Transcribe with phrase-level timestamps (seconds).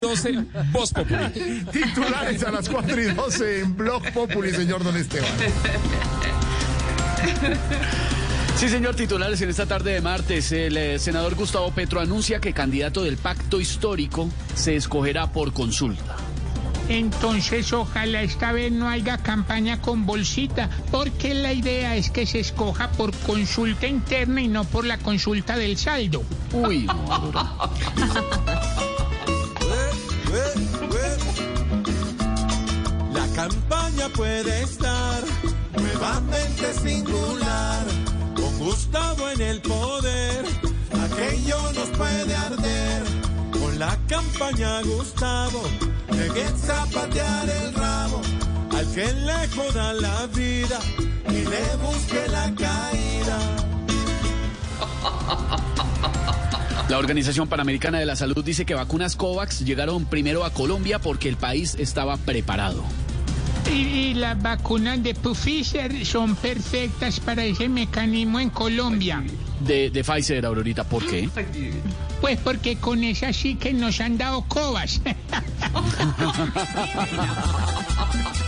[0.00, 0.32] 12,
[0.70, 1.64] Voz Populi.
[1.72, 5.28] Titulares a las 4 y 12 en Blog Populi, señor Don Esteban.
[8.56, 10.52] Sí, señor, titulares en esta tarde de martes.
[10.52, 16.14] El eh, senador Gustavo Petro anuncia que candidato del pacto histórico se escogerá por consulta.
[16.88, 22.38] Entonces ojalá esta vez no haya campaña con bolsita, porque la idea es que se
[22.38, 26.22] escoja por consulta interna y no por la consulta del saldo.
[26.52, 27.32] Uy, no,
[33.12, 35.22] La campaña puede estar
[35.76, 37.86] nuevamente singular.
[38.34, 40.44] Con Gustavo en el poder,
[41.04, 43.02] aquello nos puede arder.
[43.52, 45.62] Con la campaña Gustavo,
[46.10, 48.20] llegué a zapatear el rabo.
[48.76, 50.80] Al que le joda la vida
[51.28, 53.38] y le busque la caída.
[56.88, 61.28] La Organización Panamericana de la Salud dice que vacunas COVAX llegaron primero a Colombia porque
[61.28, 62.82] el país estaba preparado.
[63.70, 69.22] Y, y las vacunas de Pfizer son perfectas para ese mecanismo en Colombia.
[69.60, 71.28] De, de Pfizer, Aurorita, ¿por qué?
[72.22, 75.02] Pues porque con esas sí que nos han dado cobas.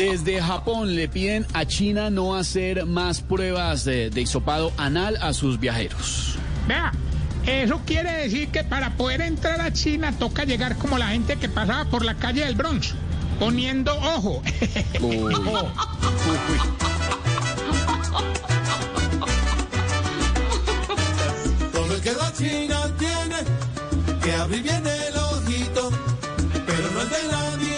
[0.00, 5.34] Desde Japón le piden a China no hacer más pruebas de, de hisopado anal a
[5.34, 6.38] sus viajeros.
[6.66, 6.90] Vea,
[7.44, 11.50] eso quiere decir que para poder entrar a China toca llegar como la gente que
[11.50, 12.94] pasaba por la calle del Bronx,
[13.38, 14.42] poniendo ojo.
[15.02, 15.34] Uy.
[21.74, 23.36] Todo el que va a China tiene
[24.22, 25.90] que abrir bien el ojito,
[26.66, 27.69] pero no el de la mirada,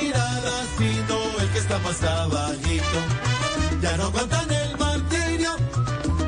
[1.79, 2.99] más abajito.
[3.81, 5.57] Ya no aguantan el martirio,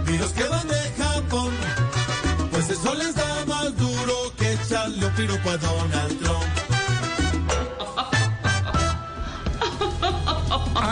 [0.06, 1.52] ni los que van de Japón,
[2.50, 6.63] pues eso les da más duro que echarle un piropo a Donald Trump.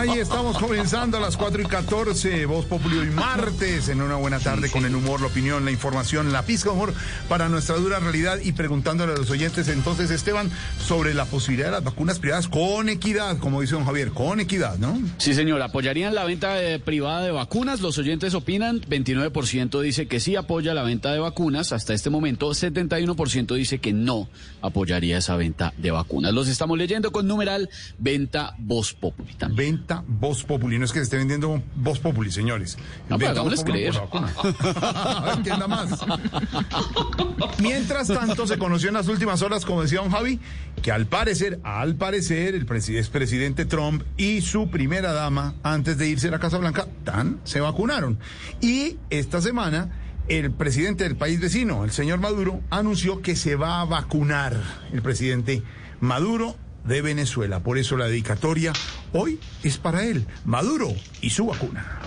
[0.02, 4.40] Ahí estamos comenzando a las 4 y 14, Voz Populi hoy martes, en una buena
[4.40, 6.92] tarde con el humor, la opinión, la información, la pizca de humor
[7.28, 10.50] para nuestra dura realidad y preguntándole a los oyentes entonces, Esteban,
[10.84, 14.76] sobre la posibilidad de las vacunas privadas con equidad, como dice don Javier, con equidad,
[14.78, 15.00] ¿no?
[15.18, 17.80] Sí, señor, apoyarían la venta eh, privada de vacunas.
[17.80, 21.72] Los oyentes opinan, 29% dice que sí apoya la venta de vacunas.
[21.72, 24.28] Hasta este momento, 71% dice que no
[24.62, 26.32] apoyaría esa venta de vacunas.
[26.32, 29.76] Los estamos leyendo con numeral venta Voz Populi también.
[29.76, 32.78] Venta Voz Populi, no es que se esté vendiendo Voz Populi, señores.
[33.08, 33.94] No, hagámosles creer.
[35.68, 36.00] más.
[37.58, 40.40] Mientras tanto, se conoció en las últimas horas, como decía don Javi,
[40.82, 46.08] que al parecer, al parecer, el presi- expresidente Trump y su primera dama, antes de
[46.08, 48.18] irse a la Casa Blanca, tan, se vacunaron.
[48.60, 49.90] Y esta semana,
[50.28, 54.56] el presidente del país vecino, el señor Maduro, anunció que se va a vacunar
[54.92, 55.62] el presidente
[56.00, 57.60] Maduro de Venezuela.
[57.60, 58.72] Por eso la dedicatoria
[59.12, 60.88] hoy es para él, Maduro
[61.20, 62.00] y su vacuna.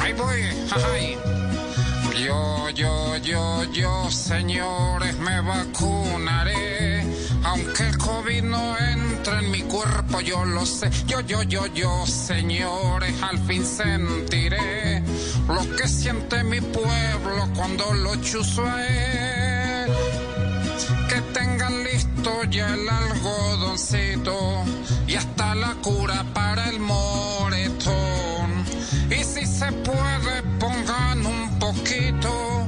[0.00, 0.40] Ahí voy,
[0.92, 1.16] ay.
[2.24, 7.04] Yo, yo, yo, yo, señores, me vacunaré.
[7.44, 10.90] Aunque el COVID no entre en mi cuerpo, yo lo sé.
[11.06, 15.02] Yo, yo, yo, yo, señores, al fin sentiré
[15.46, 19.57] lo que siente mi pueblo cuando lo chuzo a él.
[22.50, 24.64] Ya el algodoncito
[25.06, 28.64] y hasta la cura para el moretón.
[29.10, 32.66] Y si se puede, pongan un poquito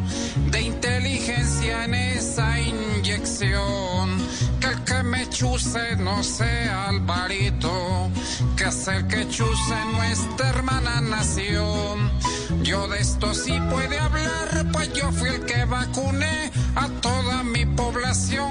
[0.50, 4.18] de inteligencia en esa inyección.
[4.60, 8.10] Que el que me chuse no sea Alvarito,
[8.56, 12.10] que es el que chuse nuestra hermana nación.
[12.62, 17.64] Yo de esto sí puede hablar, pues yo fui el que vacuné a toda mi
[17.64, 18.49] población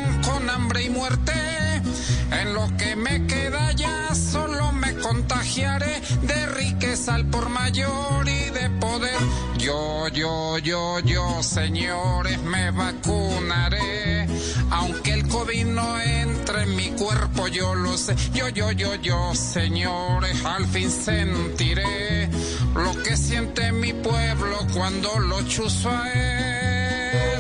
[7.09, 9.19] al por mayor y de poder.
[9.57, 14.27] Yo, yo, yo, yo, señores, me vacunaré.
[14.71, 18.15] Aunque el COVID no entre en mi cuerpo, yo lo sé.
[18.33, 22.29] Yo, yo, yo, yo, señores, al fin sentiré
[22.75, 27.39] lo que siente mi pueblo cuando lo chuzo a él.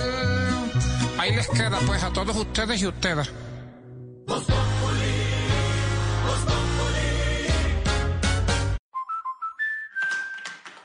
[1.17, 3.29] Ahí les queda pues a todos ustedes y ustedes.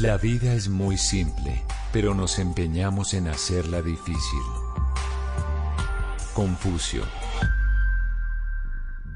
[0.00, 4.42] La vida es muy simple, pero nos empeñamos en hacerla difícil.
[6.34, 7.02] Confucio.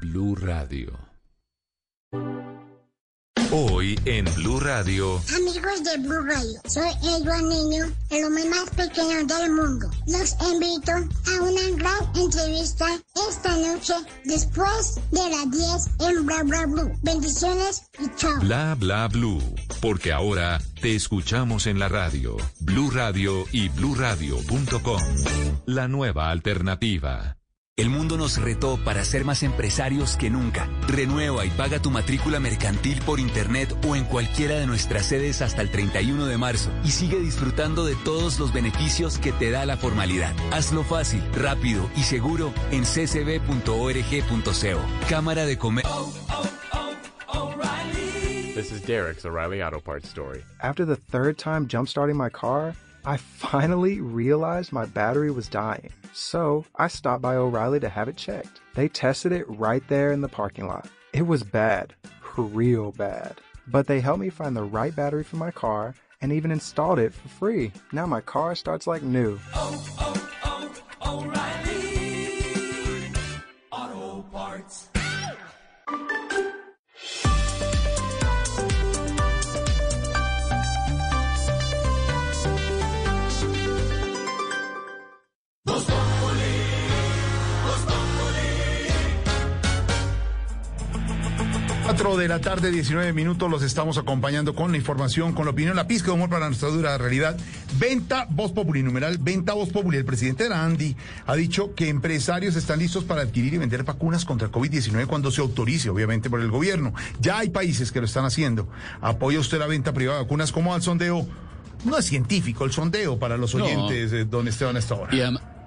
[0.01, 0.91] Blue Radio.
[3.55, 5.21] Hoy en Blue Radio.
[5.35, 9.91] Amigos de Blue Radio, soy Eduardo Niño, el hombre más pequeño del mundo.
[10.07, 12.87] Los invito a una gran entrevista
[13.29, 13.93] esta noche
[14.25, 16.91] después de las 10 en Bla Bla Blue.
[17.03, 18.39] Bendiciones y chao.
[18.39, 19.43] Bla Bla Blue,
[19.79, 22.37] porque ahora te escuchamos en la radio.
[22.59, 25.01] Blue Radio y bluradio.com.
[25.67, 27.37] La nueva alternativa.
[27.75, 30.69] El mundo nos retó para ser más empresarios que nunca.
[30.87, 35.63] Renueva y paga tu matrícula mercantil por internet o en cualquiera de nuestras sedes hasta
[35.63, 39.75] el 31 de marzo y sigue disfrutando de todos los beneficios que te da la
[39.75, 40.35] formalidad.
[40.51, 43.59] Hazlo fácil, rápido y seguro en ccb.org.co.
[45.09, 46.13] Cámara de Comercio.
[48.53, 50.43] This is Derek's O'Reilly Auto Parts story.
[50.61, 52.75] After the third time jump starting my car,
[53.05, 55.89] I finally realized my battery was dying.
[56.13, 58.61] So I stopped by O'Reilly to have it checked.
[58.75, 60.87] They tested it right there in the parking lot.
[61.11, 61.93] It was bad,
[62.37, 63.41] real bad.
[63.67, 67.13] But they helped me find the right battery for my car and even installed it
[67.13, 67.73] for free.
[67.91, 69.37] Now my car starts like new.
[69.53, 70.29] Oh, oh,
[71.01, 71.29] oh,
[73.71, 74.89] Auto Parts.
[91.83, 95.75] Cuatro de la tarde, 19 minutos, los estamos acompañando con la información, con la opinión,
[95.75, 97.37] la pizca de humor para nuestra dura realidad.
[97.77, 99.97] Venta Voz Populi, numeral Venta Voz Populi.
[99.97, 100.95] El presidente Andy
[101.27, 105.29] ha dicho que empresarios están listos para adquirir y vender vacunas contra el COVID-19 cuando
[105.29, 106.93] se autorice, obviamente, por el gobierno.
[107.19, 108.69] Ya hay países que lo están haciendo.
[109.01, 111.27] ¿Apoya usted la venta privada de vacunas como al sondeo?
[111.83, 113.65] No es científico el sondeo para los No.
[113.65, 115.11] oyentes, de don Esteban, a esta hora.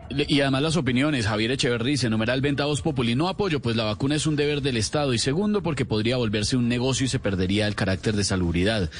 [0.08, 3.60] Y, adem- y además las opiniones, Javier Echeverri dice, numeral venta voz populi, no apoyo,
[3.60, 7.06] pues la vacuna es un deber del Estado y segundo porque podría volverse un negocio
[7.06, 8.90] y se perdería el carácter de salubridad.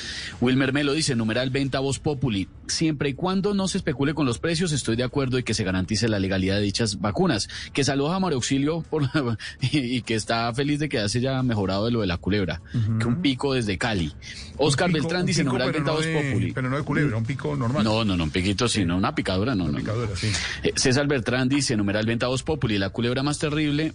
[0.40, 4.38] Wilmer Melo dice, numeral venta voz populi, siempre y cuando no se especule con los
[4.38, 7.48] precios, estoy de acuerdo y que se garantice la legalidad de dichas vacunas.
[7.72, 11.08] Que saluda a Mario Auxilio por la- y, y que está feliz de que ya
[11.08, 12.60] se haya mejorado de lo de la culebra,
[12.98, 14.12] que un pico desde Cali.
[14.58, 16.52] Oscar pico- Beltrán dice, pico, numeral venta no voz populi.
[16.52, 17.84] Pero no de culebra, un pico normal.
[17.84, 19.78] No, no, no, un piquito, sino una picadura, no, no.
[19.78, 20.28] Picadura, sí.
[20.62, 23.92] Eh, César Bertrán dice, numeral venta voz populi, la culebra más terrible.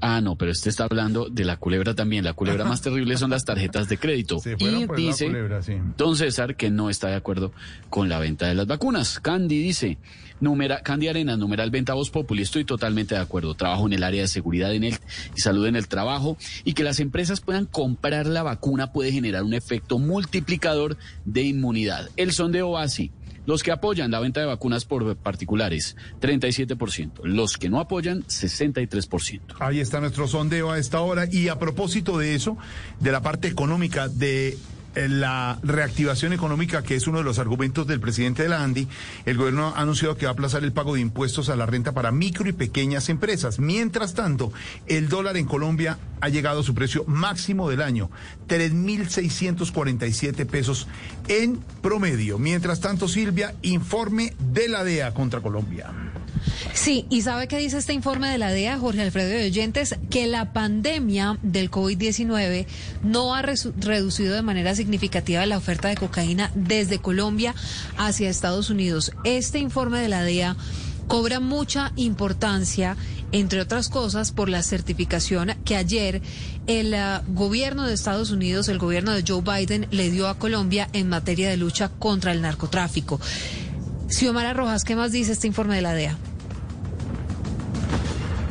[0.00, 2.24] Ah, no, pero este está hablando de la culebra también.
[2.24, 4.38] La culebra más terrible son las tarjetas de crédito.
[4.42, 5.74] Se Y dice culebra, sí.
[5.96, 7.52] don César que no está de acuerdo
[7.88, 9.18] con la venta de las vacunas.
[9.20, 9.98] Candy dice,
[10.40, 13.54] numera, Candy Arenas, numeral venta voz populi, estoy totalmente de acuerdo.
[13.54, 14.98] Trabajo en el área de seguridad en el,
[15.34, 19.42] y salud en el trabajo y que las empresas puedan comprar la vacuna puede generar
[19.42, 22.10] un efecto multiplicador de inmunidad.
[22.16, 23.10] El sondeo así.
[23.46, 27.24] Los que apoyan la venta de vacunas por particulares, 37%.
[27.24, 29.40] Los que no apoyan, 63%.
[29.60, 31.26] Ahí está nuestro sondeo a esta hora.
[31.30, 32.56] Y a propósito de eso,
[33.00, 34.56] de la parte económica, de
[34.96, 38.88] la reactivación económica, que es uno de los argumentos del presidente de la ANDI,
[39.26, 41.92] el gobierno ha anunciado que va a aplazar el pago de impuestos a la renta
[41.92, 43.58] para micro y pequeñas empresas.
[43.58, 44.52] Mientras tanto,
[44.86, 48.10] el dólar en Colombia ha llegado a su precio máximo del año,
[48.48, 50.88] 3.647 pesos
[51.28, 52.38] en promedio.
[52.38, 56.03] Mientras tanto, Silvia, informe de la DEA contra Colombia.
[56.72, 59.96] Sí, y ¿sabe qué dice este informe de la DEA, Jorge Alfredo de Oyentes?
[60.10, 62.66] Que la pandemia del COVID-19
[63.02, 67.54] no ha reducido de manera significativa la oferta de cocaína desde Colombia
[67.96, 69.12] hacia Estados Unidos.
[69.24, 70.56] Este informe de la DEA
[71.06, 72.96] cobra mucha importancia
[73.32, 76.22] entre otras cosas por la certificación que ayer
[76.68, 80.88] el uh, gobierno de Estados Unidos, el gobierno de Joe Biden, le dio a Colombia
[80.92, 83.20] en materia de lucha contra el narcotráfico.
[84.08, 86.16] Xiomara Rojas, ¿qué más dice este informe de la DEA?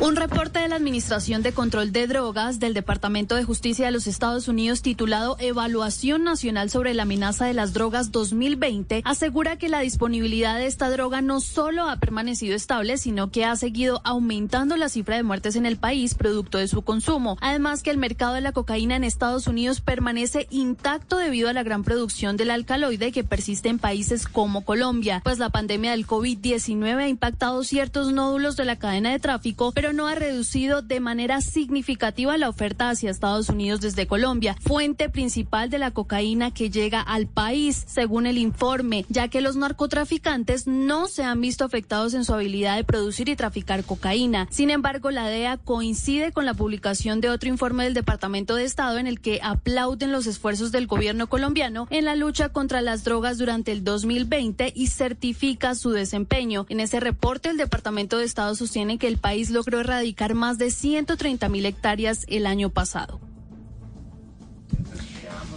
[0.03, 4.05] Un reporte de la Administración de Control de Drogas del Departamento de Justicia de los
[4.05, 9.79] Estados Unidos titulado Evaluación Nacional sobre la amenaza de las drogas 2020 asegura que la
[9.79, 14.89] disponibilidad de esta droga no solo ha permanecido estable, sino que ha seguido aumentando la
[14.89, 17.37] cifra de muertes en el país producto de su consumo.
[17.39, 21.63] Además que el mercado de la cocaína en Estados Unidos permanece intacto debido a la
[21.63, 26.97] gran producción del alcaloide que persiste en países como Colombia, pues la pandemia del COVID-19
[26.97, 31.41] ha impactado ciertos nódulos de la cadena de tráfico, pero no ha reducido de manera
[31.41, 37.01] significativa la oferta hacia Estados Unidos desde Colombia, fuente principal de la cocaína que llega
[37.01, 42.25] al país, según el informe, ya que los narcotraficantes no se han visto afectados en
[42.25, 44.47] su habilidad de producir y traficar cocaína.
[44.51, 48.97] Sin embargo, la DEA coincide con la publicación de otro informe del Departamento de Estado
[48.97, 53.37] en el que aplauden los esfuerzos del gobierno colombiano en la lucha contra las drogas
[53.37, 56.65] durante el 2020 y certifica su desempeño.
[56.69, 60.71] En ese reporte, el Departamento de Estado sostiene que el país logró erradicar más de
[60.71, 63.19] 130 mil hectáreas el año pasado.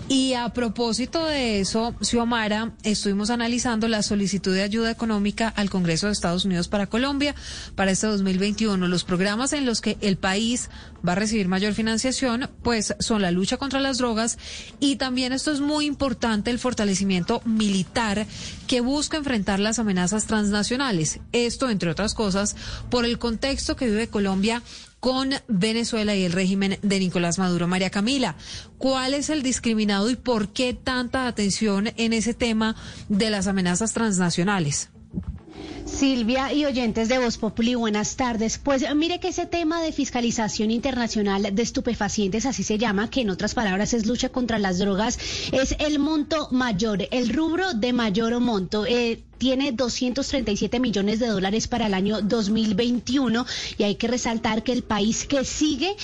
[0.08, 6.06] Y a propósito de eso, Xiomara, estuvimos analizando la solicitud de ayuda económica al Congreso
[6.06, 7.34] de Estados Unidos para Colombia
[7.74, 8.86] para este 2021.
[8.86, 10.70] Los programas en los que el país
[11.06, 14.38] va a recibir mayor financiación, pues son la lucha contra las drogas
[14.78, 18.26] y también esto es muy importante, el fortalecimiento militar
[18.68, 21.18] que busca enfrentar las amenazas transnacionales.
[21.32, 22.54] Esto, entre otras cosas,
[22.90, 24.62] por el contexto que vive Colombia
[25.00, 27.68] con Venezuela y el régimen de Nicolás Maduro.
[27.68, 28.36] María Camila,
[28.78, 32.76] ¿cuál es el discriminado y por qué tanta atención en ese tema
[33.08, 34.90] de las amenazas transnacionales?
[35.86, 38.58] Silvia y oyentes de Voz Populi, buenas tardes.
[38.58, 43.30] Pues mire que ese tema de fiscalización internacional de estupefacientes, así se llama, que en
[43.30, 45.18] otras palabras es lucha contra las drogas,
[45.52, 48.84] es el monto mayor, el rubro de mayor monto.
[48.84, 53.46] Eh, tiene 237 millones de dólares para el año 2021
[53.78, 55.96] y hay que resaltar que el país que sigue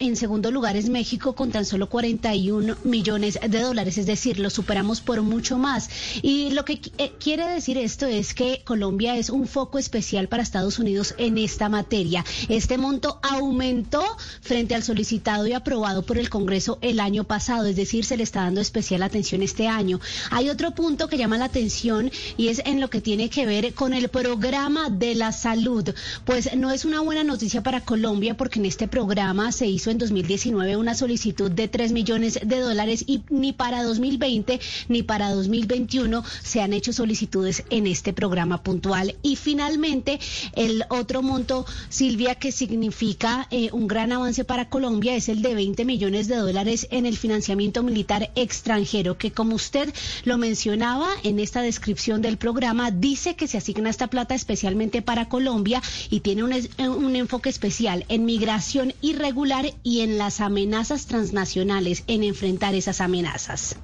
[0.00, 4.50] en segundo lugar es México con tan solo 41 millones de dólares, es decir, lo
[4.50, 5.90] superamos por mucho más.
[6.22, 10.42] Y lo que eh, quiere decir esto es que Colombia es un foco especial para
[10.42, 12.24] Estados Unidos en esta materia.
[12.48, 14.04] Este monto aumentó
[14.40, 18.22] frente al solicitado y aprobado por el Congreso el año pasado, es decir, se le
[18.22, 20.00] está dando especial atención este año.
[20.30, 23.74] Hay otro punto que llama la atención y es en lo que tiene que ver
[23.74, 25.94] con el programa de la salud.
[26.24, 29.98] Pues no es una buena noticia para Colombia porque en este programa se hizo en
[29.98, 36.24] 2019 una solicitud de 3 millones de dólares y ni para 2020 ni para 2021
[36.42, 39.16] se han hecho solicitudes en este programa puntual.
[39.22, 40.18] Y finalmente,
[40.54, 45.54] el otro monto, Silvia, que significa eh, un gran avance para Colombia es el de
[45.54, 49.92] 20 millones de dólares en el financiamiento militar extranjero, que como usted
[50.24, 55.28] lo mencionaba en esta descripción del programa, dice que se asigna esta plata especialmente para
[55.28, 62.04] Colombia y tiene un, un enfoque especial en migración irregular y en las amenazas transnacionales,
[62.06, 63.76] en enfrentar esas amenazas.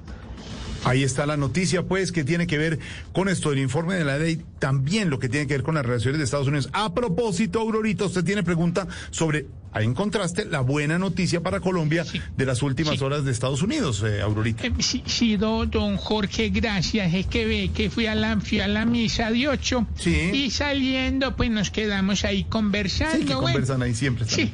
[0.85, 2.77] Ahí está la noticia, pues, que tiene que ver
[3.11, 5.83] con esto del informe de la ley, también lo que tiene que ver con las
[5.83, 6.69] relaciones de Estados Unidos.
[6.73, 12.05] A propósito, Aurorita, usted tiene pregunta sobre, ahí encontraste la buena noticia para Colombia
[12.35, 14.65] de las últimas horas de Estados Unidos, eh, Aurorita.
[14.65, 17.13] Eh, sí, sí, don Jorge, gracias.
[17.13, 21.35] Es que ve que fui a la, fui a la misa de ocho y saliendo,
[21.35, 23.17] pues nos quedamos ahí conversando.
[23.17, 24.25] Sí, que conversan ahí siempre.
[24.27, 24.53] Sí.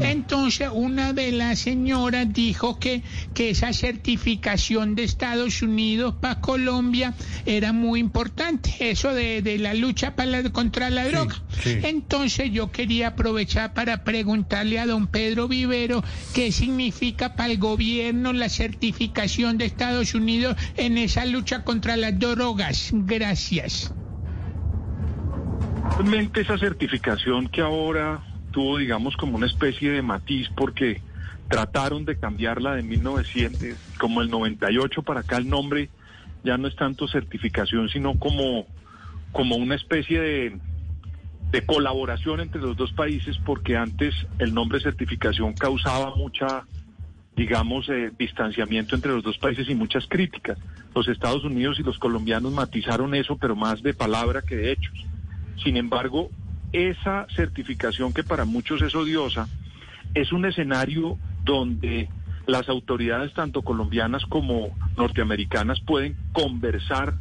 [0.00, 3.02] Entonces, una de las señoras dijo que,
[3.34, 7.14] que esa certificación de Estados Unidos para Colombia
[7.46, 11.42] era muy importante, eso de, de la lucha para contra la droga.
[11.64, 14.04] Entonces, yo quería aprovechar para
[14.58, 16.02] preguntarle a don Pedro Vivero
[16.34, 22.18] qué significa para el gobierno la certificación de Estados Unidos en esa lucha contra las
[22.18, 22.90] drogas.
[22.92, 23.94] Gracias.
[25.96, 31.00] Realmente esa certificación que ahora tuvo, digamos, como una especie de matiz porque
[31.48, 35.88] trataron de cambiarla de 1900, como el 98 para acá el nombre
[36.44, 38.66] ya no es tanto certificación, sino como,
[39.32, 40.58] como una especie de,
[41.50, 46.64] de colaboración entre los dos países, porque antes el nombre certificación causaba mucha,
[47.36, 50.58] digamos, eh, distanciamiento entre los dos países y muchas críticas.
[50.94, 55.06] Los Estados Unidos y los colombianos matizaron eso, pero más de palabra que de hechos.
[55.62, 56.30] Sin embargo,
[56.72, 59.48] esa certificación que para muchos es odiosa,
[60.14, 62.08] es un escenario donde
[62.46, 67.14] las autoridades tanto colombianas como norteamericanas pueden conversar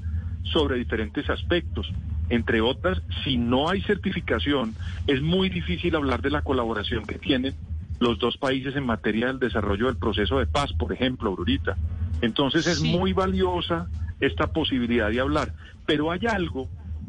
[0.44, 1.92] sobre diferentes aspectos.
[2.30, 4.76] Entre otras, si no hay certificación,
[5.08, 7.56] es muy difícil hablar de la colaboración que tienen
[8.00, 11.78] los dos países en materia del desarrollo del proceso de paz, por ejemplo, Aurorita.
[12.22, 13.88] Entonces es muy valiosa
[14.20, 15.54] esta posibilidad de hablar.
[15.86, 16.68] Pero hay algo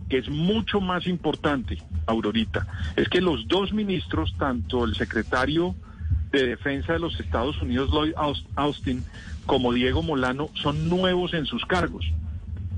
[0.09, 5.75] que es mucho más importante, Aurorita, es que los dos ministros, tanto el secretario
[6.31, 9.05] de Defensa de los Estados Unidos, Lloyd Aus- Austin,
[9.47, 12.07] como Diego Molano, son nuevos en sus cargos.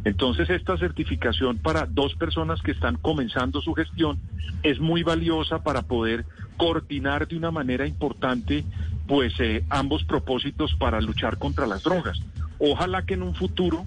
[0.04, 4.18] Entonces, esta certificación para dos personas que están comenzando su gestión
[4.62, 6.24] es muy valiosa para poder
[6.56, 8.64] coordinar de una manera importante
[9.06, 12.20] pues eh, ambos propósitos para luchar contra las drogas.
[12.58, 13.84] Ojalá que en un futuro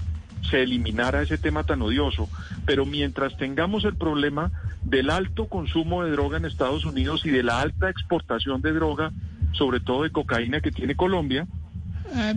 [0.49, 2.29] se eliminara ese tema tan odioso,
[2.65, 4.51] pero mientras tengamos el problema
[4.83, 9.11] del alto consumo de droga en Estados Unidos y de la alta exportación de droga,
[9.53, 11.47] sobre todo de cocaína que tiene Colombia,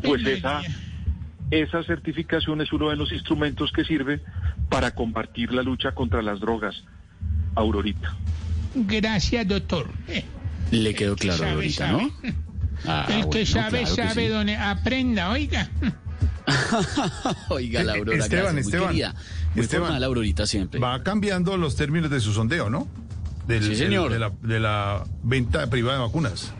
[0.03, 0.63] pues esa,
[1.51, 4.21] esa certificación es uno de los instrumentos que sirve
[4.69, 6.83] para combatir la lucha contra las drogas.
[7.55, 8.15] Aurorita.
[8.75, 9.89] Gracias, doctor.
[10.09, 10.25] Eh,
[10.71, 12.03] Le quedó claro sabe, ahorita, sabe.
[12.03, 12.11] ¿no?
[12.85, 14.29] Ah, el que bueno, sabe, claro que sabe, sí.
[14.29, 15.71] donde aprenda, oiga.
[17.49, 18.95] Oiga, la Aurora, Esteban, muy Esteban.
[19.55, 19.87] Muy Esteban.
[19.87, 20.79] formal, Aurorita, siempre.
[20.79, 22.87] Va cambiando los términos de su sondeo, ¿no?
[23.47, 24.13] Del- Sí, señor.
[24.13, 26.53] de, la, de la venta privada de vacunas.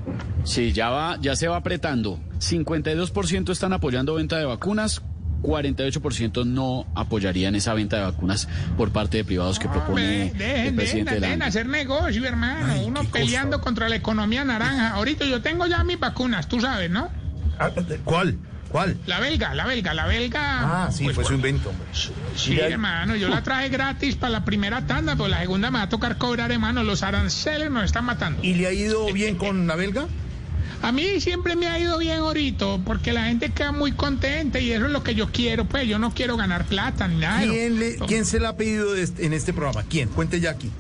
[0.45, 2.21] Sí, ya va, ya se va apretando.
[2.39, 5.03] 52% están apoyando venta de vacunas,
[5.43, 10.39] 48% no apoyarían esa venta de vacunas por parte de privados que propone Dejen, el
[10.39, 11.49] dejen, presidente de la dejen ANDI.
[11.49, 12.81] hacer negocio, hermano.
[12.83, 14.91] Uno peleando contra la economía naranja.
[14.91, 17.09] Ahorita yo tengo ya mis vacunas, tú sabes, ¿no?
[18.05, 18.39] ¿Cuál?
[18.71, 18.97] ¿Cuál?
[19.07, 20.85] La belga, la belga, la belga.
[20.87, 21.87] Ah, sí, Pues, fue su invento, hombre.
[22.35, 25.79] Sí, ahí- hermano, yo la traje gratis para la primera tanda, pero la segunda me
[25.79, 26.83] va a tocar cobrar, hermano.
[26.83, 28.43] Los aranceles nos están matando.
[28.43, 30.07] ¿Y le ha ido bien con la belga?
[30.83, 34.73] A mí siempre me ha ido bien ahorita, porque la gente queda muy contenta y
[34.73, 37.41] eso es lo que yo quiero, pues yo no quiero ganar plata ni nada.
[37.41, 39.85] ¿Quién, le- quién se la ha pedido de este- en este programa?
[39.89, 40.11] ¿Quién?
[40.11, 40.71] Cuente ya aquí.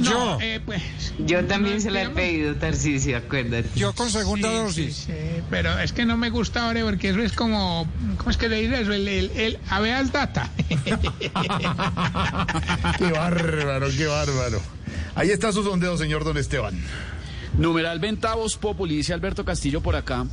[0.00, 0.82] No, eh, pues...
[1.18, 3.68] Yo también se la he pedido, Tarcisio, acuérdate.
[3.76, 4.96] Yo con segunda Sí, dosis.
[4.96, 7.86] sí, sí, pero es que no me gusta ahora porque eso es como,
[8.16, 8.92] ¿cómo es que le dice eso?
[8.92, 10.50] El, el, el habeas data.
[12.98, 14.60] Qué bárbaro, qué bárbaro.
[15.14, 16.74] Ahí está su sondeo, señor Don Esteban.
[17.58, 20.26] Numeral Venta Voz Populi, dice Alberto Castillo por acá,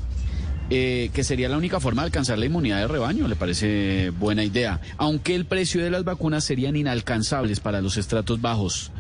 [0.70, 3.28] eh, que sería la única forma de alcanzar la inmunidad de rebaño.
[3.28, 4.80] Le parece buena idea.
[4.98, 8.92] Aunque el precio de las vacunas serían inalcanzables para los estratos bajos.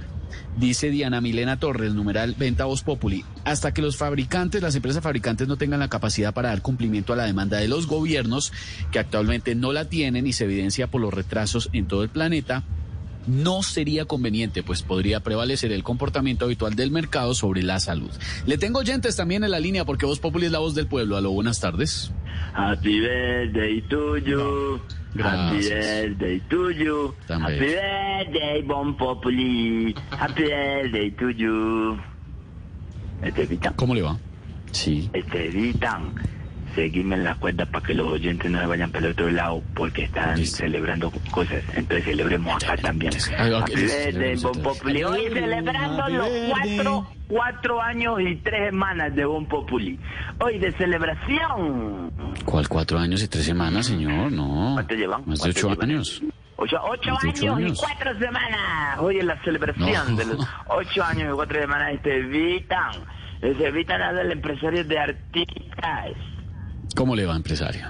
[0.58, 3.24] Dice Diana Milena Torres, numeral Venta Voz Populi.
[3.46, 7.16] Hasta que los fabricantes, las empresas fabricantes no tengan la capacidad para dar cumplimiento a
[7.16, 8.52] la demanda de los gobiernos,
[8.92, 12.64] que actualmente no la tienen y se evidencia por los retrasos en todo el planeta,
[13.28, 18.10] no sería conveniente, pues podría prevalecer el comportamiento habitual del mercado sobre la salud.
[18.46, 21.18] Le tengo oyentes también en la línea porque Voz Populi es la voz del pueblo.
[21.18, 22.12] Aló, buenas tardes.
[22.54, 24.80] Happy birthday to you.
[25.24, 25.86] Happy Gracias.
[25.86, 27.14] birthday to you.
[27.28, 29.96] Tan Happy birthday, Bon Populi.
[30.12, 31.98] Happy birthday to you.
[33.22, 34.18] Estevitan, ¿Cómo le va?
[34.72, 35.10] Sí.
[35.14, 36.14] Estevitan,
[36.78, 39.64] seguime en la cuerda para que los oyentes no se vayan para el otro lado
[39.76, 41.64] porque están celebrando cosas.
[41.76, 43.12] Entonces celebremos acá también.
[43.14, 44.44] Entonces.
[44.64, 45.04] Populi.
[45.04, 50.00] Hoy celebrando los cuatro, cuatro años y tres semanas de Bon Populi.
[50.40, 52.12] Hoy de celebración.
[52.46, 54.32] ¿Cuál cuatro años y tres semanas, señor?
[54.32, 54.72] No.
[54.76, 55.24] ¿Cuánto llevan?
[55.26, 55.90] Más de ¿Cuánto ocho llevan?
[55.92, 56.22] años.
[56.60, 57.72] Ocho, años, ocho años.
[57.72, 59.00] y cuatro semanas.
[59.00, 60.16] Hoy es la celebración No.
[60.16, 62.92] de los ocho años y cuatro semanas de este Vitan.
[63.42, 66.12] Este Vitan es el empresario de artistas.
[66.98, 67.86] ¿Cómo le va, empresario?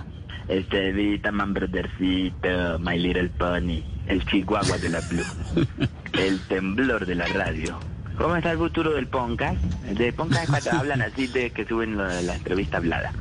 [0.49, 5.23] Este Vitan, Man Brothercito, My Little Pony, el chihuahua de la Blue,
[6.11, 7.79] el temblor de la radio.
[8.17, 9.55] ¿Cómo está el futuro del podcast?
[9.61, 13.13] De podcast es cuando hablan así de que suben la, la entrevista hablada.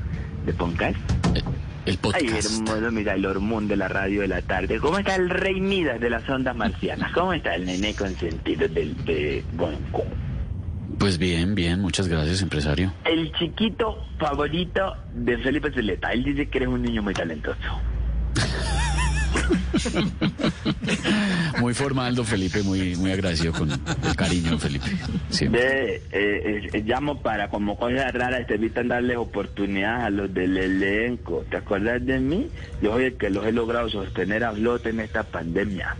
[0.44, 0.98] ¿De podcast?
[1.84, 4.80] El Ay, hermoso, mira, el hormón de la radio de la tarde.
[4.80, 7.12] ¿Cómo está el rey Midas de las ondas marcianas?
[7.12, 10.04] ¿Cómo está el nené consentido del de Bonco?
[10.98, 12.92] Pues bien, bien, muchas gracias, empresario.
[13.04, 16.12] El chiquito favorito de Felipe Zuleta.
[16.12, 17.58] Él dice que eres un niño muy talentoso.
[21.60, 24.86] Muy formal, don Felipe, muy, muy agradecido con el cariño, don Felipe.
[25.30, 25.60] Siempre.
[25.60, 30.32] Ve, eh, eh, eh, llamo para como cosas raras, te evitan darles oportunidades a los
[30.32, 31.44] del elenco.
[31.50, 32.48] ¿Te acuerdas de mí?
[32.82, 35.96] Yo soy el que los he logrado sostener a flote en esta pandemia.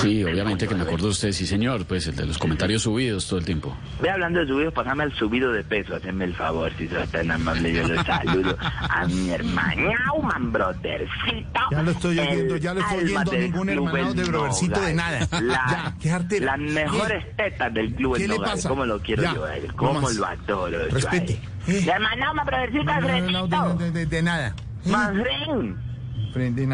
[0.00, 3.26] Sí, obviamente que me acuerdo de usted, sí, señor, pues el de los comentarios subidos
[3.26, 3.76] todo el tiempo.
[4.00, 7.30] Ve hablando de subidos, pasame al subido de peso, haceme el favor, si sos tan
[7.30, 11.60] amable, yo lo saludo a mi hermano, man brothercito.
[11.70, 15.28] Ya lo estoy oyendo, ya lo estoy oyendo, ningún El de brovercito de nada.
[15.40, 16.18] La- Ya.
[16.40, 18.68] Las mejores tetas del club ¿Qué El le Nogal, pasa?
[18.68, 19.72] ¿Cómo lo quiero Ya, yo a él?
[19.74, 21.38] ¿Cómo lo adoro yo Respete.
[21.66, 21.88] a él?
[21.88, 22.84] Hermano, man brothercito,
[23.30, 24.54] No, no, de, de- de nada.
[24.84, 25.12] Nada.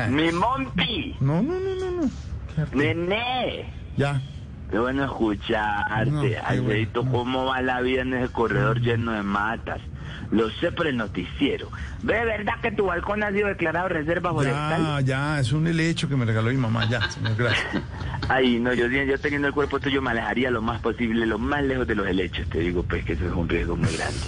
[0.09, 1.17] mi mompi.
[1.21, 2.11] No, no, no, no, no.
[2.73, 3.67] Nene,
[3.97, 4.21] Ya.
[4.71, 6.11] qué bueno escucharte.
[6.11, 9.81] No, Alfredito, ¿cómo va la vida en ese corredor lleno de matas?
[10.31, 11.71] Lo sé por el noticiero.
[12.03, 14.83] ¿Ve verdad que tu balcón ha sido declarado reserva forestal?
[14.83, 17.67] Ya, ya, es un helecho que me regaló mi mamá, ya, señor, gracias.
[18.29, 21.63] Ay, no, yo, yo teniendo el cuerpo tuyo me alejaría lo más posible, lo más
[21.63, 22.49] lejos de los helechos.
[22.49, 24.19] Te digo, pues, que eso es un riesgo muy grande.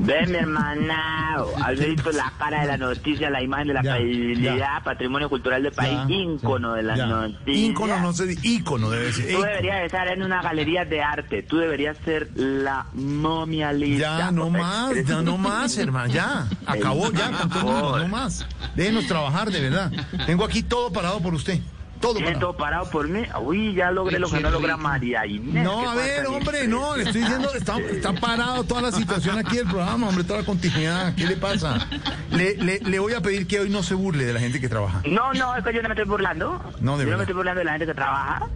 [0.00, 4.82] Ve, mi hermana, has visto la cara de la noticia, la imagen de la credibilidad,
[4.82, 7.06] patrimonio cultural del país, Ya, ícono de la Ya.
[7.06, 7.66] noticia.
[7.70, 9.24] Ícono no se dice, ícono debe ser.
[9.26, 9.46] Tú ícono.
[9.46, 11.42] deberías estar en una galería de arte.
[11.42, 14.18] Tú deberías ser la momia lista.
[14.18, 16.46] Ya, no Porque más, ya un- no más, hermano, ya.
[16.66, 18.46] Acabó ya con todo el mundo, no más.
[18.74, 19.90] Déjenos trabajar, de verdad.
[20.26, 21.60] Tengo aquí todo parado por usted.
[22.00, 22.52] Todo ¿Tienes parado.
[22.52, 23.24] todo parado por mí?
[23.42, 25.62] Uy, ya logré lo que no logra María Inés.
[25.62, 29.36] No, ¿Qué a ver, hombre, no, le estoy diciendo, está, está parado toda la situación
[29.38, 31.14] aquí del programa, hombre, toda la continuidad.
[31.14, 31.86] ¿Qué le pasa?
[32.30, 34.68] Le, le, le voy a pedir que hoy no se burle de la gente que
[34.70, 35.02] trabaja.
[35.04, 36.58] No, no, es que yo no me estoy burlando.
[36.80, 38.48] No, de yo no me estoy burlando de la gente que trabaja.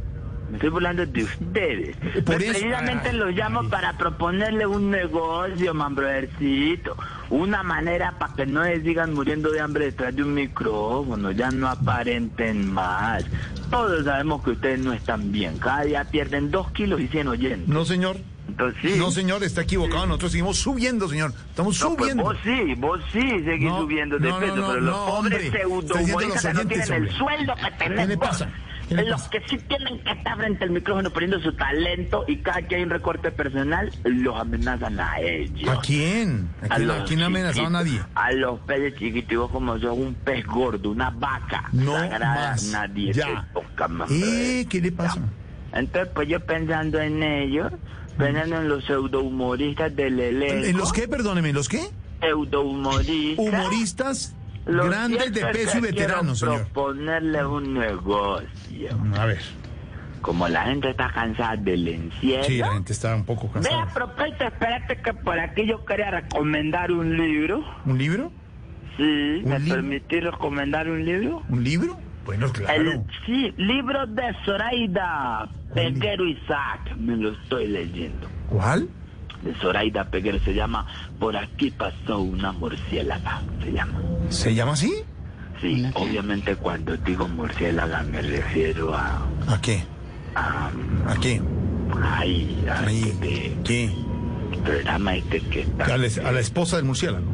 [0.55, 1.97] Me estoy burlando de ustedes.
[2.25, 6.97] Pues precisamente los llamo para proponerle un negocio, man, brothercito.
[7.29, 11.33] Una manera para que no se sigan muriendo de hambre detrás de un micrófono.
[11.33, 13.25] Ya no aparenten más.
[13.69, 15.59] Todos sabemos que ustedes no están bien.
[15.59, 17.67] Cada día pierden dos kilos y cien oyentes.
[17.67, 18.17] No, señor.
[18.47, 18.97] Entonces, sí.
[18.97, 20.07] No, señor, está equivocado.
[20.07, 21.33] Nosotros seguimos subiendo, señor.
[21.51, 22.23] Estamos No, pues subiendo.
[22.23, 26.65] vos sí, vos sí seguís No, subiendo de no, peso, pero los pobres pseudo-humoristas no
[26.65, 28.47] tienen el sueldo que tenés ¿Qué le pasa?
[28.47, 29.31] ¿Qué le los pasa?
[29.31, 32.83] que sí tienen que estar frente al micrófono poniendo su talento y cada que hay
[32.83, 35.69] un recorte personal, los amenazan a ellos.
[35.69, 36.49] ¿A quién?
[36.63, 38.01] ¿A quién, los a quién ha amenazado a nadie?
[38.15, 42.51] A los peces chiquitos, y vos como sos un pez gordo, una vaca No sagrada,
[42.51, 42.65] más.
[42.65, 43.27] nadie Ya.
[43.53, 44.11] te toca más.
[44.11, 45.21] Eh, ¿qué le pasa?
[45.73, 47.73] Entonces, pues yo pensando en ellos,
[48.17, 50.67] pensando en los pseudo-humoristas del elenco.
[50.67, 51.83] ¿En los qué, perdóneme, los qué?
[52.21, 53.39] Pseudo-humoristas.
[53.39, 54.35] Humoristas
[54.67, 56.63] Lo grandes de peso y veteranos, señor.
[56.69, 58.99] proponerle un negocio.
[59.19, 59.41] A ver.
[60.23, 62.45] Como la gente está cansada del encierro.
[62.45, 63.87] Sí, la gente está un poco Vea, cansada.
[63.93, 67.63] propósito, espérate que por aquí yo quería recomendar un libro.
[67.85, 68.33] ¿Un libro?
[68.97, 69.75] Sí, ¿me libro?
[69.83, 71.43] permitís recomendar un libro?
[71.49, 71.99] ¿Un libro?
[72.25, 72.81] Bueno, claro.
[72.93, 76.97] El- sí, libro de Zoraida Peguero Isaac.
[76.97, 78.27] Me lo estoy leyendo.
[78.49, 78.89] ¿Cuál?
[79.45, 80.39] De Zoraida Peguero.
[80.45, 80.87] Se llama
[81.19, 83.43] Por aquí pasó una murciélaga.
[83.63, 84.01] Se llama.
[84.31, 84.93] ¿Se llama así?
[85.61, 89.23] Sí, obviamente cuando digo murciélaga me refiero a...
[89.47, 89.83] ¿A qué?
[90.35, 90.71] a
[91.07, 91.41] ¿A qué?
[92.03, 93.03] ay, a Ahí.
[93.03, 93.91] este ¿Qué?
[94.65, 95.85] programa este que está...
[95.85, 97.27] A la, a la esposa del murciélago.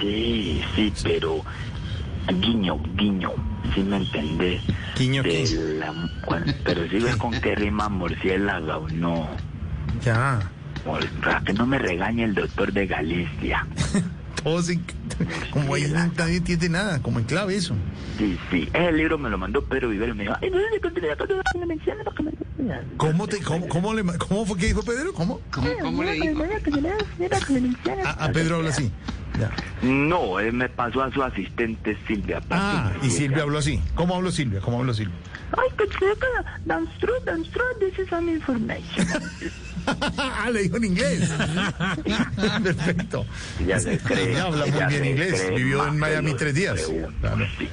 [0.00, 1.40] Sí, sí, pero...
[2.40, 3.30] Guiño, guiño,
[3.74, 4.62] ¿sí me entendés?
[4.98, 5.46] ¿Guiño De qué?
[5.78, 5.92] la-
[6.26, 9.28] bueno, pero si ves con qué rima murciélaga o no.
[10.02, 10.40] Ya.
[11.22, 13.66] Para que no me regañe el doctor de Galicia.
[14.62, 14.84] Sin-
[15.50, 15.84] Como ahí
[16.16, 17.74] nadie entiende nada, como en clave eso.
[18.18, 21.66] Sí, sí, ese libro me lo mandó Pedro Vivero y me dijo, ay, no me
[21.66, 22.30] menciona porque me...
[22.96, 25.12] ¿Cómo, te, cómo, cómo, le, ¿Cómo fue que dijo Pedro?
[25.14, 25.40] ¿Cómo?
[25.82, 26.38] ¿Cómo le dijo?
[28.06, 28.90] A, a Pedro habla así.
[29.38, 29.50] Ya.
[29.82, 32.40] No, él me pasó a su asistente Silvia.
[32.50, 33.80] Ah, y Silvia habló así.
[33.94, 34.60] ¿Cómo habló Silvia?
[34.60, 35.14] ¿Cómo habló Silvia?
[35.52, 36.26] Ay, que chica,
[36.66, 39.06] that's true, that's true, this is some information.
[40.18, 41.28] ah, le dijo en inglés.
[42.62, 43.26] Perfecto.
[43.66, 44.32] Ya se cree.
[44.32, 45.50] Ella habla muy bien inglés.
[45.54, 46.80] Vivió en Miami tres días.
[47.20, 47.46] Claro.
[47.58, 47.68] sí.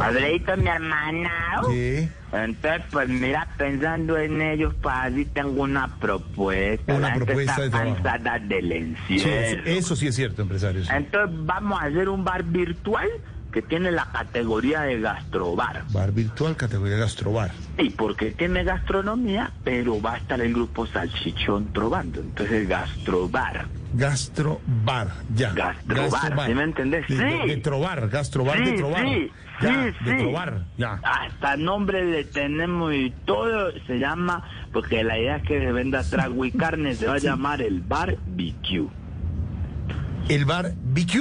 [0.00, 1.30] Alfredito, mi hermana.
[1.68, 2.08] ¿Qué?
[2.32, 6.94] Entonces, pues mira, pensando en ellos, pues así tengo una propuesta.
[6.94, 9.62] Una propuesta de cansada del Sí, encierro.
[9.66, 10.82] eso sí es cierto, empresario.
[10.84, 10.90] sí.
[10.92, 13.06] Entonces vamos a hacer un bar virtual
[13.52, 15.84] que tiene la categoría de gastrobar.
[15.92, 17.52] Bar virtual, categoría gastrobar.
[17.78, 22.20] Sí, porque tiene gastronomía, pero va a estar el grupo Salchichón Trovando.
[22.20, 23.66] Entonces, gastrobar.
[23.92, 25.52] Gastrobar, ya.
[25.52, 27.06] Gastrobar, ¿sí me entendés?
[27.06, 27.22] De, Sí.
[27.22, 29.02] de- de trobar, gastrobar de Sí, trobar.
[29.06, 29.30] sí,
[29.62, 30.22] ya, sí, de sí.
[30.22, 31.00] trobar, ya.
[31.02, 36.02] Hasta nombre le tenemos y todo se llama, porque la idea es que se venda
[36.02, 38.88] trago y carne, se va a llamar el bar BQ.
[40.28, 41.14] ¿El bar BQ?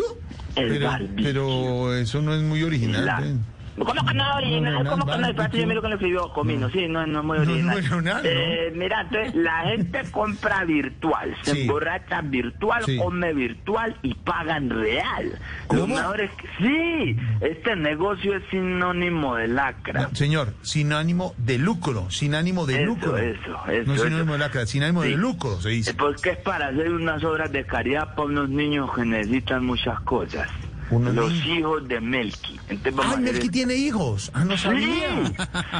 [0.55, 1.23] El pero, bar BQ.
[1.23, 3.05] pero eso no es muy original.
[3.05, 3.35] La- ¿eh?
[3.77, 4.73] ¿Cómo que no original?
[4.73, 5.47] No, no, ¿Cómo que no?
[5.51, 6.69] Yo miro que lo escribió Comino.
[6.69, 7.75] Sí, no, no es muy No es original.
[7.75, 8.29] muy original, ¿no?
[8.29, 11.61] Eh, mira, entonces la gente compra virtual, se Sí.
[11.61, 12.97] emborracha virtual, Sí.
[12.97, 15.39] come virtual y pagan real.
[15.67, 15.95] ¿Cómo?
[16.13, 20.03] que sí, este negocio es sinónimo de lacra.
[20.03, 23.17] No, señor, sin ánimo de lucro, sin ánimo de Eso, lucro.
[23.17, 24.03] eso, eso, No eso.
[24.05, 25.15] sinónimo de lacra, sin ánimo de Sí.
[25.15, 25.93] lucro, se dice.
[25.95, 30.47] Porque es para hacer unas obras de caridad para unos niños que necesitan muchas cosas.
[30.89, 31.47] Unos Los niños.
[31.47, 32.59] hijos de Melqui.
[32.69, 34.31] Entonces vamos Ay, a hacer Melqui tiene hijos.
[34.33, 35.31] Ah, no Sí, sabía.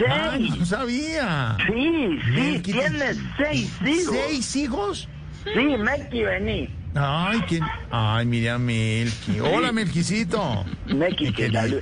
[0.10, 0.60] Ay, seis.
[0.60, 1.58] no sabía.
[1.68, 4.16] Sí, sí, tiene seis hijos.
[4.16, 5.10] ¿Seis hijos?
[5.54, 6.70] Sí, Melqui, vení.
[6.96, 7.64] Ay, ¿quién?
[7.92, 9.40] Ay, mire a Melqui.
[9.40, 10.64] Hola, Melquicito.
[10.88, 11.60] Melqui, Qué que lindo.
[11.62, 11.82] salud.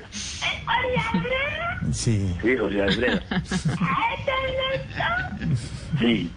[1.91, 2.35] Sí.
[2.41, 3.19] Sí, José Alfredo.
[5.99, 6.31] Sí,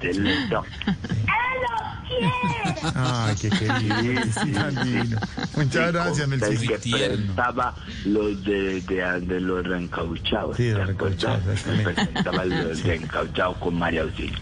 [2.94, 4.22] Ay, qué querido.
[4.32, 5.18] sí, lindo.
[5.56, 6.58] Muchas gracias, El Melchor.
[6.58, 7.74] que presentaba
[8.04, 10.56] los de, de, de los reencauchados.
[10.56, 11.42] Sí, los reencauchados.
[11.82, 14.38] Presentaba los reencauchados con María Auxilio.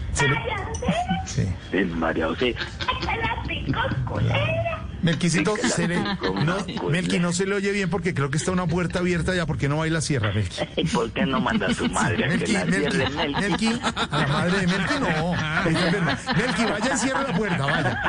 [1.25, 1.47] Sí.
[1.71, 2.55] Sí, María Auxilio.
[5.03, 6.57] Melquisito, se le, no,
[6.89, 9.67] Melqui, no se le oye bien porque creo que está una puerta abierta ya porque
[9.69, 10.61] no va a ir la sierra, Melqui.
[10.77, 13.33] ¿Y por qué no manda a su madre a que Melqui, la Melqui, Melqui?
[13.41, 13.79] Melqui,
[14.11, 15.33] a la madre de Melqui no.
[16.35, 18.01] Melqui, vaya y cierre la puerta, vaya.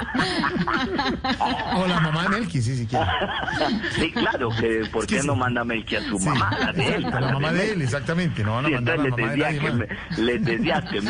[1.77, 3.07] O la mamá de Melqui, sí, si quiere.
[3.97, 6.49] Sí, claro, que ¿por qué no manda Melqui a su mamá?
[6.49, 7.07] a La de él.
[7.07, 8.43] A la mamá de él, exactamente.
[8.45, 10.41] No van a Sí, mandar a la mamá de nadie que, me- les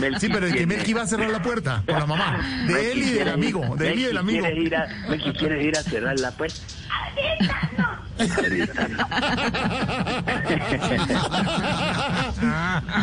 [0.01, 2.39] Melqui Sí, pero el que Melqui va a cerrar la puerta con la mamá.
[2.67, 4.45] De él y del amigo, de él y del Melqui amigo.
[4.47, 6.61] quiere ir a, Melqui quiere ir a cerrar la puerta.
[6.91, 8.05] Ahorita no.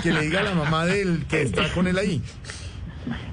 [0.01, 2.21] Que le diga a la mamá de él que está con él ahí.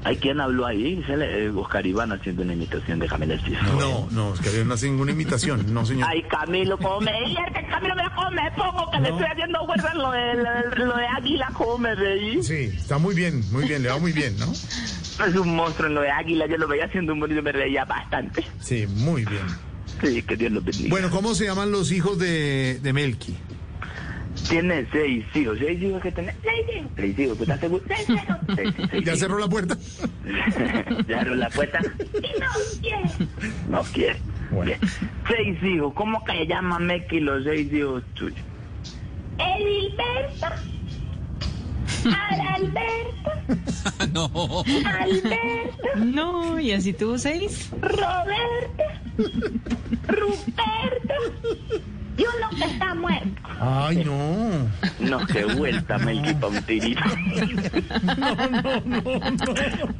[0.05, 1.03] ¿Hay quien habló ahí?
[1.07, 3.73] Se le- eh, Oscar Iván haciendo una imitación de Camila Cifuentes.
[3.75, 6.09] No, no, es que no hace ninguna imitación, no, señor.
[6.11, 7.67] Ay, Camilo, ¿cómo me divierte?
[7.71, 7.95] Camilo,
[8.33, 11.95] me pongo, que le estoy haciendo fuerza lo de, lo, lo de águila, ¿cómo me
[11.95, 12.43] reí?
[12.43, 14.51] Sí, está muy bien, muy bien, le va muy bien, ¿no?
[14.53, 17.85] Es un monstruo en lo de águila, yo lo veía haciendo y yo me reía
[17.85, 18.45] bastante.
[18.61, 19.43] Sí, muy bien.
[20.03, 20.91] Sí, que Dios lo bendiga.
[20.91, 23.37] Bueno, ¿cómo se llaman los hijos de, de Melqui?
[24.49, 26.35] Tiene seis hijos, seis hijos que tiene.
[26.43, 26.91] Seis hijos.
[26.97, 27.85] Seis hijos, ¿estás seguro?
[27.89, 28.37] Seis hijos.
[28.57, 29.19] Seis, seis, seis ¿Ya hijos.
[29.21, 29.77] cerró la puerta?
[31.07, 31.81] Cerró la puerta.
[31.81, 32.49] No
[32.81, 33.11] quiere.
[33.69, 34.17] No quiere.
[34.65, 34.79] Bien.
[35.29, 38.39] Seis hijos, ¿cómo que se llama Meki los seis hijos tuyos?
[39.39, 40.47] Edilberto.
[42.07, 43.31] Adalberto.
[44.13, 44.31] No.
[44.87, 45.89] Alberto.
[45.97, 47.71] No, y así tuvo seis.
[47.81, 48.85] Roberto.
[50.07, 51.15] Ruperto.
[52.19, 53.43] Y uno que está muerto.
[53.61, 54.69] Ay, no.
[54.99, 57.01] No, qué vuelta, Melqui, pa' un tirito.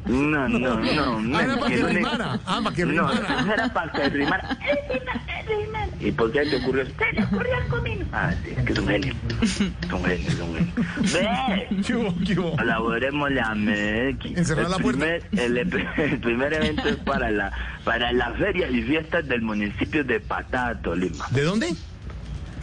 [0.05, 0.79] No, no, no, no.
[0.79, 1.37] No, no, no.
[1.37, 2.39] Ah, era para que no rimara.
[2.45, 3.41] Ah, para que No, rimara.
[3.43, 4.57] no era para que rimara.
[6.01, 6.91] ¿Y por qué te ocurrió eso?
[6.97, 8.05] Se le ocurrió al comino.
[8.13, 9.13] Ah, sí, es que es un genio.
[9.41, 10.73] Es un genio, es un genio.
[11.13, 11.67] ¡Ve!
[11.85, 12.55] ¿Qué hubo, qué hubo?
[12.55, 14.33] Colaborémosle a Melqui.
[14.35, 14.99] Encerrar la puerta.
[15.05, 17.51] primer- el, el primer evento es para la,
[17.83, 21.25] para la feria y fiestas del municipio de Patada, Tolima.
[21.31, 21.73] ¿De dónde?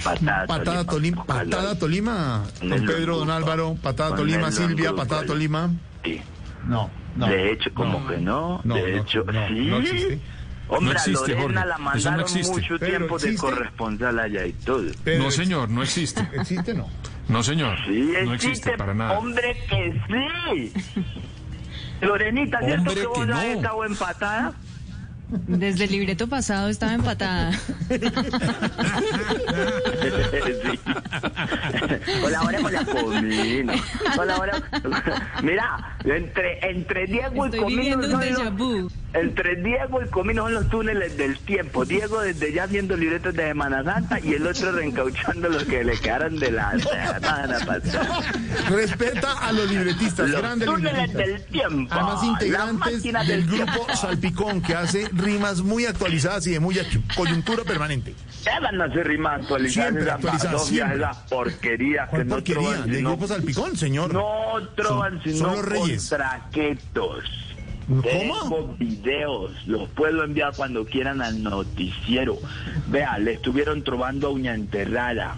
[0.02, 5.70] Patada, Patada Tolima, Patada Tolima, don Pedro, don Álvaro, Patada Tolima, Silvia, Patada Tolima.
[6.04, 6.20] Sí.
[6.66, 7.26] No, no.
[7.28, 8.60] de hecho, como no, que no.
[8.64, 9.54] no, de hecho, no, sí.
[9.66, 10.20] no existe.
[10.68, 11.68] Hombre, No existe, a Lorena Jorge.
[11.68, 12.52] la mandaron existe.
[12.52, 14.82] mucho Pero tiempo de corresponsal allá y todo.
[15.04, 16.28] Pero No, señor, no existe.
[16.34, 16.88] ¿Existe no?
[17.28, 17.78] No, señor.
[17.86, 19.16] Sí, No existe para nada.
[19.18, 20.72] Hombre, que sí.
[22.00, 23.42] Lorenita, ¿cierto Hombre, que vos que has no.
[23.42, 24.52] estado empatada?
[25.28, 27.52] Desde el libreto pasado estaba empatada.
[27.52, 27.98] sí.
[32.20, 33.72] Colaboremos la comino.
[34.14, 34.62] Colabore-
[35.42, 38.20] Mira, entre, entre Diego y Comino son
[38.58, 38.92] los-.
[39.14, 41.84] Entre Diego y Comino son los túneles del tiempo.
[41.84, 45.98] Diego desde ya viendo libretos de Semana Santa y el otro reencauchando los que le
[45.98, 48.20] quedaron de la semana pasada.
[48.68, 51.26] Respeta a los libretistas, Los grandes túneles libretistas.
[51.26, 51.94] del tiempo.
[51.94, 53.96] Además, La integrantes del del grupo tiempo.
[53.96, 56.76] Salpicón, que hace rimas muy actualizadas y de muy
[57.14, 58.14] coyuntura permanente.
[58.44, 60.96] Deben hacer rimas actualizadas Siempre actualizadas, siempre.
[60.96, 62.60] esas porquerías que ¿Cuál no porquería?
[62.70, 64.12] troban ¿Del sino, grupo Salpicón, señor?
[64.14, 66.08] no troban sino son los reyes.
[66.08, 67.24] contraquetos.
[67.88, 68.02] ¿Cómo?
[68.02, 72.36] Tengo videos, los puedo enviar cuando quieran al noticiero.
[72.88, 75.36] Vea, le estuvieron trovando a Uña Enterrada,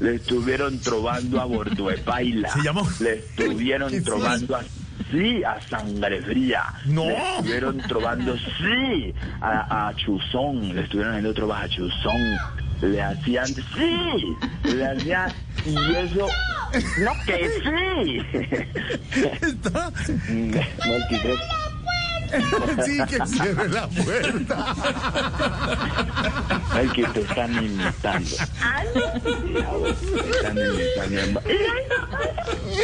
[0.00, 2.88] le estuvieron trovando a Bordo de Paila, ¿Se llamó?
[3.00, 4.62] le estuvieron ¿Qué es trovando a
[5.10, 7.04] sí a Sangre Fría, No.
[7.06, 12.38] le estuvieron trovando sí a, a Chuzón, le estuvieron haciendo trovas a Chuzón,
[12.82, 15.32] le hacían sí, le hacían
[15.66, 16.28] y eso
[16.98, 18.22] no que sí.
[19.42, 19.90] Está-
[20.28, 21.59] No, que-
[22.84, 24.74] Sí, que cierre la puerta.
[26.72, 28.36] Ay, que te están imitando.
[30.14, 31.40] Te están imitando.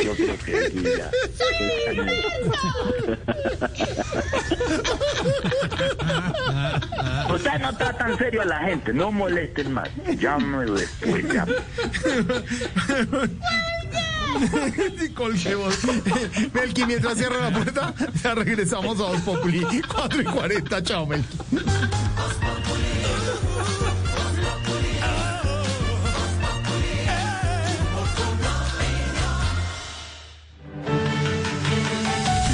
[0.04, 1.10] Yo creo que sí, ya.
[1.92, 2.12] Imitando.
[7.34, 9.88] Usted no está tan serio a la gente, no molesten más.
[10.18, 11.56] Llámame después, llámame.
[15.14, 15.74] Colguemos.
[16.52, 19.82] Melqui, mientras cierra la puerta, ya regresamos a Voz Populi.
[19.82, 20.82] 4 y 40.
[20.82, 21.38] Chao, Melqui.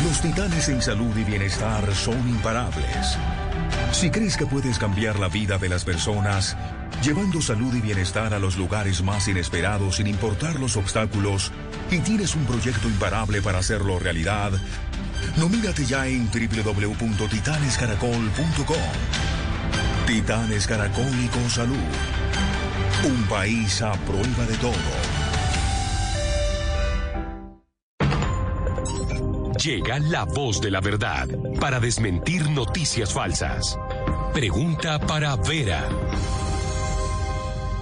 [0.04, 3.18] Los titanes en salud y bienestar son imparables.
[3.92, 6.56] Si crees que puedes cambiar la vida de las personas,
[7.02, 11.50] llevando salud y bienestar a los lugares más inesperados sin importar los obstáculos,
[11.90, 14.52] y tienes un proyecto imparable para hacerlo realidad,
[15.36, 18.76] nomínate ya en www.titanescaracol.com.
[20.06, 21.76] Titanes Caracol y con salud.
[23.04, 24.72] Un país a prueba de todo.
[29.62, 31.28] Llega la voz de la verdad
[31.60, 33.78] para desmentir noticias falsas.
[34.34, 35.88] Pregunta para Vera.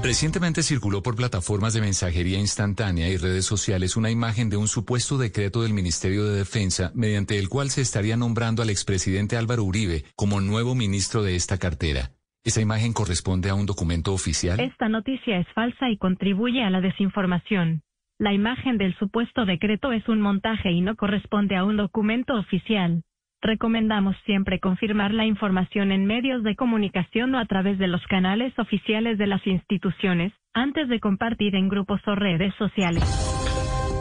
[0.03, 5.19] Recientemente circuló por plataformas de mensajería instantánea y redes sociales una imagen de un supuesto
[5.19, 10.05] decreto del Ministerio de Defensa mediante el cual se estaría nombrando al expresidente Álvaro Uribe
[10.17, 12.13] como nuevo ministro de esta cartera.
[12.43, 14.59] ¿Esa imagen corresponde a un documento oficial?
[14.59, 17.83] Esta noticia es falsa y contribuye a la desinformación.
[18.19, 23.03] La imagen del supuesto decreto es un montaje y no corresponde a un documento oficial.
[23.43, 28.53] Recomendamos siempre confirmar la información en medios de comunicación o a través de los canales
[28.59, 33.03] oficiales de las instituciones, antes de compartir en grupos o redes sociales.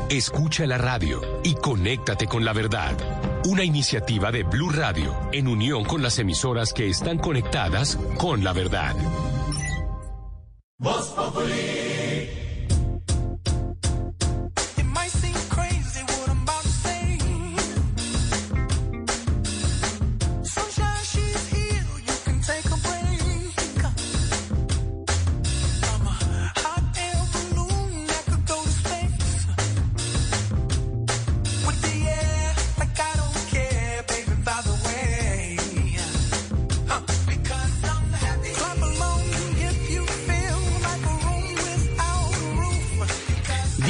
[0.09, 2.97] Escucha la radio y conéctate con la verdad.
[3.45, 8.51] Una iniciativa de Blue Radio en unión con las emisoras que están conectadas con la
[8.51, 8.95] verdad.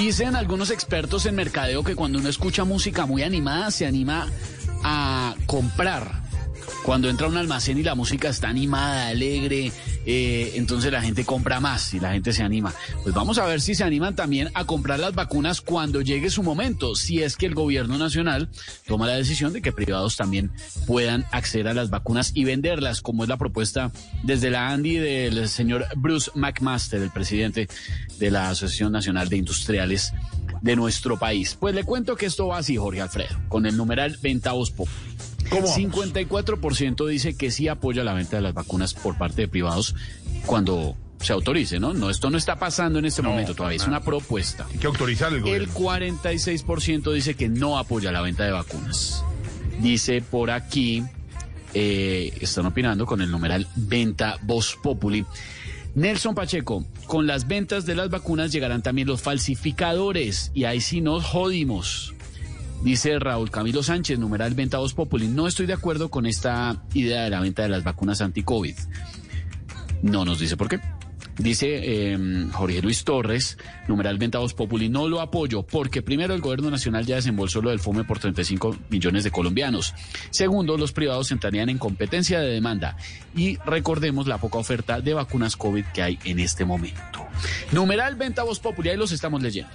[0.09, 4.25] Dicen algunos expertos en mercadeo que cuando uno escucha música muy animada se anima
[4.83, 6.23] a comprar.
[6.83, 9.71] Cuando entra un almacén y la música está animada, alegre,
[10.05, 12.73] eh, entonces la gente compra más y la gente se anima.
[13.03, 16.41] Pues vamos a ver si se animan también a comprar las vacunas cuando llegue su
[16.41, 18.49] momento, si es que el gobierno nacional
[18.87, 20.51] toma la decisión de que privados también
[20.87, 23.91] puedan acceder a las vacunas y venderlas, como es la propuesta
[24.23, 27.67] desde la Andy del señor Bruce McMaster, el presidente
[28.17, 30.13] de la Asociación Nacional de Industriales
[30.61, 31.55] de nuestro país.
[31.59, 34.89] Pues le cuento que esto va así, Jorge Alfredo, con el numeral Venta Voz Pop.
[35.49, 39.95] 54% dice que sí apoya la venta de las vacunas por parte de privados
[40.45, 41.93] cuando se autorice, ¿no?
[41.93, 44.65] No, esto no está pasando en este momento todavía, es una propuesta.
[44.71, 45.63] Hay que autorizar el gobierno.
[45.63, 49.23] El 46% dice que no apoya la venta de vacunas.
[49.81, 51.03] Dice por aquí,
[51.73, 55.25] eh, están opinando con el numeral Venta Voz Populi.
[55.95, 61.01] Nelson Pacheco, con las ventas de las vacunas llegarán también los falsificadores y ahí sí
[61.01, 62.13] nos jodimos.
[62.83, 65.27] Dice Raúl Camilo Sánchez, numeral Venta Voz Populi.
[65.27, 68.75] No estoy de acuerdo con esta idea de la venta de las vacunas anti-COVID.
[70.01, 70.79] No nos dice por qué.
[71.37, 72.17] Dice eh,
[72.51, 77.05] Jorge Luis Torres, numeral Venta Voz Populi, no lo apoyo porque primero el gobierno nacional
[77.05, 79.93] ya desembolsó lo del FOME por 35 millones de colombianos.
[80.31, 82.97] Segundo, los privados entrarían en competencia de demanda.
[83.35, 87.25] Y recordemos la poca oferta de vacunas COVID que hay en este momento.
[87.71, 89.71] Numeral Venta Voz Populi, ahí los estamos leyendo.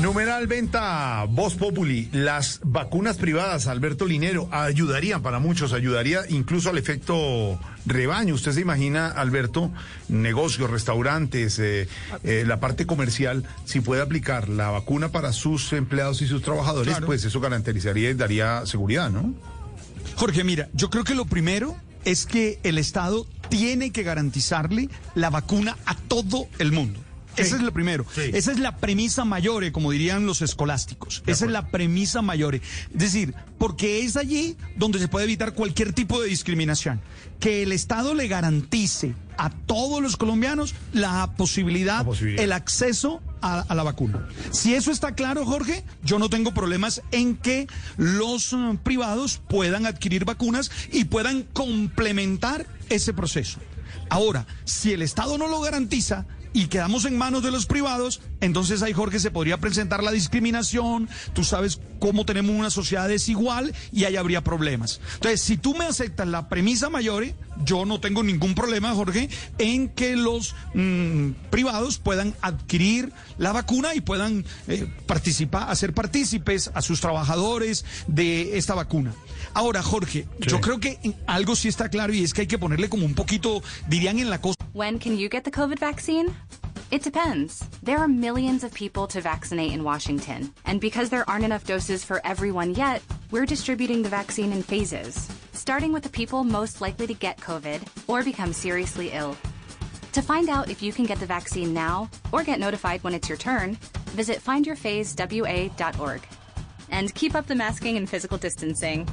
[0.00, 2.08] Numeral venta Voz Populi.
[2.12, 8.34] Las vacunas privadas, Alberto Linero, ayudarían para muchos, ayudaría incluso al efecto rebaño.
[8.34, 9.72] Usted se imagina, Alberto,
[10.08, 11.88] negocios, restaurantes, eh,
[12.22, 16.92] eh, la parte comercial, si puede aplicar la vacuna para sus empleados y sus trabajadores,
[16.92, 17.06] Claro.
[17.06, 19.34] pues eso garantizaría y daría seguridad, ¿no?
[20.14, 25.30] Jorge, mira, yo creo que lo primero es que el Estado tiene que garantizarle la
[25.30, 27.00] vacuna a todo el mundo.
[27.38, 28.04] Ese es lo primero.
[28.16, 31.22] Esa es la premisa mayor, como dirían los escolásticos.
[31.26, 32.54] Esa es la premisa mayor.
[32.56, 37.00] Es decir, porque es allí donde se puede evitar cualquier tipo de discriminación.
[37.40, 43.74] Que el Estado le garantice a todos los colombianos la posibilidad, el acceso a, a
[43.76, 44.26] la vacuna.
[44.50, 49.86] Si eso está claro, Jorge, yo no tengo problemas en que los eh, privados puedan
[49.86, 53.60] adquirir vacunas y puedan complementar ese proceso.
[54.10, 56.26] Ahora, si el Estado no lo garantiza
[56.58, 61.08] y quedamos en manos de los privados, entonces ahí Jorge se podría presentar la discriminación,
[61.32, 65.00] tú sabes cómo tenemos una sociedad desigual y ahí habría problemas.
[65.14, 67.26] Entonces, si tú me aceptas la premisa mayor,
[67.64, 69.28] yo no tengo ningún problema, Jorge,
[69.58, 76.72] en que los mm, privados puedan adquirir la vacuna y puedan eh, participar, hacer partícipes
[76.74, 79.14] a sus trabajadores de esta vacuna.
[79.54, 82.88] Ahora, Jorge, yo creo que algo sí está claro y es que hay que ponerle
[82.88, 84.56] como un poquito, dirían en la cosa.
[84.74, 86.34] When can you get the COVID vaccine?
[86.90, 87.64] It depends.
[87.82, 92.02] There are millions of people to vaccinate in Washington, and because there aren't enough doses
[92.02, 97.06] for everyone yet, we're distributing the vaccine in phases, starting with the people most likely
[97.06, 99.36] to get COVID or become seriously ill.
[100.12, 103.28] To find out if you can get the vaccine now or get notified when it's
[103.28, 103.76] your turn,
[104.16, 106.22] visit findyourphasewa.org.
[106.90, 109.06] And keep up the masking and physical distancing.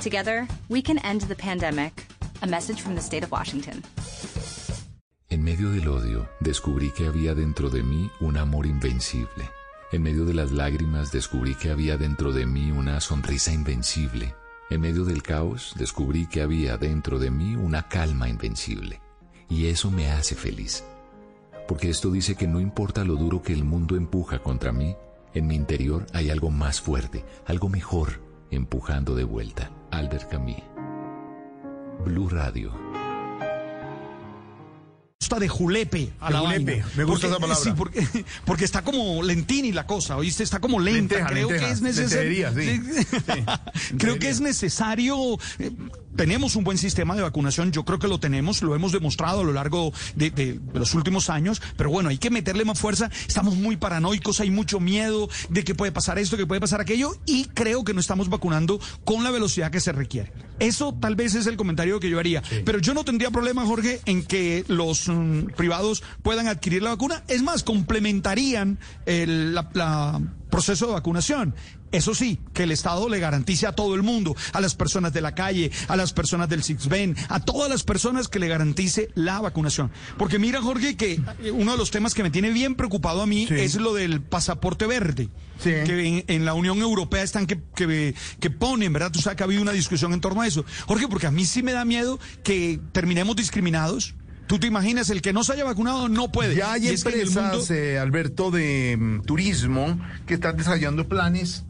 [0.00, 2.06] Together, we can end the pandemic.
[2.40, 3.82] A message from the state of Washington.
[5.28, 9.50] En medio del odio, descubrí que había dentro de mí un amor invencible.
[9.92, 14.34] En medio de las lágrimas, descubrí que había dentro de mí una sonrisa invencible.
[14.70, 19.02] En medio del caos, descubrí que había dentro de mí una calma invencible.
[19.50, 20.82] Y eso me hace feliz.
[21.68, 24.96] Porque esto dice que no importa lo duro que el mundo empuja contra mí,
[25.34, 28.20] en mi interior hay algo más fuerte, algo mejor,
[28.50, 29.70] empujando de vuelta.
[29.92, 30.62] Albert Camus.
[32.04, 32.99] Blue Radio.
[35.22, 36.86] Gusta de julepe a De la julepe, vaina.
[36.96, 37.62] me gusta Porque- esa palabra.
[37.62, 40.42] Sí, porque, porque está como lentini la cosa, ¿oíste?
[40.42, 41.16] Está como lenta.
[41.16, 42.48] Lenteja, Creo lenteja, que es necesario.
[42.54, 42.80] sí.
[43.98, 45.38] Creo que es necesario.
[45.58, 45.72] eh,
[46.16, 49.44] tenemos un buen sistema de vacunación, yo creo que lo tenemos, lo hemos demostrado a
[49.44, 53.10] lo largo de, de- de los últimos años, pero bueno, hay que meterle más fuerza.
[53.28, 57.14] Estamos muy paranoicos, hay mucho miedo de que puede pasar esto, que puede pasar aquello,
[57.26, 60.32] y creo que no estamos vacunando con la velocidad que se requiere.
[60.58, 62.42] Eso tal vez es el comentario que yo haría.
[62.64, 67.22] Pero yo no tendría problema, Jorge, en que los mm, privados puedan adquirir la vacuna.
[67.28, 71.54] Es más, complementarían el la- la proceso de vacunación.
[71.92, 75.20] Eso sí, que el Estado le garantice a todo el mundo, a las personas de
[75.20, 79.40] la calle, a las personas del Sixben, a todas las personas que le garantice la
[79.40, 79.90] vacunación.
[80.16, 81.20] Porque mira, Jorge, que
[81.52, 84.86] uno de los temas que me tiene bien preocupado a mí es lo del pasaporte
[84.86, 85.28] verde.
[85.84, 89.10] Que en, en la Unión Europea están que, que, que ponen, ¿verdad?
[89.10, 90.64] Tú sabes que ha habido una discusión en torno a eso.
[90.86, 94.14] Jorge, porque a mí sí me da miedo que terminemos discriminados.
[94.50, 96.56] Tú te imaginas, el que no se haya vacunado no puede.
[96.56, 99.96] Ya hay es que empresas, mundo- eh, Alberto, de mm, turismo
[100.26, 101.64] que están desarrollando planes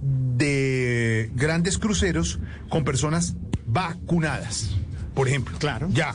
[0.00, 3.34] de grandes cruceros con personas
[3.66, 4.70] vacunadas,
[5.14, 5.58] por ejemplo.
[5.58, 5.88] Claro.
[5.92, 6.14] Ya.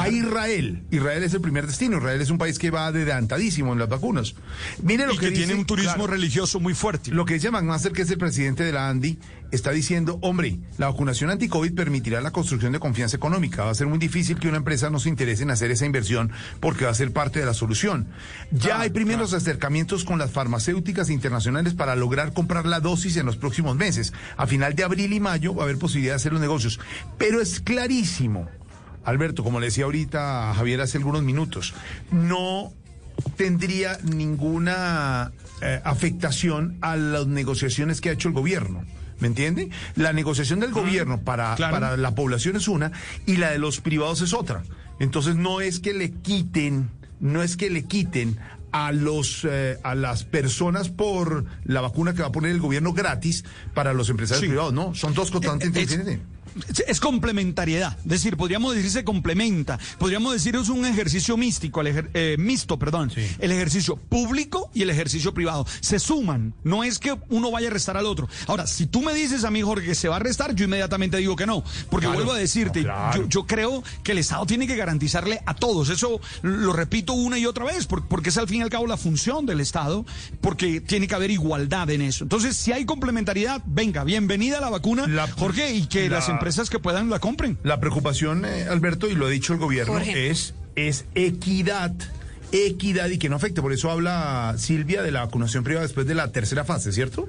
[0.00, 0.82] A Israel.
[0.90, 1.98] Israel es el primer destino.
[1.98, 4.34] Israel es un país que va adelantadísimo en las vacunas.
[4.82, 6.06] Mire lo Y que, que tiene dice- un turismo claro.
[6.08, 7.10] religioso muy fuerte.
[7.10, 9.18] Lo que dice McMaster, que es el presidente de la ANDI,
[9.52, 13.64] está diciendo, hombre, la vacunación anti-COVID permitirá la construcción de confianza económica.
[13.64, 16.32] Va a ser muy difícil que una empresa no se interese en hacer esa inversión
[16.60, 18.08] porque va a ser parte de la solución.
[18.50, 23.36] Ya hay primeros acercamientos con las farmacéuticas internacionales para lograr comprar la dosis en los
[23.36, 24.12] próximos meses.
[24.36, 26.80] A final de abril y mayo va a haber posibilidad de hacer los negocios.
[27.16, 28.48] Pero es clarísimo,
[29.04, 31.74] Alberto, como le decía ahorita a Javier hace algunos minutos,
[32.10, 32.72] no
[33.36, 38.84] tendría ninguna eh, afectación a las negociaciones que ha hecho el gobierno.
[39.20, 39.70] ¿Me entiende?
[39.94, 42.90] La negociación del gobierno para, para la población es una
[43.26, 44.64] y la de los privados es otra.
[44.98, 46.90] Entonces no es que le quiten,
[47.20, 48.38] no es que le quiten
[48.72, 52.92] a los eh, a las personas por la vacuna que va a poner el gobierno
[52.92, 54.48] gratis para los empresarios Sí.
[54.48, 56.20] privados, no, son dos constantes Eh,
[56.86, 61.88] es- complementariedad, es decir, podríamos decir se complementa, podríamos decir es un ejercicio místico, el
[61.88, 66.98] ejer- eh, mixto, perdón, el ejercicio público y el ejercicio privado, se suman, no es
[66.98, 68.28] que uno vaya a restar al otro.
[68.46, 71.16] Ahora, si tú me dices a mí, Jorge, que se va a restar, yo inmediatamente
[71.18, 73.22] digo que no, porque Claro, vuelvo a decirte, no, claro.
[73.22, 77.38] yo, yo creo que el Estado tiene que garantizarle a todos, eso lo repito una
[77.38, 80.06] y otra vez, por- porque es al fin y al cabo la función del Estado,
[80.40, 82.24] porque tiene que haber igualdad en eso.
[82.24, 86.78] Entonces, si hay complementariedad, venga, bienvenida la vacuna, Jorge, y que la- las empresas que
[86.78, 87.58] puedan la compren.
[87.62, 91.92] La preocupación, eh, Alberto, y lo ha dicho el gobierno, es, es equidad.
[92.52, 93.60] Equidad y que no afecte.
[93.62, 97.28] Por eso habla Silvia de la vacunación privada después de la tercera fase, ¿cierto?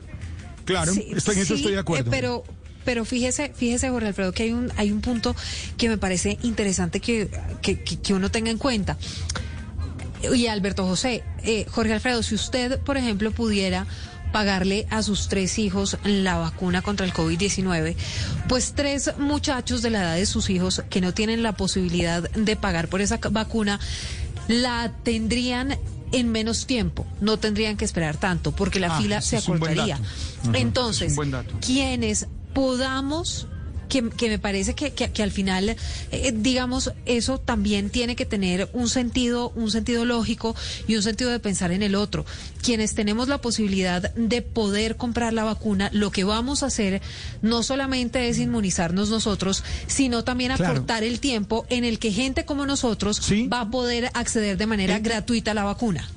[0.65, 2.43] Claro, Sí, sí, eh, pero,
[2.83, 5.35] pero fíjese, fíjese, Jorge Alfredo, que hay un, hay un punto
[5.77, 7.29] que me parece interesante que,
[7.61, 8.97] que, que- que uno tenga en cuenta.
[10.33, 13.85] Y Alberto José, eh, Jorge Alfredo, si usted, por ejemplo, pudiera
[14.35, 17.95] pagarle a sus tres hijos la vacuna contra el COVID-19,
[18.49, 22.55] pues tres muchachos de la edad de sus hijos que no tienen la posibilidad de
[22.57, 23.79] pagar por esa vacuna,
[24.49, 25.77] la tendrían
[26.11, 29.97] en menos tiempo, no tendrían que esperar tanto, porque la Ah, fila se acortaría.
[30.51, 31.15] Entonces,
[31.65, 33.47] quienes podamos
[33.87, 35.75] que, que me parece que, que, que al final,
[36.11, 40.55] eh, digamos, eso también tiene que tener un sentido, un sentido lógico
[40.87, 42.25] y un sentido de pensar en el otro.
[42.61, 47.01] Quienes tenemos la posibilidad de poder comprar la vacuna, lo que vamos a hacer
[47.41, 52.65] no solamente es inmunizarnos nosotros, sino también acortar el tiempo en el que gente como
[52.65, 53.21] nosotros
[53.51, 56.09] va a poder acceder de manera gratuita a la vacuna.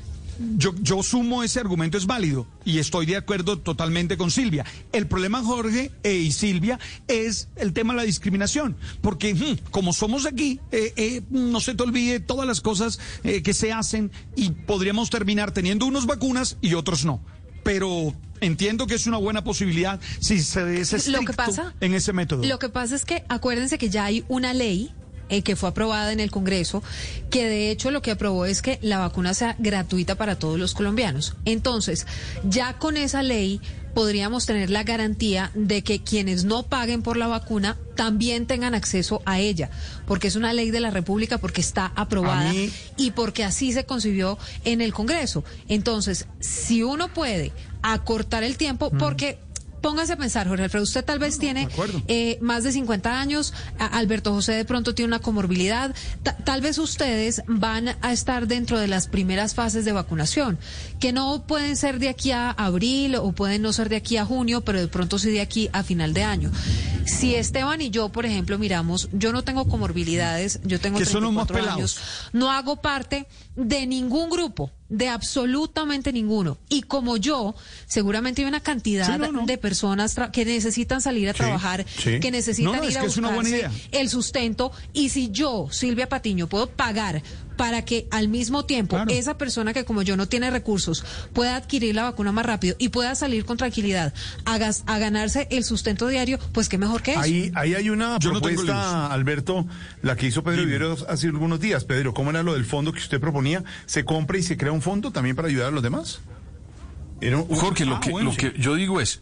[0.56, 4.64] Yo, yo sumo ese argumento, es válido y estoy de acuerdo totalmente con Silvia.
[4.92, 6.78] El problema, Jorge eh, y Silvia,
[7.08, 11.74] es el tema de la discriminación, porque hmm, como somos aquí, eh, eh, no se
[11.74, 16.56] te olvide todas las cosas eh, que se hacen y podríamos terminar teniendo unos vacunas
[16.60, 17.20] y otros no.
[17.64, 22.12] Pero entiendo que es una buena posibilidad si se es Lo que pasa- en ese
[22.12, 22.44] método.
[22.44, 24.92] Lo que pasa es que acuérdense que ya hay una ley
[25.28, 26.82] eh, que fue aprobada en el Congreso,
[27.30, 30.74] que de hecho lo que aprobó es que la vacuna sea gratuita para todos los
[30.74, 31.34] colombianos.
[31.44, 32.06] Entonces,
[32.44, 33.60] ya con esa ley
[33.94, 39.22] podríamos tener la garantía de que quienes no paguen por la vacuna también tengan acceso
[39.26, 39.70] a ella,
[40.06, 43.84] porque es una ley de la República, porque está aprobada mí- y porque así se
[43.86, 45.42] concibió en el Congreso.
[45.68, 47.52] Entonces, si uno puede
[47.82, 49.38] acortar el tiempo, porque
[49.80, 51.68] póngase a pensar, Jorge Alfredo, usted tal vez tiene
[52.08, 56.78] eh, más de 50 años, Alberto José de pronto tiene una comorbilidad, ta- tal vez
[56.78, 60.58] ustedes van a estar dentro de las primeras fases de vacunación,
[61.00, 64.24] que no pueden ser de aquí a abril o pueden no ser de aquí a
[64.24, 66.50] junio, pero de pronto sí de aquí a final de año.
[67.06, 71.22] Si Esteban y yo, por ejemplo, miramos, yo no tengo comorbilidades, yo tengo Que son
[71.22, 71.98] los más 34 años,
[72.32, 73.26] no hago parte
[73.56, 76.56] de ningún grupo, de absolutamente ninguno.
[76.68, 77.54] Y como yo,
[77.86, 79.46] seguramente hay una cantidad Sí, no, no.
[79.46, 82.20] de personas que necesitan salir a Sí, trabajar, sí.
[82.20, 84.72] que necesitan No, ir a buscarse el sustento.
[84.92, 87.22] Y si yo, Silvia Patiño, puedo pagar
[87.58, 91.04] para que al mismo tiempo esa persona que como yo no tiene recursos
[91.34, 94.14] pueda adquirir la vacuna más rápido y pueda salir con tranquilidad
[94.46, 97.20] a, gas- a ganarse el sustento diario, pues qué mejor que eso.
[97.20, 99.66] Ahí, ahí hay una Yo no tengo propuesta, Alberto,
[100.00, 101.84] la que hizo Pedro Viveros hace algunos días.
[101.84, 103.62] Pedro, ¿cómo era lo del fondo que usted proponía?
[103.86, 106.20] ¿Se compra y se crea un fondo también para ayudar a los demás?
[107.20, 108.38] Era un- Jorge, lo, Ah, que, bueno, lo sí.
[108.50, 109.20] que yo digo es,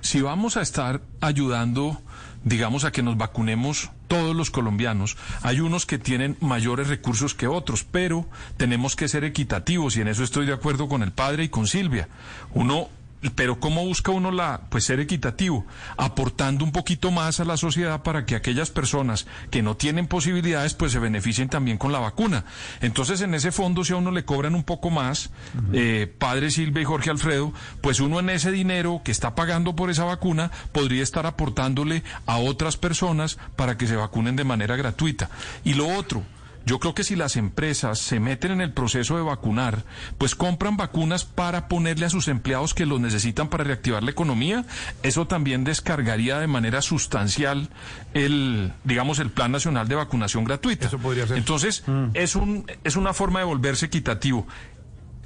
[0.00, 2.00] si vamos a estar ayudando,
[2.44, 7.46] digamos, a que nos vacunemos todos los colombianos, hay unos que tienen mayores recursos que
[7.46, 8.26] otros, pero
[8.56, 11.66] tenemos que ser equitativos y en eso estoy de acuerdo con el padre y con
[11.66, 12.08] Silvia.
[12.54, 12.88] Uno
[13.34, 15.66] pero ¿cómo busca uno la, pues ser equitativo?
[15.96, 20.74] Aportando un poquito más a la sociedad para que aquellas personas que no tienen posibilidades,
[20.74, 22.44] pues se beneficien también con la vacuna.
[22.80, 25.30] Entonces, en ese fondo, si a uno le cobran un poco más,
[25.72, 29.90] eh, padre Silvia y Jorge Alfredo, pues uno en ese dinero que está pagando por
[29.90, 35.30] esa vacuna podría estar aportándole a otras personas para que se vacunen de manera gratuita.
[35.64, 36.22] Y lo otro,
[36.68, 39.84] yo creo que si las empresas se meten en el proceso de vacunar,
[40.18, 44.66] pues compran vacunas para ponerle a sus empleados que los necesitan para reactivar la economía,
[45.02, 47.70] eso también descargaría de manera sustancial
[48.12, 50.88] el, digamos, el Plan Nacional de Vacunación Gratuita.
[50.88, 51.38] Eso podría ser.
[51.38, 54.46] Entonces, es un es una forma de volverse equitativo,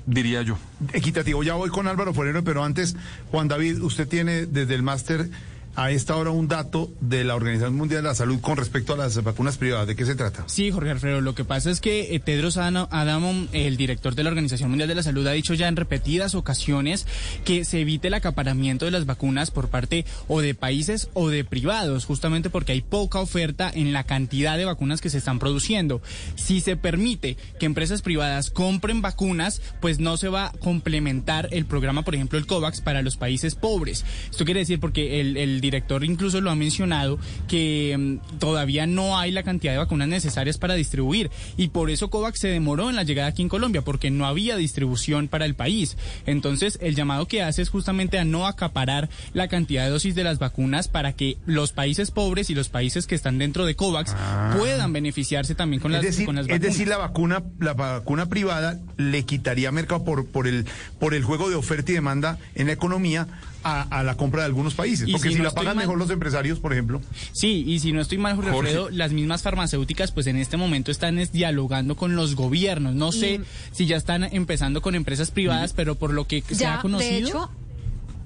[0.06, 0.58] diría yo.
[0.92, 2.94] Equitativo, ya voy con Álvaro Forero, pero antes,
[3.32, 5.28] Juan David, usted tiene desde el máster
[5.74, 8.96] a esta hora un dato de la Organización Mundial de la Salud con respecto a
[8.96, 9.86] las vacunas privadas.
[9.86, 10.44] ¿De qué se trata?
[10.46, 14.30] Sí, Jorge Alfredo, lo que pasa es que eh, Tedros Adhanom, el director de la
[14.30, 17.06] Organización Mundial de la Salud, ha dicho ya en repetidas ocasiones
[17.44, 21.44] que se evite el acaparamiento de las vacunas por parte o de países o de
[21.44, 26.02] privados, justamente porque hay poca oferta en la cantidad de vacunas que se están produciendo.
[26.34, 31.64] Si se permite que empresas privadas compren vacunas, pues no se va a complementar el
[31.64, 34.04] programa, por ejemplo, el COVAX para los países pobres.
[34.30, 39.30] Esto quiere decir porque el director incluso lo ha mencionado que mm, todavía no hay
[39.30, 43.04] la cantidad de vacunas necesarias para distribuir y por eso COVAX se demoró en la
[43.04, 45.96] llegada aquí en Colombia porque no había distribución para el país.
[46.26, 50.24] Entonces el llamado que hace es justamente a no acaparar la cantidad de dosis de
[50.24, 54.14] las vacunas para que los países pobres y los países que están dentro de COVAX
[54.58, 56.72] puedan beneficiarse también con las, es decir, con las es vacunas.
[56.72, 60.66] decir, la vacuna, la vacuna privada le quitaría mercado por, por el
[60.98, 63.26] por el juego de oferta y demanda en la economía
[63.64, 65.08] a, a la compra de algunos países.
[65.10, 67.00] Porque si si, no la pagan mal- mejor los empresarios, por ejemplo.
[67.32, 68.70] Sí, y si no estoy mal, Jorge, Jorge.
[68.70, 72.94] Alfredo, las mismas farmacéuticas, pues en este momento están es dialogando con los gobiernos.
[72.94, 73.40] No sé
[73.72, 77.10] si ya están empezando con empresas privadas, pero por lo que se ha conocido.
[77.12, 77.50] de hecho,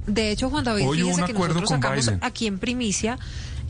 [0.07, 2.19] de hecho, Juan David, fíjese un que acuerdo nosotros con sacamos Biden.
[2.23, 3.19] aquí en primicia,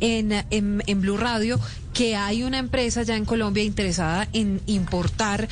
[0.00, 1.58] en, en, Blue Radio,
[1.94, 5.48] que hay una empresa ya en Colombia interesada en importar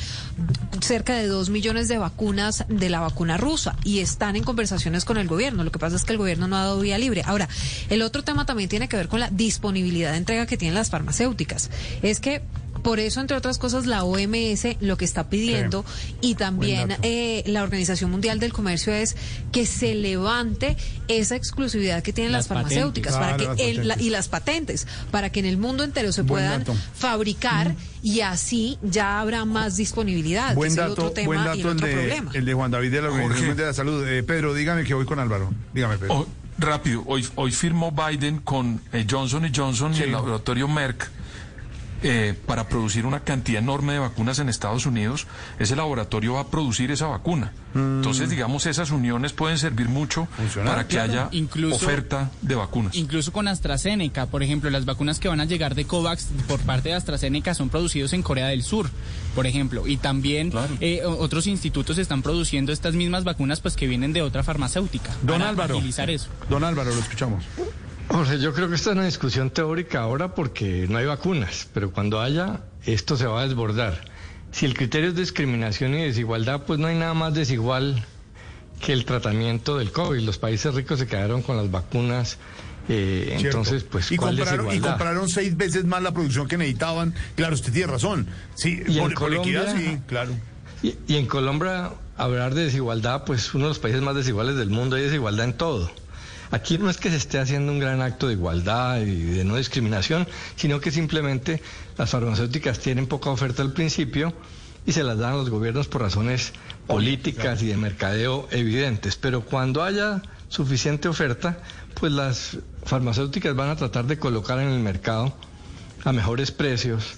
[0.81, 5.17] cerca de dos millones de vacunas de la vacuna rusa y están en conversaciones con
[5.17, 5.63] el gobierno.
[5.63, 7.23] Lo que pasa es que el gobierno no ha dado vía libre.
[7.25, 7.49] Ahora,
[7.89, 10.89] el otro tema también tiene que ver con la disponibilidad de entrega que tienen las
[10.89, 11.69] farmacéuticas.
[12.01, 12.41] Es que
[12.85, 15.83] Por eso, entre otras cosas, la OMS lo que está pidiendo
[16.21, 19.17] y también eh, la Organización Mundial del Comercio es
[19.51, 20.77] que se levante
[21.07, 24.85] esa exclusividad que tienen las, Las farmacéuticas para que las el- la- y las patentes
[25.11, 26.75] para que en el mundo entero se Buen puedan dato.
[26.93, 30.49] fabricar y así ya habrá más disponibilidad.
[30.49, 32.31] que Buen es el dato, otro tema buen y el dato el otro de, problema.
[32.35, 33.47] el de Juan David de la Organización.
[33.47, 34.07] Mundial de la Salud.
[34.07, 35.51] Eh, Pedro, dígame que voy con Álvaro.
[35.73, 36.13] Dígame, Pedro.
[36.13, 36.27] Oh,
[36.59, 40.03] rápido, hoy, hoy firmó Biden con eh, Johnson Johnson y Sí.
[40.03, 41.09] el laboratorio Merck
[42.03, 45.27] eh, para producir una cantidad enorme de vacunas en Estados Unidos.
[45.59, 47.51] Ese laboratorio va a producir esa vacuna.
[47.73, 50.27] Entonces, digamos, esas uniones pueden servir mucho
[50.63, 51.11] para que claro.
[51.11, 52.95] haya Incluso- oferta de vacunas.
[52.95, 56.89] Incluso con AstraZeneca, por ejemplo, las vacunas que van a llegar de COVAX por parte
[56.89, 58.89] de AstraZeneca son producidos en Corea del Sur,
[59.35, 64.13] por ejemplo, y también eh, otros institutos están produciendo estas mismas vacunas pues que vienen
[64.13, 65.11] de otra farmacéutica.
[65.23, 65.81] Don para Álvaro.
[66.07, 66.29] eso.
[66.49, 67.43] Don Álvaro, lo escuchamos.
[68.07, 71.91] Jorge, yo creo que esta es una discusión teórica ahora porque no hay vacunas, pero
[71.91, 74.05] cuando haya, esto se va a desbordar.
[74.51, 78.05] Si el criterio es discriminación y desigualdad, pues no hay nada más desigual
[78.79, 80.21] que el tratamiento del COVID.
[80.21, 82.37] Los países ricos se quedaron con las vacunas,
[82.87, 87.13] eh, entonces, pues, y ¿cuál compraron, y compraron seis veces más la producción que necesitaban.
[87.35, 88.27] Claro, usted tiene razón.
[88.53, 90.31] Sí, Y en por, equidad, sí, claro.
[90.83, 94.69] Y, y en Colombia, hablar de desigualdad, pues uno de los países más desiguales del
[94.69, 95.91] mundo, hay desigualdad en todo.
[96.51, 99.55] Aquí no es que se esté haciendo un gran acto de igualdad y de no
[99.55, 101.61] discriminación, sino que simplemente
[101.97, 104.33] las farmacéuticas tienen poca oferta al principio
[104.85, 106.53] y se las dan a los gobiernos por razones
[106.87, 109.15] políticas y de mercadeo evidentes.
[109.15, 111.57] Pero cuando haya suficiente oferta,
[111.99, 115.33] pues las farmacéuticas van a tratar de colocar en el mercado
[116.03, 117.15] a mejores precios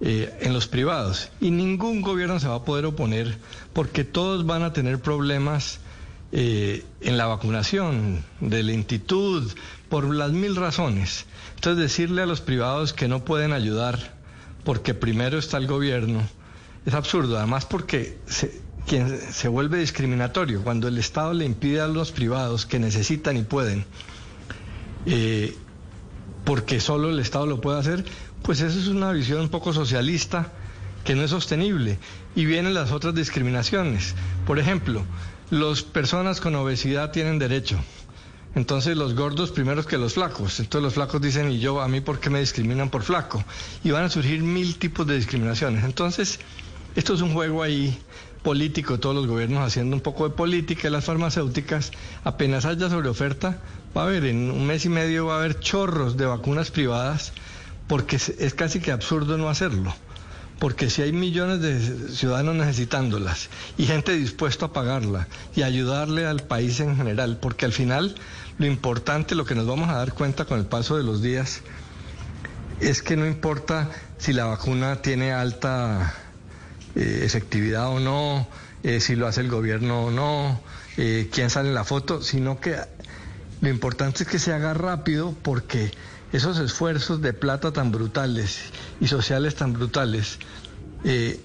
[0.00, 1.30] eh, en los privados.
[1.40, 3.38] Y ningún gobierno se va a poder oponer
[3.72, 5.78] porque todos van a tener problemas
[6.36, 9.50] eh, en la vacunación, de lentitud,
[9.88, 11.26] por las mil razones.
[11.54, 14.18] Entonces decirle a los privados que no pueden ayudar
[14.64, 16.22] porque primero está el gobierno
[16.86, 21.86] es absurdo, además porque se, quien se vuelve discriminatorio cuando el Estado le impide a
[21.86, 23.86] los privados que necesitan y pueden
[25.06, 25.56] eh,
[26.44, 28.04] porque solo el Estado lo puede hacer,
[28.42, 30.52] pues eso es una visión un poco socialista
[31.04, 31.98] que no es sostenible.
[32.34, 34.14] Y vienen las otras discriminaciones.
[34.46, 35.04] Por ejemplo,
[35.50, 37.78] las personas con obesidad tienen derecho.
[38.54, 40.60] Entonces los gordos primeros que los flacos.
[40.60, 43.42] Entonces los flacos dicen, ¿y yo a mí por qué me discriminan por flaco?
[43.82, 45.84] Y van a surgir mil tipos de discriminaciones.
[45.84, 46.38] Entonces,
[46.94, 47.98] esto es un juego ahí
[48.44, 51.90] político, todos los gobiernos haciendo un poco de política las farmacéuticas.
[52.22, 53.58] Apenas haya sobre oferta,
[53.96, 57.32] va a haber, en un mes y medio va a haber chorros de vacunas privadas,
[57.88, 59.92] porque es casi que absurdo no hacerlo.
[60.58, 66.40] Porque si hay millones de ciudadanos necesitándolas y gente dispuesta a pagarla y ayudarle al
[66.40, 68.14] país en general, porque al final
[68.58, 71.62] lo importante, lo que nos vamos a dar cuenta con el paso de los días,
[72.80, 76.14] es que no importa si la vacuna tiene alta
[76.94, 78.46] eh, efectividad o no,
[78.82, 80.60] eh, si lo hace el gobierno o no,
[80.96, 82.76] eh, quién sale en la foto, sino que
[83.60, 85.90] lo importante es que se haga rápido porque
[86.32, 88.58] esos esfuerzos de plata tan brutales
[89.00, 90.38] y sociales tan brutales,
[91.04, 91.40] eh,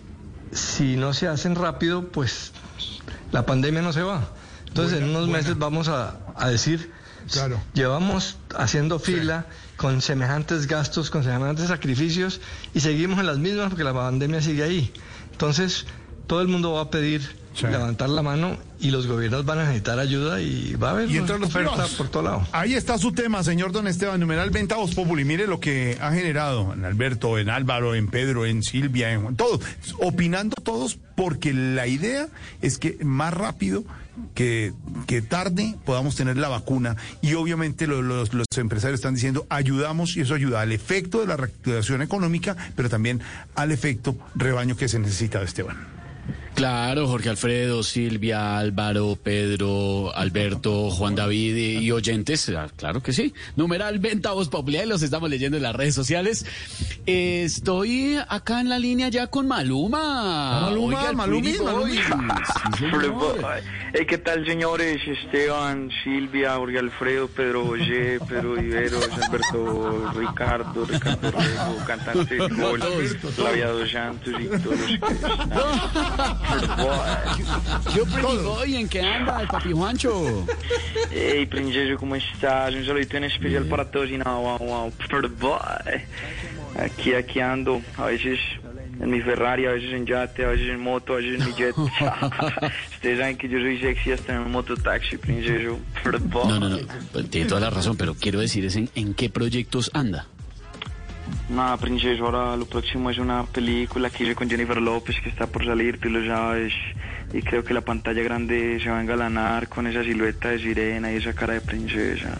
[0.51, 2.51] si no se hacen rápido, pues
[3.31, 4.29] la pandemia no se va.
[4.67, 6.91] Entonces en unos meses vamos a, a decir,
[7.73, 9.45] llevamos haciendo fila
[9.77, 12.41] con semejantes gastos, con semejantes sacrificios
[12.73, 14.93] y seguimos en las mismas porque la pandemia sigue ahí.
[15.31, 15.85] Entonces
[16.27, 19.99] todo el mundo va a pedir levantar la mano y los gobiernos van a necesitar
[19.99, 21.93] ayuda y va a haber Y entran los oferta privados.
[21.95, 22.47] por todo lado.
[22.51, 25.25] Ahí está su tema, señor Don Esteban, numeral Venta Voz Populi.
[25.25, 29.35] Mire lo que ha generado en Alberto, en Álvaro, en Pedro, en Silvia, en Juan,
[29.35, 29.61] todos,
[29.99, 32.27] opinando todos, porque la idea
[32.61, 33.83] es que más rápido
[34.35, 34.73] que,
[35.07, 40.15] que tarde podamos tener la vacuna y obviamente lo- los, los empresarios están diciendo ayudamos
[40.17, 43.21] y eso ayuda al efecto de la reactivación económica, pero también
[43.55, 45.98] al efecto rebaño que se necesita, Esteban.
[46.59, 53.13] Claro, Jorge Alfredo, Silvia, Álvaro, Pedro, Alberto, Juan David y, y oyentes, ah, claro que
[53.13, 53.33] sí.
[53.55, 56.45] Numeral Venta Voz Populi, ahí los estamos leyendo en las redes sociales.
[57.09, 60.61] Estoy acá en la línea ya con Maluma.
[60.61, 61.53] Maluma, Oiga, Malumi.
[61.53, 61.99] Malumi.
[62.77, 62.85] Sí.
[63.93, 65.01] Hey, ¿Qué tal, señores?
[65.05, 72.81] Esteban, Silvia, Jorge Alfredo, Pedro José, Pedro Viveros, Alberto Ricardo, Ricardo Rego, cantante de gol,
[73.35, 75.39] Flavia Dos Santos y todos los que están.
[77.95, 80.45] Yo Pretty Boy, ¿en qué anda el papi Juancho?
[81.09, 82.73] Hey, princeso, ¿cómo estás?
[82.73, 84.93] Un saludito en especial para todos y nada, wow, wow.
[86.81, 88.39] Aquí, aquí ando, a veces
[88.99, 91.53] en mi Ferrari, a veces en yate, a veces en moto, a veces en mi
[91.53, 91.77] jet.
[92.93, 95.79] Ustedes saben que yo soy sexy hasta en un mototaxi, princeso.
[96.33, 96.77] No, no, no,
[97.11, 100.27] pues tiene toda la razón, pero quiero decir es en, en qué proyectos anda.
[101.49, 105.47] Nada, princesa, ahora lo próximo es una película que hice con Jennifer López que está
[105.47, 106.73] por salir, tú lo sabes.
[107.33, 111.11] Y creo que la pantalla grande se va a engalanar con esa silueta de sirena
[111.11, 112.37] y esa cara de princesa.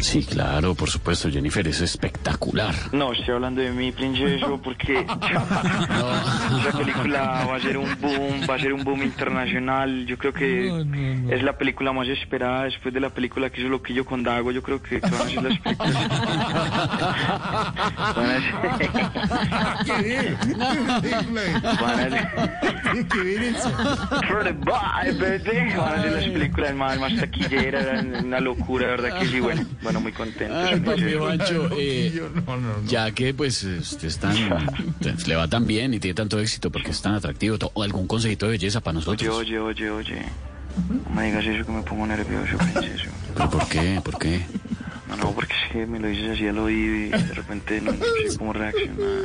[0.00, 2.74] Sí, claro, por supuesto, Jennifer, es espectacular.
[2.92, 8.54] No, estoy hablando de mí, princesa, porque esa película va a ser un boom, va
[8.54, 10.06] a ser un boom internacional.
[10.06, 10.68] Yo creo que
[11.30, 14.50] es la película más esperada después de la película que hizo Loquillo con Dago.
[14.52, 16.08] Yo creo que, que van a ser las películas.
[18.16, 18.60] Van a ser-.
[21.80, 22.10] Van a
[26.02, 29.18] ser- las películas más, más taquilleras, una locura, ¿verdad?
[29.18, 29.62] Que sí, bueno,
[29.92, 30.54] bueno, muy contento.
[30.56, 32.84] Ay, papi Juancho, eh, No, no, no.
[32.86, 34.34] ya que pues usted es tan,
[35.26, 38.46] le va tan bien y tiene tanto éxito porque es tan atractivo, to- ¿algún consejito
[38.46, 39.36] de belleza para Oye, nosotros?
[39.36, 40.22] oye, oye, oye.
[41.08, 43.10] No me digas eso que me pongo nervioso, princesa.
[43.34, 44.00] ¿Pero por qué?
[44.04, 44.40] ¿Por qué?
[45.08, 47.90] No, no, porque es que me lo dices así al oído y de repente no,
[47.92, 49.24] no sé cómo reaccionar.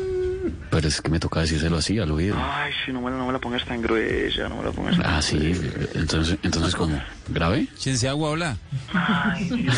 [0.69, 2.35] Pero es que me toca decírselo así al oído.
[2.39, 5.05] Ay, sí, no me, no me la pongas tan gruesa, no me la pongas tan
[5.05, 5.53] Ah, sí,
[5.93, 7.01] entonces, entonces ¿cómo?
[7.29, 7.67] ¿Grave?
[7.75, 8.57] Ciencia agua, hola.
[8.93, 9.75] Ay, Dios,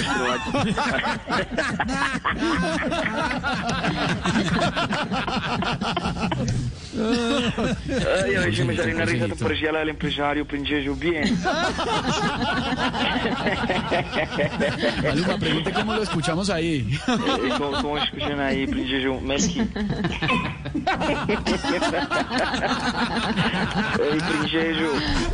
[6.98, 11.38] Ay, a ver si me sale una risa, te parecía la del empresario, princeso, bien.
[15.04, 16.98] Maluma, pregunte cómo lo escuchamos ahí.
[17.08, 19.62] Eh, ¿Cómo, cómo escuchan ahí, princeso Melqui?
[24.00, 24.92] Ey, princeso.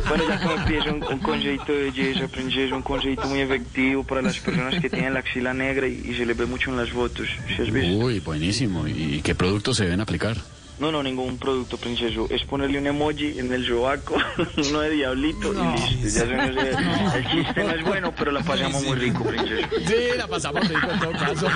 [0.08, 0.46] Bueno, ya que
[0.90, 5.14] un, un consejito de belleza, princeso, un consejito muy efectivo para las personas que tienen
[5.14, 7.28] la axila negra y, y se les ve mucho en las fotos.
[7.48, 8.04] ¿Sí has visto?
[8.04, 8.86] Uy, buenísimo.
[8.86, 10.36] ¿Y qué productos se deben aplicar?
[10.78, 12.26] No, no, ningún producto, princeso.
[12.30, 14.16] Es ponerle un emoji en el sobaco,
[14.68, 15.56] uno de diablito y
[16.02, 16.18] listo.
[16.18, 19.68] Ya se nos- el chiste no es bueno, pero la pasamos muy rico, princeso.
[19.86, 21.46] Sí, la pasamos rico en todo caso.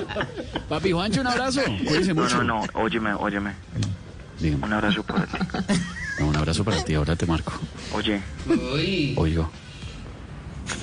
[0.68, 1.60] Papi Juancho, un abrazo.
[1.86, 2.42] Cuídese No, mucho.
[2.42, 3.52] no, no, óyeme, óyeme.
[4.40, 4.64] Dígame.
[4.66, 5.38] Un abrazo para ti.
[6.18, 7.52] No, un abrazo para ti, ahora te marco.
[7.92, 8.20] Oye,
[9.16, 9.50] Oigo.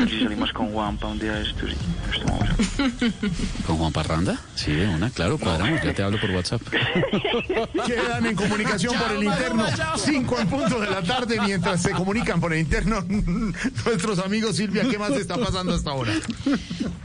[0.07, 1.75] Si salimos con Juanpa un día de estos y
[2.07, 2.49] nos tomamos
[3.67, 4.39] ¿Con Juan Parranda?
[4.55, 6.61] Sí, de una, claro, cuadramos, ya te hablo por WhatsApp.
[7.85, 9.65] Quedan en comunicación por el interno.
[9.97, 13.03] Cinco en punto de la tarde mientras se comunican por el interno
[13.85, 14.83] nuestros amigos Silvia.
[14.89, 16.13] ¿Qué más está pasando hasta ahora?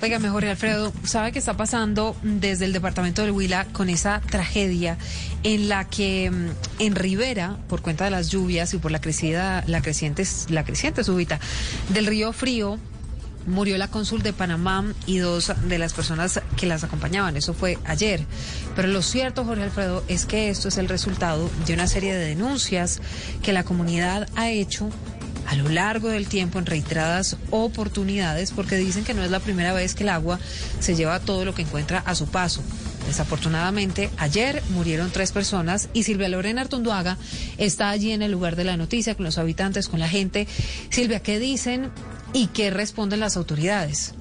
[0.02, 4.96] Oiga, Jorge Alfredo, ¿sabe qué está pasando desde el departamento del Huila con esa tragedia
[5.42, 9.64] en la que mm, en Rivera, por cuenta de las lluvias y por la crecida,
[9.66, 11.40] la creciente, la creciente súbita
[11.90, 12.69] del río Frío,
[13.46, 17.36] murió la cónsul de Panamá y dos de las personas que las acompañaban.
[17.36, 18.24] Eso fue ayer.
[18.76, 22.26] Pero lo cierto, Jorge Alfredo, es que esto es el resultado de una serie de
[22.26, 23.00] denuncias
[23.42, 24.90] que la comunidad ha hecho
[25.46, 29.72] a lo largo del tiempo en reiteradas oportunidades porque dicen que no es la primera
[29.72, 30.38] vez que el agua
[30.78, 32.62] se lleva todo lo que encuentra a su paso.
[33.06, 37.18] Desafortunadamente, ayer murieron tres personas y Silvia Lorena Artunduaga
[37.58, 40.46] está allí en el lugar de la noticia con los habitantes, con la gente.
[40.90, 41.90] Silvia, ¿qué dicen
[42.32, 44.14] y qué responden las autoridades?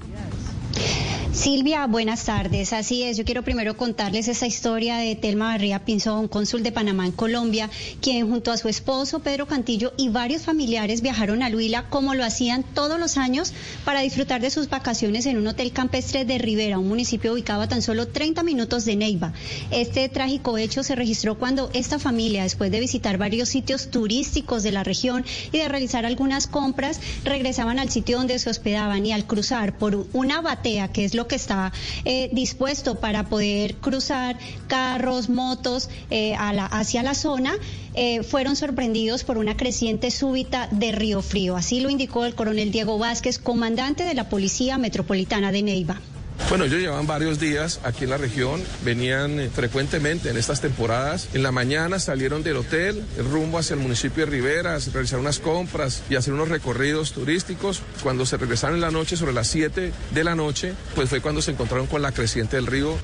[1.32, 2.72] Silvia, buenas tardes.
[2.72, 7.06] Así es, yo quiero primero contarles esa historia de Telma Barría Pinzón, cónsul de Panamá
[7.06, 7.70] en Colombia,
[8.02, 12.24] quien junto a su esposo Pedro Cantillo y varios familiares viajaron a Huila como lo
[12.24, 13.54] hacían todos los años
[13.84, 17.68] para disfrutar de sus vacaciones en un hotel campestre de Rivera, un municipio ubicado a
[17.68, 19.32] tan solo 30 minutos de Neiva.
[19.70, 24.72] Este trágico hecho se registró cuando esta familia, después de visitar varios sitios turísticos de
[24.72, 29.26] la región y de realizar algunas compras, regresaban al sitio donde se hospedaban y al
[29.26, 30.40] cruzar por una
[30.70, 31.72] batea, que es lo que está
[32.04, 37.54] eh, dispuesto para poder cruzar carros, motos eh, hacia la zona,
[37.94, 41.56] eh, fueron sorprendidos por una creciente súbita de Río Frío.
[41.56, 46.00] Así lo indicó el coronel Diego Vázquez, comandante de la Policía Metropolitana de Neiva.
[46.48, 51.28] Bueno, ellos llevan varios días aquí en la región, venían eh, frecuentemente en estas temporadas.
[51.32, 55.38] En la mañana salieron del hotel, rumbo hacia el municipio de Rivera, a realizar unas
[55.38, 57.82] compras y hacer unos recorridos turísticos.
[58.02, 61.40] Cuando se regresaron en la noche, sobre las 7 de la noche, pues fue cuando
[61.40, 62.96] se encontraron con la creciente del río.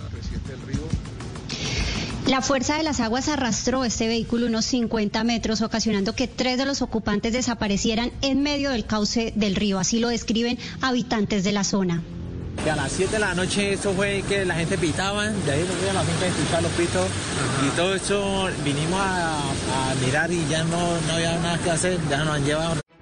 [2.26, 6.66] La fuerza de las aguas arrastró este vehículo unos 50 metros, ocasionando que tres de
[6.66, 9.78] los ocupantes desaparecieran en medio del cauce del río.
[9.78, 12.02] Así lo describen habitantes de la zona.
[12.66, 15.64] Que a las 7 de la noche eso fue que la gente pitaba, de ahí
[15.68, 17.06] nos a la finca escuchar los pitos
[17.64, 22.00] y todo eso vinimos a, a mirar y ya no, no había nada que hacer,
[22.10, 22.85] ya nos han llevado.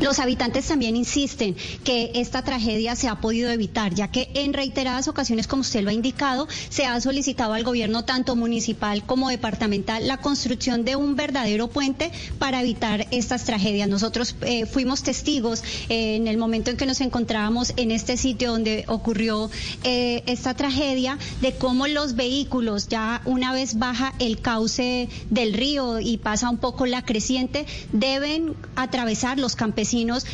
[0.00, 5.08] Los habitantes también insisten que esta tragedia se ha podido evitar, ya que en reiteradas
[5.08, 10.06] ocasiones, como usted lo ha indicado, se ha solicitado al gobierno tanto municipal como departamental
[10.06, 13.88] la construcción de un verdadero puente para evitar estas tragedias.
[13.88, 18.50] Nosotros eh, fuimos testigos eh, en el momento en que nos encontrábamos en este sitio
[18.52, 19.50] donde ocurrió
[19.84, 26.00] eh, esta tragedia de cómo los vehículos ya una vez baja el cauce del río
[26.00, 29.83] y pasa un poco la creciente, deben atravesar los campesinos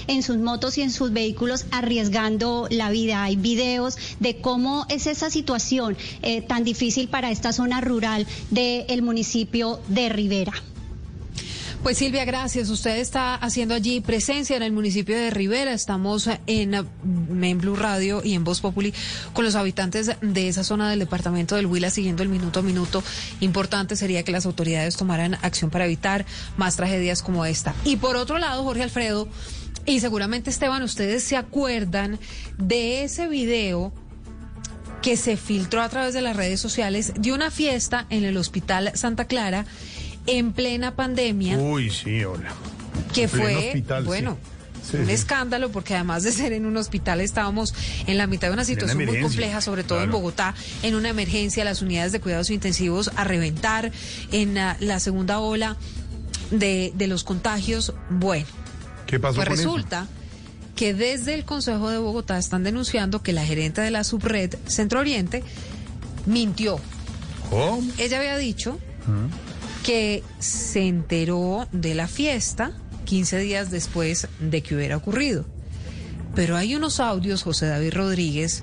[0.07, 3.25] en sus motos y en sus vehículos arriesgando la vida.
[3.25, 9.03] Hay videos de cómo es esa situación eh, tan difícil para esta zona rural del
[9.03, 10.53] municipio de Rivera.
[11.83, 12.69] Pues Silvia, gracias.
[12.69, 15.73] Usted está haciendo allí presencia en el municipio de Rivera.
[15.73, 18.93] Estamos en, en Blue Radio y en Voz Populi
[19.33, 23.03] con los habitantes de esa zona del departamento del Huila siguiendo el minuto a minuto.
[23.41, 26.27] Importante sería que las autoridades tomaran acción para evitar
[26.59, 27.75] más tragedias como esta.
[27.85, 29.27] Y por otro lado, Jorge Alfredo,
[29.87, 32.19] y seguramente Esteban, ustedes se acuerdan
[32.59, 33.91] de ese video
[35.01, 38.93] que se filtró a través de las redes sociales de una fiesta en el Hospital
[38.97, 39.65] Santa Clara
[40.31, 41.59] en plena pandemia.
[41.59, 42.53] Uy, sí, hola.
[43.13, 44.39] Que fue, hospital, bueno,
[44.83, 44.97] sí.
[44.97, 45.13] Un sí.
[45.13, 47.75] escándalo porque además de ser en un hospital estábamos
[48.07, 50.11] en la mitad de una situación muy compleja, sobre todo en.
[50.11, 53.93] Bogotá, en una emergencia, las unidades de cuidados intensivos a reventar
[54.33, 55.77] en ah, la segunda ola
[56.51, 57.95] de, de los contagios.
[58.11, 58.47] Bueno,
[59.07, 59.63] ¿Qué pasó pues con eso?
[59.63, 60.07] resulta
[60.77, 65.01] que desde el Consejo de Bogotá están denunciando que la gerente de la subred Centro
[65.01, 65.43] Oriente
[66.27, 66.81] mintió.
[67.51, 67.83] ¿Cómo?
[67.99, 68.79] Ella había dicho
[69.91, 72.71] que se enteró de la fiesta
[73.07, 75.45] 15 días después de que hubiera ocurrido.
[76.37, 78.63] Pero hay unos audios, José David Rodríguez,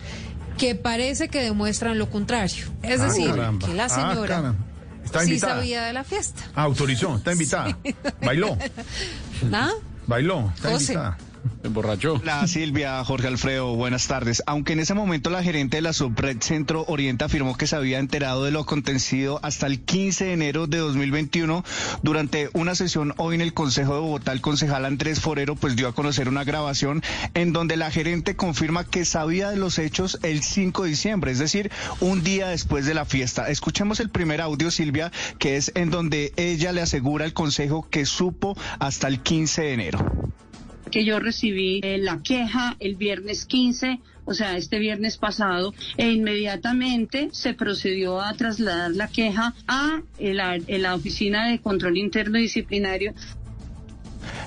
[0.57, 2.67] que parece que demuestran lo contrario.
[2.81, 3.67] Es Ah, decir, caramba.
[3.67, 4.55] que la Ah, señora.
[5.03, 6.43] Está sí sabía de la fiesta.
[6.55, 7.77] Ah, autorizó, está invitada.
[8.21, 8.57] Bailó,
[10.07, 10.93] bailó, está José.
[10.93, 11.17] invitada.
[11.63, 12.13] Emborrachó.
[12.15, 14.43] Hola Silvia, Jorge Alfredo, buenas tardes.
[14.45, 17.99] Aunque en ese momento la gerente de la subred Centro Oriente afirmó que se había
[17.99, 21.63] enterado de lo acontecido hasta el 15 de enero de 2021,
[22.01, 25.87] durante una sesión hoy en el Consejo de Bogotá, el concejal Andrés Forero pues dio
[25.87, 27.01] a conocer una grabación
[27.33, 31.39] en donde la gerente confirma que sabía de los hechos el 5 de diciembre, es
[31.39, 33.49] decir, un día después de la fiesta.
[33.49, 38.05] Escuchemos el primer audio, Silvia, que es en donde ella le asegura al consejo que
[38.05, 40.27] supo hasta el 15 de enero.
[40.89, 46.11] Que yo recibí eh, la queja el viernes 15, o sea, este viernes pasado, e
[46.11, 53.13] inmediatamente se procedió a trasladar la queja a la, la Oficina de Control Interno Disciplinario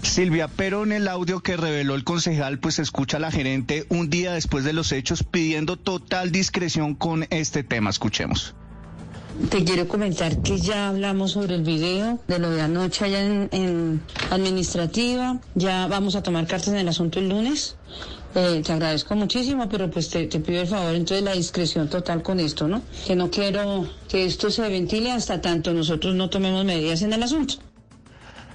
[0.02, 4.10] Silvia, pero en el audio que reveló el concejal, pues escucha a la gerente un
[4.10, 7.90] día después de los hechos pidiendo total discreción con este tema.
[7.90, 8.54] Escuchemos.
[9.50, 14.02] Te quiero comentar que ya hablamos sobre el video de lo de anoche allá en,
[14.30, 15.40] administrativa.
[15.54, 17.76] Ya vamos a tomar cartas en el asunto el lunes.
[18.34, 22.22] Eh, te agradezco muchísimo, pero pues te, te pido el favor entonces la discreción total
[22.22, 22.82] con esto, ¿no?
[23.06, 27.22] Que no quiero que esto se ventile hasta tanto nosotros no tomemos medidas en el
[27.22, 27.69] asunto.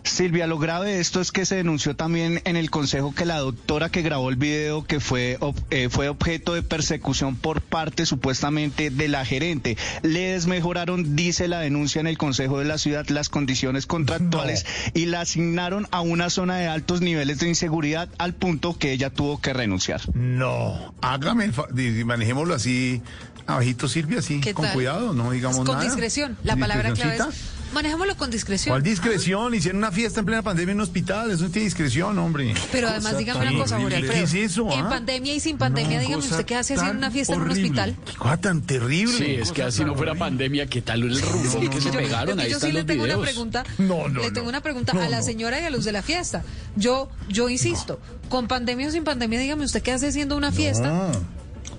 [0.05, 3.39] Silvia, lo grave de esto es que se denunció también en el consejo que la
[3.39, 8.05] doctora que grabó el video que fue, ob- eh, fue objeto de persecución por parte
[8.05, 9.77] supuestamente de la gerente.
[10.03, 15.07] Le desmejoraron, dice la denuncia en el consejo de la ciudad, las condiciones contractuales y
[15.07, 19.41] la asignaron a una zona de altos niveles de inseguridad al punto que ella tuvo
[19.41, 20.01] que renunciar.
[20.13, 21.51] No, hágame,
[22.05, 23.01] manejémoslo así,
[23.47, 24.73] abajito Silvia, así, ¿Qué con tal?
[24.75, 25.83] cuidado, no digamos con nada.
[25.83, 26.37] discreción.
[26.43, 27.23] La palabra clave es.
[27.75, 28.71] Manejémoslo con discreción.
[28.73, 29.53] ¿Cuál discreción?
[29.53, 32.55] Hicieron una fiesta en plena pandemia en un hospital, eso no tiene discreción, hombre.
[32.71, 34.01] Pero además, dígame una cosa, Jorge.
[34.01, 34.71] ¿Qué es eso?
[34.71, 34.89] En ah?
[34.89, 37.95] pandemia y sin pandemia, No, dígame usted qué hace haciendo una fiesta en un hospital.
[38.05, 39.17] Qué cosa tan terrible.
[39.17, 42.37] Sí, es que así no fuera pandemia, ¿qué tal el rumbo que se Yo- pegaron?
[42.37, 43.63] yo Ahí sí están le los tengo una pregunta.
[43.77, 44.49] No, no, le tengo no.
[44.49, 46.43] una pregunta No, a la señora y a los de la fiesta.
[46.75, 47.99] Yo, yo insisto,
[48.29, 51.11] con pandemia o sin pandemia, dígame usted qué hace haciendo una fiesta.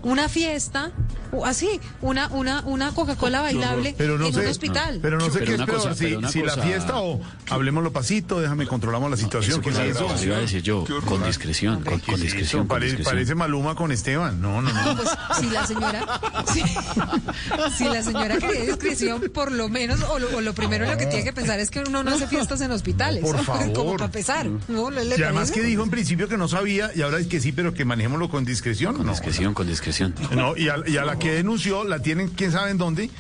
[0.07, 0.93] Una fiesta,
[1.33, 1.69] o así,
[2.01, 4.99] una, una, una Coca-Cola bailable Pero no en sé, un hospital.
[5.03, 8.41] pero no sé Pero qué es peor, cosa, si, si la fiesta o hablemoslo pasito,
[8.41, 9.55] déjame controlamos la situación.
[9.55, 12.69] Eso, que eso, es eso iba a decir yo, con discreción, con, con discreción, con
[12.69, 13.15] Pare- discreción.
[13.15, 14.41] parece Maluma con Esteban.
[14.41, 14.97] No, no, no.
[14.97, 15.09] Pues
[15.41, 16.21] si la señora,
[16.53, 16.63] si,
[17.77, 21.07] si la señora quería discreción, por lo menos, o lo, o lo primero lo que
[21.07, 23.23] tiene que pensar es que uno no hace fiestas en hospitales.
[23.23, 23.73] Por favor.
[23.73, 24.47] Como para pesar.
[24.69, 24.91] ¿no?
[24.91, 25.55] ¿Le- le Y además parece?
[25.61, 28.29] que dijo en principio que no sabía y ahora es que sí, pero que manejémoslo
[28.29, 28.95] con discreción.
[28.97, 29.96] Con no, discreción, con discreción.
[30.33, 33.11] No, y, a, y a la que denunció la tienen quién sabe en dónde,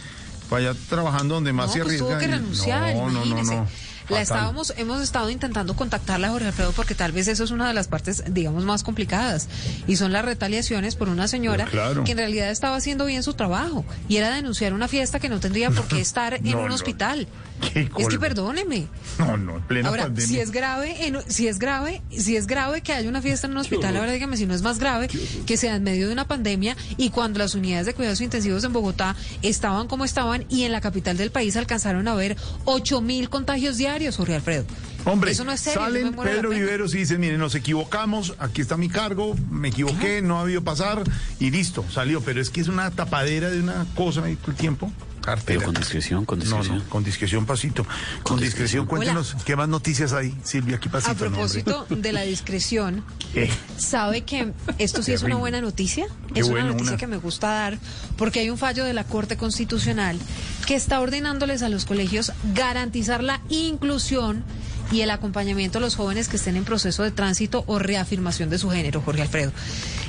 [0.50, 2.08] para allá trabajando donde más No, se pues arriesga.
[2.08, 3.66] tuvo que renunciar, no, no, no.
[4.08, 7.74] La estábamos, hemos estado intentando contactarla, Jorge Alfredo, porque tal vez eso es una de
[7.74, 9.48] las partes, digamos, más complicadas.
[9.88, 12.04] Y son las retaliaciones por una señora Pues claro.
[12.04, 13.84] que en realidad estaba haciendo bien su trabajo.
[14.08, 16.74] Y era denunciar una fiesta que no tendría por qué estar en No, un no.
[16.76, 17.26] hospital.
[17.74, 18.86] Es que perdóneme.
[19.18, 20.26] No, no, en plena Ahora, pandemia.
[20.28, 23.52] si es grave, en- si es grave, si es grave que haya una fiesta en
[23.52, 25.08] un hospital, ahora dígame si no es más grave
[25.46, 28.72] que sea en medio de una pandemia y cuando las unidades de cuidados intensivos en
[28.72, 33.28] Bogotá estaban como estaban y en la capital del país alcanzaron a ver 8 mil
[33.30, 34.64] contagios diarios, Jorge Alfredo.
[35.06, 36.50] Hombre, Eso no es serio, yo salen Pedro.
[36.50, 40.62] Viveros y dicen, miren, nos equivocamos, aquí está mi cargo, me equivoqué, no ha habido
[40.64, 41.04] pasar
[41.38, 42.20] y listo, salió.
[42.22, 44.92] Pero es que es una tapadera de una cosa ahí todo el tiempo.
[45.26, 45.64] Pero Cartera.
[45.64, 46.78] con discreción, con No, discreción.
[46.78, 47.84] no, con discreción, pasito.
[48.22, 51.10] Con, discreción, cuéntenos qué más noticias hay, Silvia, aquí pasito.
[51.10, 53.02] A no, propósito de la discreción,
[53.34, 53.50] ¿Qué?
[53.76, 56.06] ¿sabe que esto sí es una buena noticia?
[56.32, 56.96] Qué es una noticia una.
[56.96, 57.78] que me gusta dar
[58.16, 60.16] porque hay un fallo de la Corte Constitucional
[60.64, 64.44] que está ordenándoles a los colegios garantizar la inclusión
[64.90, 68.58] y el acompañamiento a los jóvenes que estén en proceso de tránsito o reafirmación de
[68.58, 69.52] su género, Jorge Alfredo.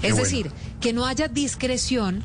[0.02, 0.16] Es bueno.
[0.18, 0.52] decir,
[0.82, 2.24] que no haya discreción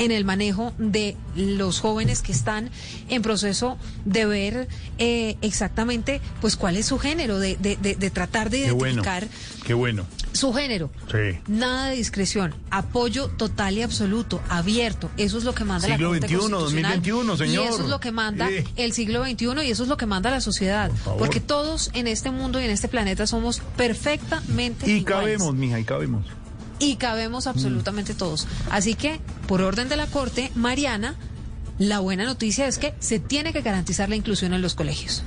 [0.00, 2.70] en el manejo de los jóvenes que están
[3.08, 8.10] en proceso de ver eh, exactamente pues cuál es su género, de, de- de- de
[8.10, 9.28] tratar de Qué bueno, identificar
[9.64, 10.06] qué bueno.
[10.32, 10.90] su género.
[11.10, 11.38] Sí.
[11.46, 15.10] Nada de discreción, apoyo total y absoluto, abierto.
[15.16, 16.92] Eso es lo que manda Siglo la Corte XXI, Constitucional.
[17.02, 17.64] 2021, señor.
[17.64, 20.30] Y eso es lo que manda el siglo XXI y eso es lo que manda
[20.30, 20.90] la sociedad.
[21.18, 25.06] Porque todos en este mundo y en este planeta somos perfectamente Y iguales.
[25.38, 26.24] cabemos, mija, y cabemos.
[26.80, 28.48] Y cabemos absolutamente todos.
[28.70, 31.14] Así que, por orden de la Corte, Mariana,
[31.78, 35.22] la buena noticia es que se tiene que garantizar la inclusión en los colegios.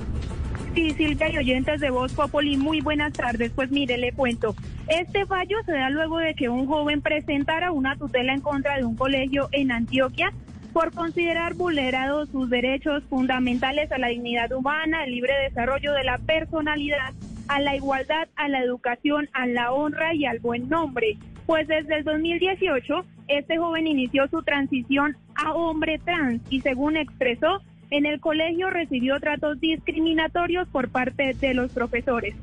[0.74, 2.12] Sí, Silvia y oyentes de Voz
[2.58, 3.52] muy buenas tardes.
[3.54, 4.56] Pues mire, le cuento.
[4.88, 8.84] Este fallo se da luego de que un joven presentara una tutela en contra de
[8.84, 10.32] un colegio en Antioquia
[10.72, 16.18] por considerar vulnerados sus derechos fundamentales a la dignidad humana, al libre desarrollo de la
[16.18, 17.14] personalidad,
[17.48, 21.16] a la igualdad, a la educación, a la honra y al buen nombre.
[21.46, 27.60] Pues desde el 2018, este joven inició su transición a hombre trans y según expresó,
[27.90, 32.34] en el colegio recibió tratos discriminatorios por parte de los profesores.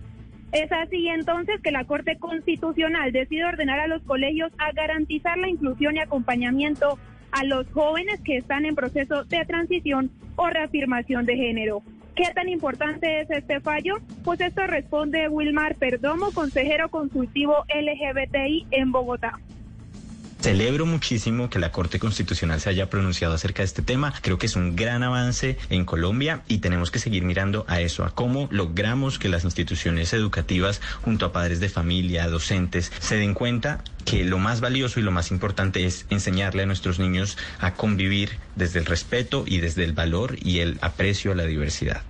[0.52, 5.50] Es así entonces que la Corte Constitucional decide ordenar a los colegios a garantizar la
[5.50, 7.00] inclusión y acompañamiento
[7.32, 11.82] a los jóvenes que están en proceso de transición o reafirmación de género.
[12.16, 13.96] ¿Qué tan importante es este fallo?
[14.24, 19.40] Pues esto responde Wilmar Perdomo, consejero consultivo LGBTI en Bogotá.
[20.42, 24.12] Celebro muchísimo que la Corte Constitucional se haya pronunciado acerca de este tema.
[24.24, 28.06] Creo que es un gran avance en Colombia y tenemos que seguir mirando a eso,
[28.06, 33.36] a cómo logramos que las instituciones educativas, junto a padres de familia, docentes, se den
[33.36, 37.76] cuenta que lo más valioso y lo más importante es enseñarle a nuestros niños a
[37.76, 42.02] convivir desde el respeto y desde el valor y el aprecio a la diversidad.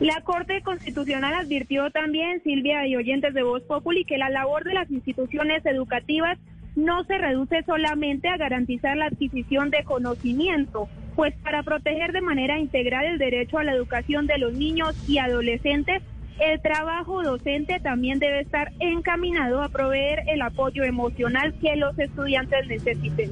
[0.00, 4.72] La Corte Constitucional advirtió también, Silvia y oyentes de Voz Populi, que la labor de
[4.72, 6.38] las instituciones educativas
[6.74, 12.58] no se reduce solamente a garantizar la adquisición de conocimiento, pues para proteger de manera
[12.58, 16.02] integral el derecho a la educación de los niños y adolescentes,
[16.40, 22.66] el trabajo docente también debe estar encaminado a proveer el apoyo emocional que los estudiantes
[22.66, 23.30] necesiten.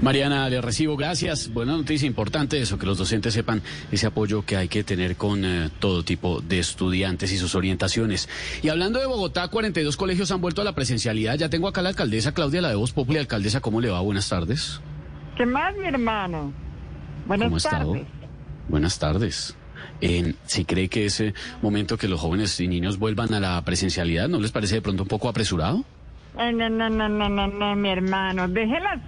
[0.00, 1.52] Mariana, le recibo, gracias.
[1.52, 5.44] Buena noticia, importante eso, que los docentes sepan ese apoyo que hay que tener con
[5.44, 8.28] eh, todo tipo de estudiantes y sus orientaciones.
[8.62, 11.36] Y hablando de Bogotá, 42 colegios han vuelto a la presencialidad.
[11.36, 13.18] Ya tengo acá la alcaldesa Claudia, la de Voz Populi.
[13.18, 14.00] Alcaldesa, ¿cómo le va?
[14.00, 14.80] Buenas tardes.
[15.36, 16.52] ¿Qué más, mi hermano?
[17.26, 18.06] Buenas ¿Cómo tardes.
[18.68, 19.56] Buenas tardes.
[20.00, 24.28] Eh, ¿Sí cree que ese momento que los jóvenes y niños vuelvan a la presencialidad
[24.28, 25.84] no les parece de pronto un poco apresurado?
[26.36, 28.46] Ay, no, no, no, no, no, no, mi hermano.
[28.46, 29.00] Deje la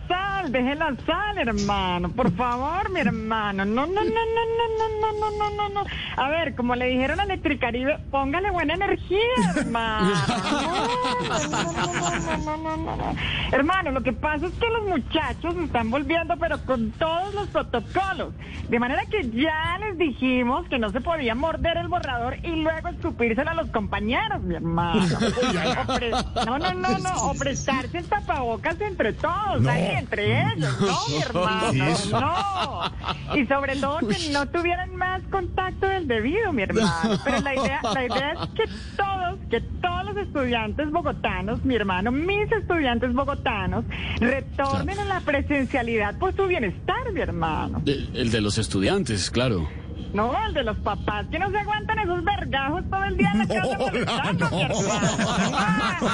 [0.43, 2.09] sal, deje la sal, hermano.
[2.11, 3.65] Por favor, mi hermano.
[3.65, 5.91] No, no, no, no, no, no, no, no, no, no.
[6.17, 9.19] A ver, como le dijeron a Electricaribe, póngale buena energía,
[9.57, 10.11] hermano.
[10.11, 13.15] No, no, no, no, no, no, no.
[13.53, 17.49] Hermano, lo que pasa es que los muchachos se están volviendo, pero con todos los
[17.49, 18.35] protocolos.
[18.69, 22.89] De manera que ya les dijimos que no se podía morder el borrador y luego
[22.89, 25.03] escupírselo a los compañeros, mi hermano.
[25.03, 26.11] O pre-
[26.47, 27.15] No, no, no, no.
[27.31, 29.71] O prestarse el tapabocas entre todos, No.
[29.71, 31.73] ahí entre ellos, no, mi hermano,
[32.13, 33.37] no.
[33.37, 37.19] Y sobre todo que no tuvieran más contacto del debido, mi hermano.
[37.25, 38.65] Pero la idea, la idea es que
[38.97, 43.85] todos, que todos los estudiantes bogotanos, mi hermano, mis estudiantes bogotanos,
[44.19, 47.83] retornen a la presencialidad por su bienestar, mi hermano.
[47.87, 49.69] El de los estudiantes, claro.
[50.13, 53.39] No, el de los papás que no se aguantan esos vergajos todo el día en
[53.39, 56.11] la casa molestando, mi hermano.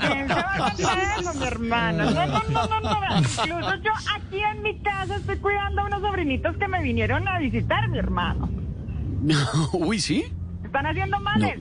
[0.00, 2.10] ¿Quién se va a aguantar eso, mi hermano?
[2.10, 3.18] No, no, no, no, no.
[3.18, 7.38] Incluso yo aquí en mi casa estoy cuidando a unos sobrinitos que me vinieron a
[7.38, 8.48] visitar, mi hermano.
[9.72, 10.24] Uy, ¿sí?
[10.64, 11.60] Están haciendo males.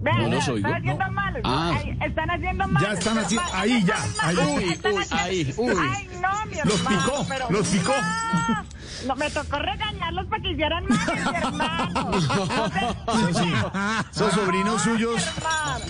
[0.00, 0.66] Vean, No los oigo.
[0.66, 1.42] están haciendo males.
[1.44, 1.72] Ah.
[1.78, 2.88] Ay, están haciendo males.
[2.88, 4.36] Ya están haciendo- ahí ya, ahí.
[4.36, 5.74] Uy, uy, ahí, uy.
[5.80, 7.92] Ay, no, mi Los hermano, picó, pero- los picó.
[9.04, 10.96] No, no, me tocó regañarlos para que hicieran mi
[11.36, 12.10] hermano.
[12.20, 13.52] Sí, sí.
[14.10, 15.22] Esos sobrinos suyos,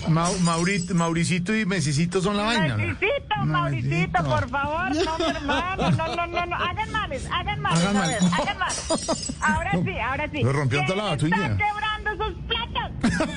[0.08, 2.68] Mau- Maurit- Mauricito y Mesicito son la vaina.
[2.68, 2.78] ¿no?
[2.78, 4.24] Mauricito, No, Mauricito, Mauricito.
[4.24, 8.00] por favor, no, mi hermano, no, no, no, no, hagan males, hagan males, Hagan a
[8.00, 8.20] males.
[8.22, 9.32] ver, hagan males.
[9.40, 10.42] Ahora sí, ahora sí.
[10.42, 11.56] Lo rompió ¿Quién toda la está batuilla.
[11.56, 13.28] quebrando esos platos?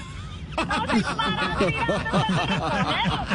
[0.57, 2.27] No se paran tirando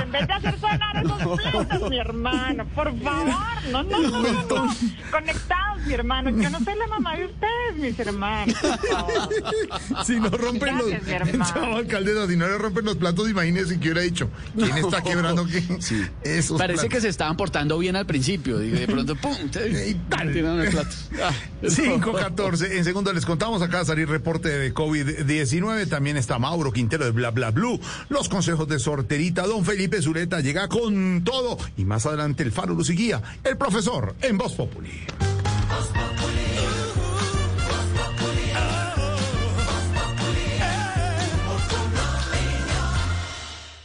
[0.03, 3.35] en vez de hacer sonar esos platos, mi hermano, por favor,
[3.71, 4.75] no, no, no, no, no.
[5.11, 10.05] conectados, mi hermano, yo no soy la mamá de ustedes, mis hermanos, por favor.
[10.05, 10.91] Si no rompen los.
[11.09, 11.45] hermano.
[11.53, 14.29] Chavo alcaldesa, si no le rompen los platos, imagínese que hubiera dicho.
[14.57, 15.63] ¿Quién está quebrando qué?
[15.81, 16.03] Sí.
[16.23, 19.33] Esos Parece que se estaban portando bien al principio y de pronto, ¡pum!
[19.63, 20.33] Y tal.
[20.33, 20.91] Tiraron el plato.
[21.23, 22.79] Ah, 514.
[22.79, 25.89] En segundo les contamos acá salir reporte de COVID-19.
[25.89, 27.81] También está Mauro Quintero de Bla Bla Blue.
[28.09, 29.47] Los consejos de sorterita.
[29.47, 31.59] Don Felipe Zuleta llega con todo.
[31.77, 33.23] Y más adelante el Faro Luz y Guía.
[33.45, 35.07] El profesor en Voz Populi.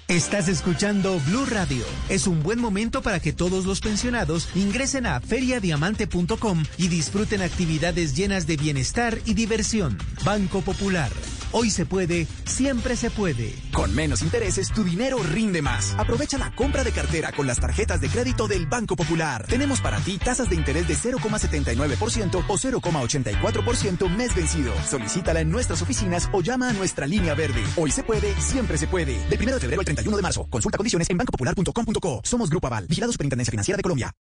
[0.08, 1.84] Estás escuchando Blue Radio.
[2.08, 8.16] Es un buen momento para que todos los pensionados ingresen a feriadiamante.com y disfruten actividades
[8.16, 9.98] llenas de bienestar y diversión.
[10.24, 11.12] Banco Popular.
[11.52, 13.54] Hoy se puede, siempre se puede.
[13.72, 15.96] Con menos intereses, tu dinero rinde más.
[15.98, 19.46] Aprovecha la compra de cartera con las tarjetas de crédito del Banco Popular.
[19.48, 24.74] Tenemos para ti tasas de interés de 0,79% o 0,84% mes vencido.
[24.86, 27.64] Solicítala en nuestras oficinas o llama a nuestra línea verde.
[27.78, 29.18] Hoy se puede, siempre se puede.
[29.30, 30.48] Del 1 de febrero al 31 de marzo.
[30.50, 32.22] Consulta condiciones en bancopopular.com.co.
[32.24, 34.12] Somos Grupo Aval, vigilado Superintendencia Financiera de Colombia.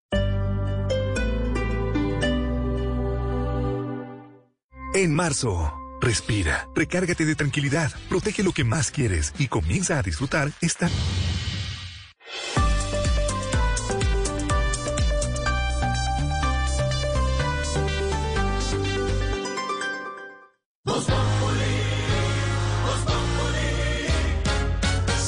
[4.93, 5.71] En marzo,
[6.07, 10.89] respira, recárgate de tranquilidad, protege lo que más quieres y comienza a disfrutar esta...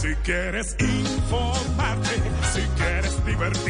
[0.02, 2.16] Si quieres informarte,
[2.54, 3.69] si quieres divertirte,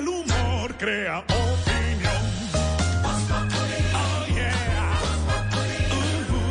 [0.00, 2.22] el humor crea opinión.
[3.94, 4.98] Oh yeah.
[5.98, 6.48] Uh-huh.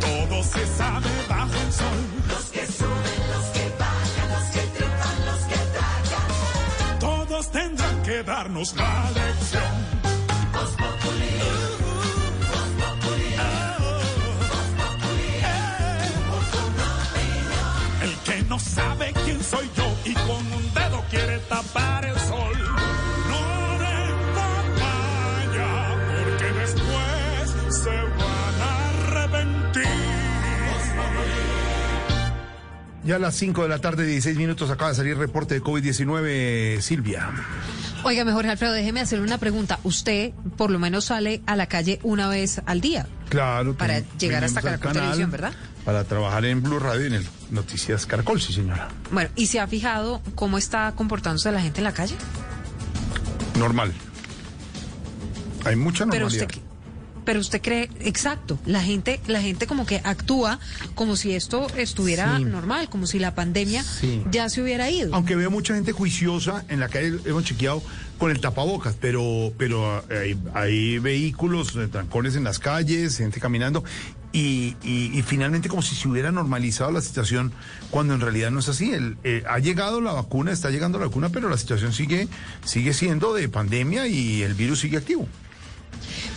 [0.00, 2.00] Todo se sabe bajo el sol.
[2.28, 6.98] Los que suben, los que bajan, los que triunfan, los que tragan.
[7.00, 10.02] Todos tendrán que darnos la lección.
[18.02, 20.51] El que no sabe quién soy yo y con
[21.48, 22.21] tapar el
[33.04, 36.80] Ya a las 5 de la tarde, 16 minutos, acaba de salir reporte de COVID-19,
[36.80, 37.30] Silvia.
[38.04, 39.78] Oiga, mejor Alfredo, déjeme hacerle una pregunta.
[39.84, 43.06] Usted por lo menos sale a la calle una vez al día.
[43.28, 43.74] Claro.
[43.74, 45.52] Para llegar hasta Caracol Televisión, ¿verdad?
[45.84, 48.88] Para trabajar en Blue Radio y en el Noticias Caracol, sí, señora.
[49.10, 52.14] Bueno, ¿y se ha fijado cómo está comportándose la gente en la calle?
[53.58, 53.92] Normal.
[55.64, 56.48] Hay mucha Pero normalidad.
[56.48, 56.62] usted,
[57.24, 60.58] pero usted cree, exacto, la gente, la gente como que actúa
[60.94, 62.44] como si esto estuviera Sí.
[62.44, 64.22] normal, como si la pandemia Sí.
[64.30, 65.14] ya se hubiera ido.
[65.14, 67.82] Aunque veo mucha gente juiciosa en la calle, hemos chequeado
[68.18, 73.82] con el tapabocas, pero, pero hay, hay vehículos, eh, trancones en las calles, gente caminando,
[74.34, 77.52] y, y- y finalmente como si se hubiera normalizado la situación,
[77.90, 78.92] cuando en realidad no es así.
[78.92, 82.28] El, eh, ha llegado la vacuna, está llegando la vacuna, pero la situación sigue,
[82.64, 85.28] sigue siendo de pandemia y el virus sigue activo.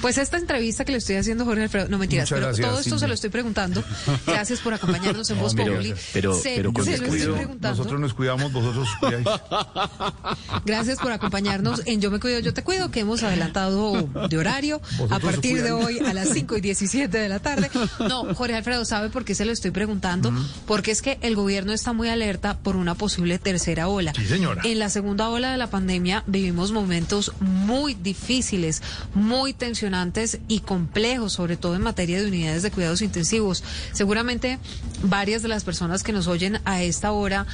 [0.01, 2.79] Pues esta entrevista que le estoy haciendo Jorge Alfredo, no mentiras, Muchas pero gracias, todo
[2.79, 3.83] esto se lo estoy preguntando.
[4.27, 5.93] Gracias por acompañarnos en No, Voz pero- Populi.
[6.13, 7.35] pero- Se- pero con se lo estoy descuido.
[7.35, 7.77] preguntando.
[7.77, 9.25] Nosotros nos cuidamos, vosotros os cuidáis.
[10.65, 14.81] Gracias por acompañarnos en Yo Me Cuido, Yo Te Cuido, que hemos adelantado de horario
[15.09, 17.69] a partir de hoy a las 5 y 17 de la tarde.
[18.07, 20.31] No, Jorge Alfredo, ¿sabe por qué se lo estoy preguntando?
[20.67, 24.13] Porque es que el gobierno está muy alerta por una posible tercera ola.
[24.15, 24.61] Sí, señora.
[24.65, 28.81] En la segunda ola de la pandemia vivimos momentos muy difíciles,
[29.13, 29.53] muy
[29.95, 33.63] tensionantes y complejos, sobre todo en materia de unidades de cuidados intensivos.
[33.93, 34.59] Seguramente
[35.03, 37.45] varias de las personas que nos oyen a esta hora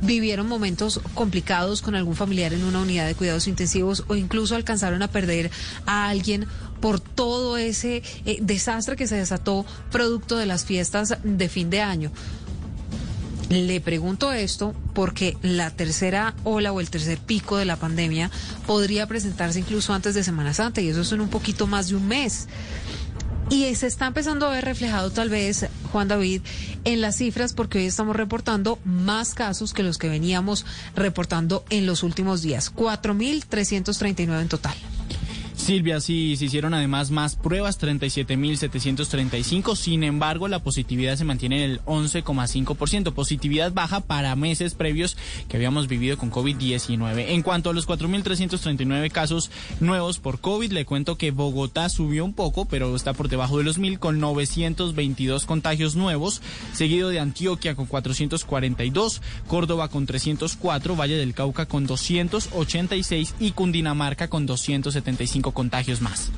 [0.00, 5.02] vivieron momentos complicados con algún familiar en una unidad de cuidados intensivos o incluso alcanzaron
[5.02, 5.50] a perder
[5.86, 6.46] a alguien
[6.80, 11.80] por todo ese eh, desastre que se desató producto de las fiestas de fin de
[11.80, 12.10] año.
[13.50, 18.30] Le pregunto esto porque la tercera ola o el tercer pico de la pandemia
[18.66, 21.96] podría presentarse incluso antes de Semana Santa y eso es en un poquito más de
[21.96, 22.48] un mes.
[23.50, 26.40] Y se está empezando a ver reflejado tal vez, Juan David,
[26.84, 30.64] en las cifras porque hoy estamos reportando más casos que los que veníamos
[30.96, 32.74] reportando en los últimos días.
[32.74, 34.74] 4.339 en total.
[35.64, 39.74] Silvia, sí, se hicieron además más pruebas, 37.735.
[39.76, 43.14] Sin embargo, la positividad se mantiene en el 11,5%.
[43.14, 45.16] Positividad baja para meses previos
[45.48, 47.28] que habíamos vivido con COVID-19.
[47.28, 49.50] En cuanto a los 4.339 casos
[49.80, 53.64] nuevos por COVID, le cuento que Bogotá subió un poco, pero está por debajo de
[53.64, 56.42] los 1.000 con 922 contagios nuevos,
[56.74, 64.28] seguido de Antioquia con 442, Córdoba con 304, Valle del Cauca con 286 y Cundinamarca
[64.28, 66.30] con 275 contagios más.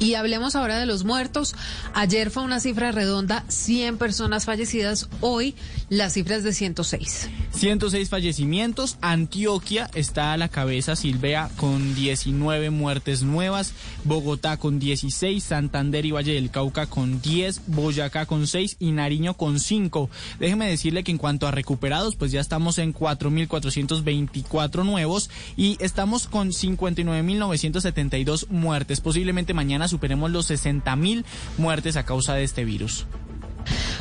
[0.00, 1.56] Y hablemos ahora de los muertos.
[1.92, 5.08] Ayer fue una cifra redonda, 100 personas fallecidas.
[5.20, 5.56] Hoy
[5.88, 7.28] la cifra es de 106.
[7.50, 8.96] 106 fallecimientos.
[9.00, 13.72] Antioquia está a la cabeza, Silvea, con 19 muertes nuevas.
[14.04, 15.42] Bogotá con 16.
[15.42, 17.62] Santander y Valle del Cauca con 10.
[17.66, 20.08] Boyacá con 6 y Nariño con 5.
[20.38, 26.28] Déjeme decirle que en cuanto a recuperados, pues ya estamos en 4.424 nuevos y estamos
[26.28, 29.00] con 59.972 muertes.
[29.00, 31.24] Posiblemente mañana superemos los 60.000
[31.56, 33.06] muertes a causa de este virus.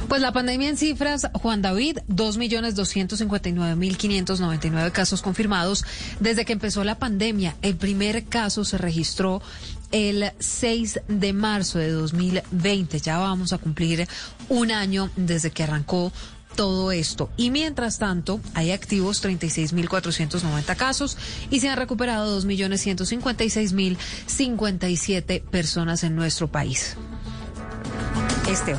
[0.07, 5.84] Pues la pandemia en cifras, Juan David, 2.259.599 casos confirmados
[6.22, 7.57] desde que empezó la pandemia.
[7.61, 9.41] El primer caso se registró
[9.91, 12.99] el 6 de marzo de 2020.
[12.99, 14.07] Ya vamos a cumplir
[14.47, 16.14] un año desde que arrancó
[16.58, 17.30] todo esto.
[17.38, 21.18] Y mientras tanto, hay activos 36.490 casos
[21.50, 26.98] y se han recuperado 2.156.057 personas en nuestro país.
[28.50, 28.76] Este.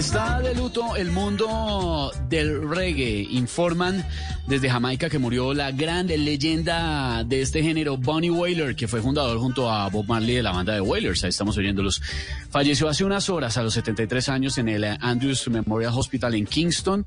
[0.00, 3.20] Está de luto el mundo del reggae.
[3.32, 4.02] Informan
[4.46, 9.36] desde Jamaica que murió la gran leyenda de este género, Bonnie Whaler, que fue fundador
[9.36, 11.24] junto a Bob Marley de la banda de Whalers.
[11.24, 12.00] Ahí estamos oyéndolos.
[12.48, 17.04] Falleció hace unas horas, a los 73 años, en el Andrews Memorial Hospital en Kingston.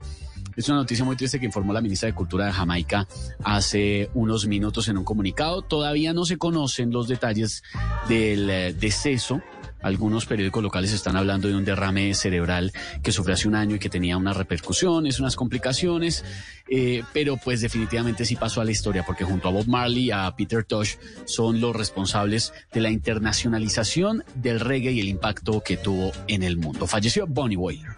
[0.56, 3.08] Es una noticia muy triste que informó la ministra de Cultura de Jamaica
[3.44, 5.64] hace unos minutos en un comunicado.
[5.64, 7.64] Todavía no se conocen los detalles
[8.08, 9.42] del eh, deceso.
[9.84, 12.72] Algunos periódicos locales están hablando de un derrame cerebral
[13.04, 16.26] que sufrió hace un año y que tenía unas repercusiones, unas complicaciones,
[16.68, 20.36] eh, pero pues definitivamente sí pasó a la historia porque junto a Bob Marley a
[20.36, 20.96] Peter Tosh
[21.26, 26.58] son los responsables de la internacionalización del reggae y el impacto que tuvo en el
[26.58, 26.88] mundo.
[26.88, 27.92] Falleció Bonnie Whaler.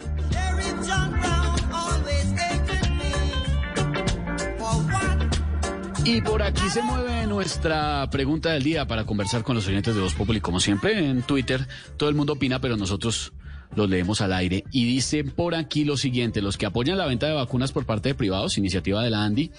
[6.07, 10.02] Y por aquí se mueve nuestra pregunta del día para conversar con los oyentes de
[10.02, 10.40] Voz Populi.
[10.40, 11.68] Como siempre en Twitter,
[11.98, 13.34] todo el mundo opina, pero nosotros
[13.76, 14.64] los leemos al aire.
[14.72, 18.10] Y dice por aquí lo siguiente, los que apoyan la venta de vacunas por parte
[18.10, 19.52] de privados, iniciativa de la Andy,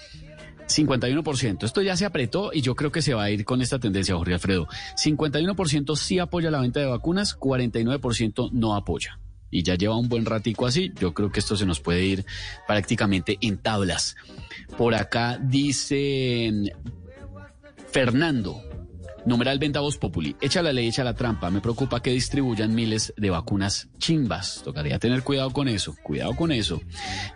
[0.69, 1.65] 51%.
[1.65, 4.15] Esto ya se apretó y yo creo que se va a ir con esta tendencia,
[4.15, 4.67] Jorge Alfredo.
[4.95, 9.19] 51% sí apoya la venta de vacunas, 49% no apoya.
[9.49, 10.91] Y ya lleva un buen ratico así.
[10.99, 12.25] Yo creo que esto se nos puede ir
[12.67, 14.15] prácticamente en tablas.
[14.77, 16.73] Por acá dice
[17.91, 18.61] Fernando.
[19.27, 20.37] Numeral venta populi.
[20.39, 21.51] Echa la ley, echa la trampa.
[21.51, 24.61] Me preocupa que distribuyan miles de vacunas chimbas.
[24.63, 25.97] Tocaría tener cuidado con eso.
[26.01, 26.81] Cuidado con eso.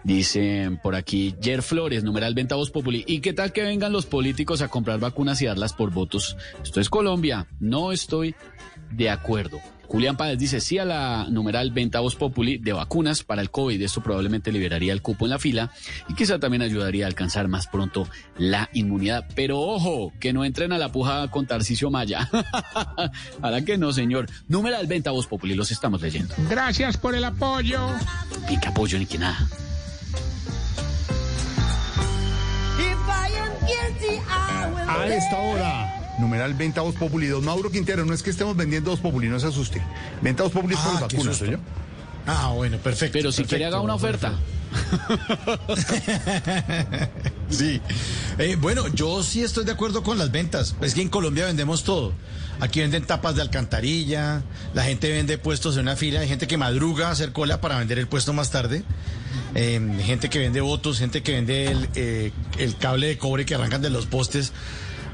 [0.05, 3.03] Dice por aquí Jer Flores, numeral venta populi.
[3.07, 6.37] ¿Y qué tal que vengan los políticos a comprar vacunas y darlas por votos?
[6.63, 7.47] Esto es Colombia.
[7.59, 8.35] No estoy
[8.89, 9.59] de acuerdo.
[9.91, 13.81] Julián Páez dice sí a la numeral venta voz populi de vacunas para el COVID.
[13.81, 15.69] Esto probablemente liberaría el cupo en la fila
[16.07, 18.07] y quizá también ayudaría a alcanzar más pronto
[18.37, 19.27] la inmunidad.
[19.35, 22.29] Pero ojo, que no entren a la puja con Tarcisio Maya.
[23.41, 24.29] ¿Para que no, señor?
[24.47, 26.35] Numeral venta voz populi, los estamos leyendo.
[26.49, 27.85] Gracias por el apoyo.
[28.49, 29.45] Ni que apoyo ni que nada.
[34.87, 36.00] A esta hora.
[36.21, 37.27] Numeral Venta Voz Populi.
[37.27, 39.81] Don Mauro Quintero, no es que estemos vendiendo Voz Populi, no se asuste.
[40.21, 41.41] Venta Voz Populi es por Ah, las vacunas.
[41.41, 41.57] ¿oyó?
[42.27, 43.13] Ah, bueno, perfecto.
[43.13, 44.33] Pero si quiere haga una oferta.
[47.49, 47.81] Sí.
[48.37, 50.75] Eh, bueno, yo sí estoy de acuerdo con las ventas.
[50.81, 52.13] Es que en Colombia vendemos todo.
[52.61, 54.41] Aquí venden tapas de alcantarilla,
[54.73, 57.77] la gente vende puestos en una fila, hay gente que madruga a hacer cola para
[57.79, 58.83] vender el puesto más tarde,
[59.55, 63.55] eh, gente que vende votos, gente que vende el, eh, el cable de cobre que
[63.55, 64.53] arrancan de los postes.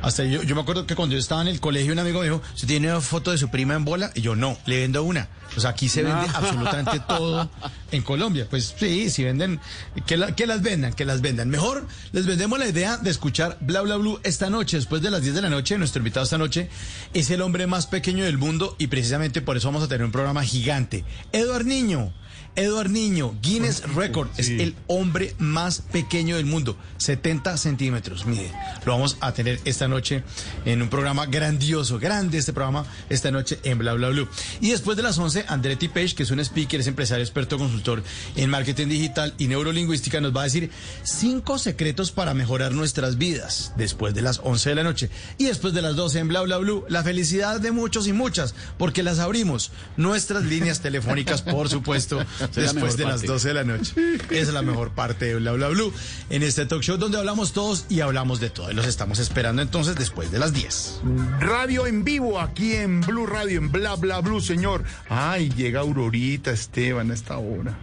[0.02, 2.26] Hasta yo, yo me acuerdo que cuando yo estaba en el colegio un amigo me
[2.26, 4.12] dijo, ¿se tiene una foto de su prima en bola?
[4.16, 5.28] Y yo, no, le vendo una.
[5.56, 7.50] O sea, aquí se vende absolutamente todo
[7.92, 8.46] en Colombia.
[8.50, 9.60] Pues sí, si venden,
[10.06, 11.50] que, la- que las vendan, que las vendan.
[11.50, 15.24] Mejor les vendemos la idea de escuchar Bla Bla Blue esta noche, después de las
[15.24, 15.78] 10 de la noche.
[15.80, 16.70] Nuestro invitado esta noche
[17.14, 20.12] es el hombre más pequeño del mundo y precisamente por eso vamos a tener un
[20.12, 21.06] programa gigante.
[21.32, 22.14] Eduard Niño.
[22.58, 28.52] Eduard Niño, Guinness Record, es el hombre más pequeño del mundo, 70 centímetros, mide.
[28.84, 30.24] Lo vamos a tener esta noche
[30.66, 34.28] en un programa grandioso, grande este programa, esta noche en Bla Bla Blue.
[34.60, 38.02] Y después de las 11, Andretti Page, que es un speaker, es empresario, experto, consultor
[38.36, 40.72] en marketing digital y neurolingüística, nos va a decir
[41.04, 45.10] cinco secretos para mejorar nuestras vidas después de las 11 de la noche.
[45.38, 48.56] Y después de las 12 en Bla Bla Blue, la felicidad de muchos y muchas,
[48.80, 52.26] porque las abrimos, nuestras líneas telefónicas, por supuesto,
[52.56, 53.28] La después de las parte.
[53.28, 53.94] 12 de la noche.
[54.30, 55.94] Esa es la mejor parte de Bla Bla Blue
[56.30, 58.72] en este talk show donde hablamos todos y hablamos de todo.
[58.72, 61.02] Y los estamos esperando entonces después de las 10.
[61.40, 64.84] Radio en vivo aquí en Blue Radio, en Bla Bla Blue, señor.
[65.10, 67.78] Ay, llega Aurorita, Esteban, a esta hora.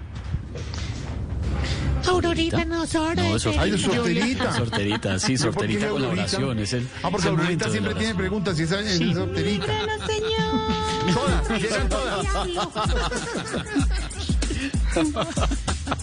[2.07, 3.23] Aurorita no sorte.
[3.23, 3.62] No, es sorterita.
[3.65, 4.57] Ay, es sorterita.
[4.57, 6.59] Sorterita, sí, ¿Pero por qué sorterita con la oración.
[6.59, 9.15] Es el, Ah, porque Aurorita siempre tiene preguntas y esa es Sí.
[9.15, 9.66] sorterita.
[9.66, 11.15] Líbranos, Señor.
[11.15, 12.27] Todas, llegan todas.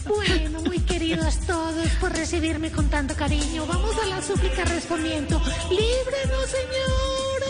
[0.08, 3.66] Bueno, muy queridos todos por recibirme con tanto cariño.
[3.66, 5.42] Vamos a la súplica respondiendo.
[5.70, 7.42] Líbranos, Señor.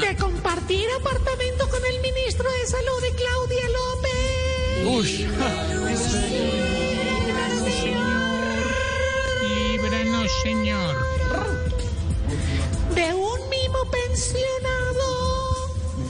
[0.00, 4.84] De compartir apartamento con el ministro de Salud, Claudia López.
[4.84, 5.28] Uy.
[5.28, 6.02] Líbranos,
[7.72, 8.28] Señor.
[9.42, 11.17] Líbranos, Señor.
[12.98, 15.06] De un mimo pensionado.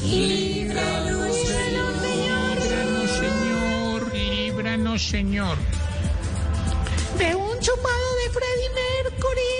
[0.02, 1.92] Líbranos, Señor.
[2.02, 4.14] Líbranos, Señor.
[4.14, 5.58] Líbranos, Señor.
[7.18, 9.56] De un chupado de Freddie Mercury.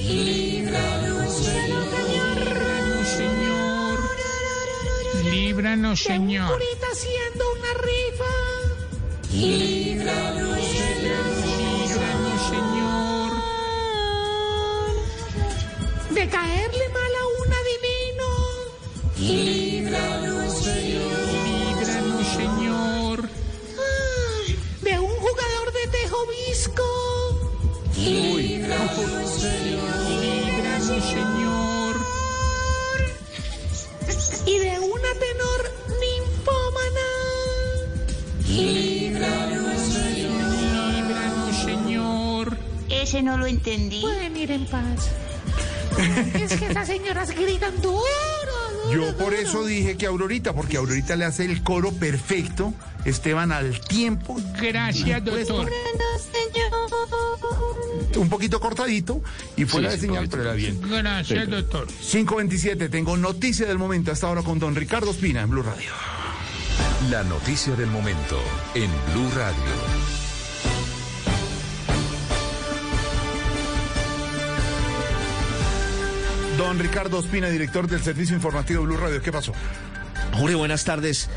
[0.00, 1.84] Líbranos, Señor.
[2.08, 3.98] Líbranos, Señor.
[5.30, 6.48] Líbranos, Señor.
[6.48, 8.32] De un curita haciendo una rifa.
[9.30, 10.65] Líbranos,
[16.16, 18.28] De caerle mal a un adivino.
[19.18, 21.12] Líbranos, Señor.
[21.44, 23.28] Líbranos, Señor.
[24.80, 26.16] De un jugador de tejo
[26.48, 26.88] visco.
[27.98, 29.90] Líbranos, Señor.
[30.22, 31.96] Líbranos, Señor.
[34.46, 35.60] Y de una tenor
[36.00, 37.08] ninfómana.
[38.48, 40.40] Líbranos, Señor.
[40.94, 42.56] Líbranos, Señor.
[42.88, 44.00] Ese no lo entendí.
[44.00, 45.10] Pueden ir en paz.
[46.34, 48.00] Es que esas señoras gritan duro.
[48.84, 49.36] duro, Yo por duro.
[49.36, 52.72] eso dije que Aurorita, porque Aurorita le hace el coro perfecto,
[53.04, 55.70] Esteban al tiempo, Gracias, doctor.
[58.16, 59.22] un poquito cortadito,
[59.56, 60.80] y fuera Sí, de sí, señal, pero era bien.
[60.80, 61.86] Gracias, doctor.
[61.88, 65.90] 527, tengo noticia del momento hasta ahora con don Ricardo Espina en Blue Radio.
[67.10, 68.40] La noticia del momento
[68.74, 70.15] en Blue Radio.
[76.56, 79.52] Don Ricardo Espina, director del Servicio Informativo Blue Radio, ¿qué pasó?
[80.32, 81.28] Jorge, buenas tardes.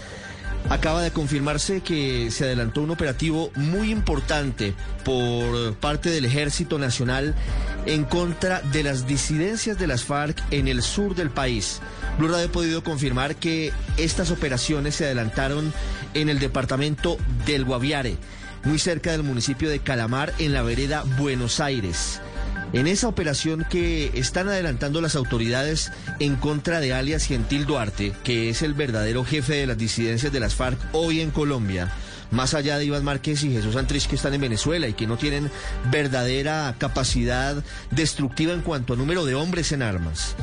[0.70, 4.74] Acaba de confirmarse que se adelantó un operativo muy importante
[5.04, 7.36] por parte del Ejército Nacional
[7.86, 11.82] en contra de las disidencias de las FARC en el sur del país.
[12.18, 15.74] Blue Radio ha podido confirmar que estas operaciones se adelantaron
[16.14, 18.16] en el departamento del Guaviare,
[18.64, 22.22] muy cerca del municipio de Calamar, en la vereda Buenos Aires.
[22.72, 28.50] En esa operación que están adelantando las autoridades en contra de alias Gentil Duarte, que
[28.50, 31.92] es el verdadero jefe de las disidencias de las FARC hoy en Colombia,
[32.30, 35.18] más allá de Iván Márquez y Jesús Santrich que están en Venezuela y que no
[35.18, 35.50] tienen
[35.92, 40.36] verdadera capacidad destructiva en cuanto a número de hombres en armas,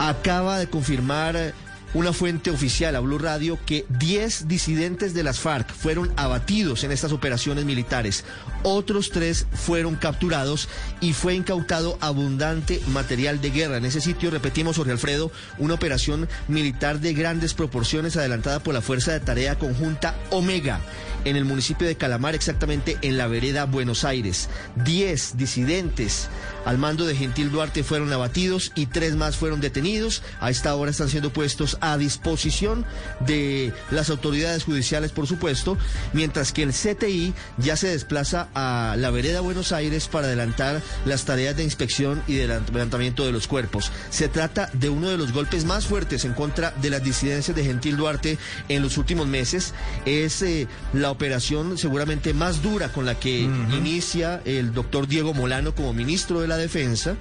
[0.00, 1.54] acaba de confirmar
[1.92, 6.92] una fuente oficial a Blue Radio que 10 disidentes de las FARC fueron abatidos en
[6.92, 8.24] estas operaciones militares.
[8.62, 10.68] Otros tres fueron capturados
[11.00, 13.78] y fue incautado abundante material de guerra.
[13.78, 18.82] En ese sitio, repetimos, Jorge Alfredo, una operación militar de grandes proporciones adelantada por la
[18.82, 20.80] Fuerza de Tarea Conjunta Omega
[21.24, 24.48] en el municipio de Calamar, exactamente en la vereda Buenos Aires.
[24.76, 26.28] Diez disidentes
[26.64, 30.22] al mando de Gentil Duarte fueron abatidos y tres más fueron detenidos.
[30.40, 32.84] A esta hora están siendo puestos a disposición
[33.20, 35.76] de las autoridades judiciales, por supuesto,
[36.12, 41.24] mientras que el CTI ya se desplaza a la vereda Buenos Aires para adelantar las
[41.24, 43.92] tareas de inspección y de levantamiento de los cuerpos.
[44.10, 47.64] Se trata de uno de los golpes más fuertes en contra de las disidencias de
[47.64, 49.74] Gentil Duarte en los últimos meses.
[50.04, 55.74] Es eh, la operación seguramente más dura con la que inicia el doctor Diego Molano
[55.74, 57.16] como ministro de la Defensa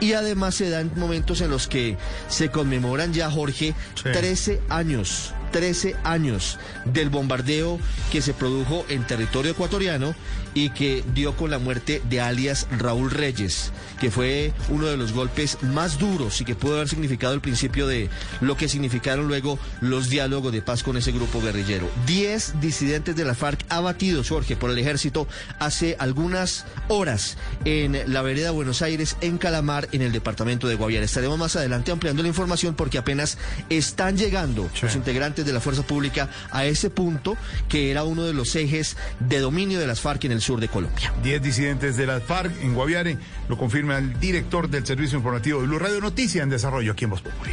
[0.00, 1.96] y además se dan momentos en los que
[2.28, 7.78] se conmemoran ya, Jorge, 13 años 13 años del bombardeo
[8.12, 10.14] que se produjo en territorio ecuatoriano
[10.54, 15.12] y que dio con la muerte de alias Raúl Reyes, que fue uno de los
[15.12, 18.08] golpes más duros y que pudo haber significado el principio de
[18.40, 21.88] lo que significaron luego los diálogos de paz con ese grupo guerrillero.
[22.06, 25.26] Diez disidentes de la FARC abatidos, Jorge, por el ejército
[25.58, 31.04] hace algunas horas en la vereda Buenos Aires, en Calamar, en el departamento de Guaviare.
[31.04, 35.82] Estaremos más adelante ampliando la información porque apenas están llegando los integrantes de la fuerza
[35.82, 37.36] pública a ese punto
[37.68, 40.68] que era uno de los ejes de dominio de las FARC en el sur de
[40.68, 41.12] Colombia.
[41.22, 43.18] Diez disidentes de las FARC en Guaviare,
[43.48, 47.10] lo confirma el director del Servicio Informativo de Blue Radio Noticia en desarrollo aquí en
[47.10, 47.52] Voz Populi.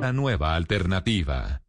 [0.00, 1.62] La nueva alternativa.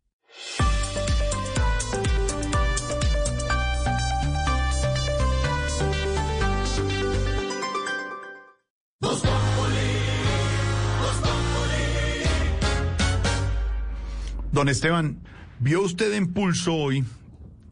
[14.53, 15.17] Don Esteban,
[15.59, 17.03] ¿vio usted en Pulso hoy,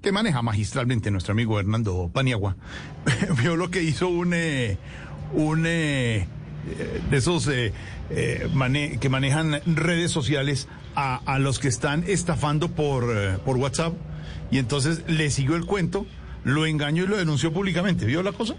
[0.02, 2.56] que maneja magistralmente nuestro amigo Hernando Paniagua,
[3.40, 4.80] vio lo que hizo un, eh,
[5.32, 6.26] un eh,
[6.68, 7.72] eh, de esos eh,
[8.10, 13.94] eh, que manejan redes sociales a, a los que están estafando por, eh, por WhatsApp?
[14.50, 16.08] Y entonces le siguió el cuento,
[16.44, 18.08] lo engañó y lo denunció públicamente.
[18.08, 18.56] ¿Vio la cosa?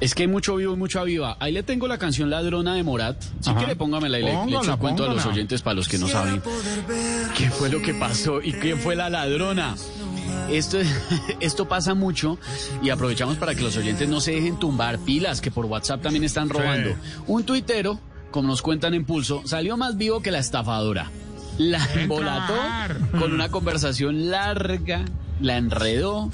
[0.00, 1.36] Es que hay mucho vivo y mucho viva.
[1.40, 3.22] Ahí le tengo la canción Ladrona de Morat.
[3.40, 5.88] Si quiere, póngamela y le, le echo Póngala, el cuento a los oyentes para los
[5.88, 6.42] que no saben
[7.36, 9.76] qué fue lo que pasó y quién fue la ladrona.
[10.50, 10.78] Esto,
[11.40, 12.38] esto pasa mucho
[12.82, 16.24] y aprovechamos para que los oyentes no se dejen tumbar pilas que por WhatsApp también
[16.24, 16.94] están robando.
[17.26, 18.00] Un tuitero,
[18.30, 21.10] como nos cuentan en Pulso, salió más vivo que la estafadora.
[21.58, 22.54] La embolató
[23.18, 25.04] con una conversación larga,
[25.42, 26.30] la enredó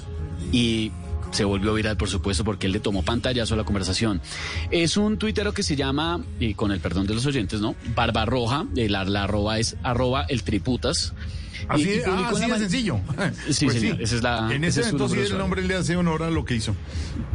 [0.53, 0.93] y
[1.31, 4.21] se volvió viral, por supuesto, porque él le tomó pantallazo a la conversación.
[4.71, 7.75] Es un tuitero que se llama, y con el perdón de los oyentes, ¿no?
[7.95, 11.15] Barbarroja, la, la arroba es arroba el triputas.
[11.69, 13.01] Así, Y- ah, así de sencillo.
[13.51, 16.23] Sí, Pues señor, esa es la- En ese ese sí el nombre le hace honor
[16.23, 16.75] a lo que hizo.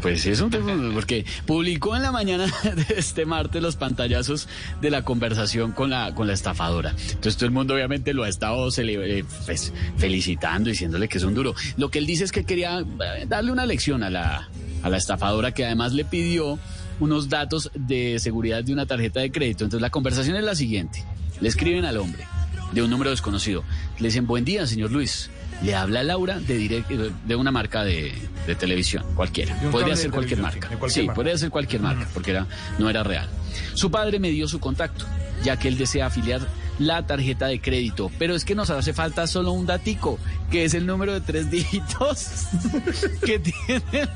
[0.01, 4.47] Pues sí, es un tema, porque publicó en la mañana de este martes los pantallazos
[4.81, 6.91] de la conversación con la, con la estafadora.
[6.91, 11.33] Entonces todo el mundo obviamente lo ha estado eh, pues, felicitando, diciéndole que es un
[11.33, 11.53] duro.
[11.77, 14.49] Lo que él dice es que quería eh, darle una lección a la,
[14.83, 16.57] a la estafadora que además le pidió
[16.99, 19.63] unos datos de seguridad de una tarjeta de crédito.
[19.63, 21.03] Entonces la conversación es la siguiente.
[21.39, 22.25] Le escriben al hombre
[22.71, 23.63] de un número desconocido.
[23.99, 25.29] Le dicen, buen día, señor Luis.
[25.63, 28.13] Le habla Laura de, direct- de una marca de,
[28.47, 29.55] de televisión, cualquiera.
[29.71, 30.67] Podría ser cualquier marca.
[30.69, 31.13] sí, cualquier sí, marca.
[31.15, 32.47] podría ser cualquier marca, porque era,
[32.79, 33.29] no era real.
[33.75, 35.05] Su padre me dio su contacto,
[35.43, 36.41] ya que él desea afiliar
[36.79, 38.09] la tarjeta de crédito.
[38.17, 40.17] Pero es que nos hace falta solo un datico.
[40.51, 42.27] Que es el número de tres dígitos
[43.25, 44.09] que tiene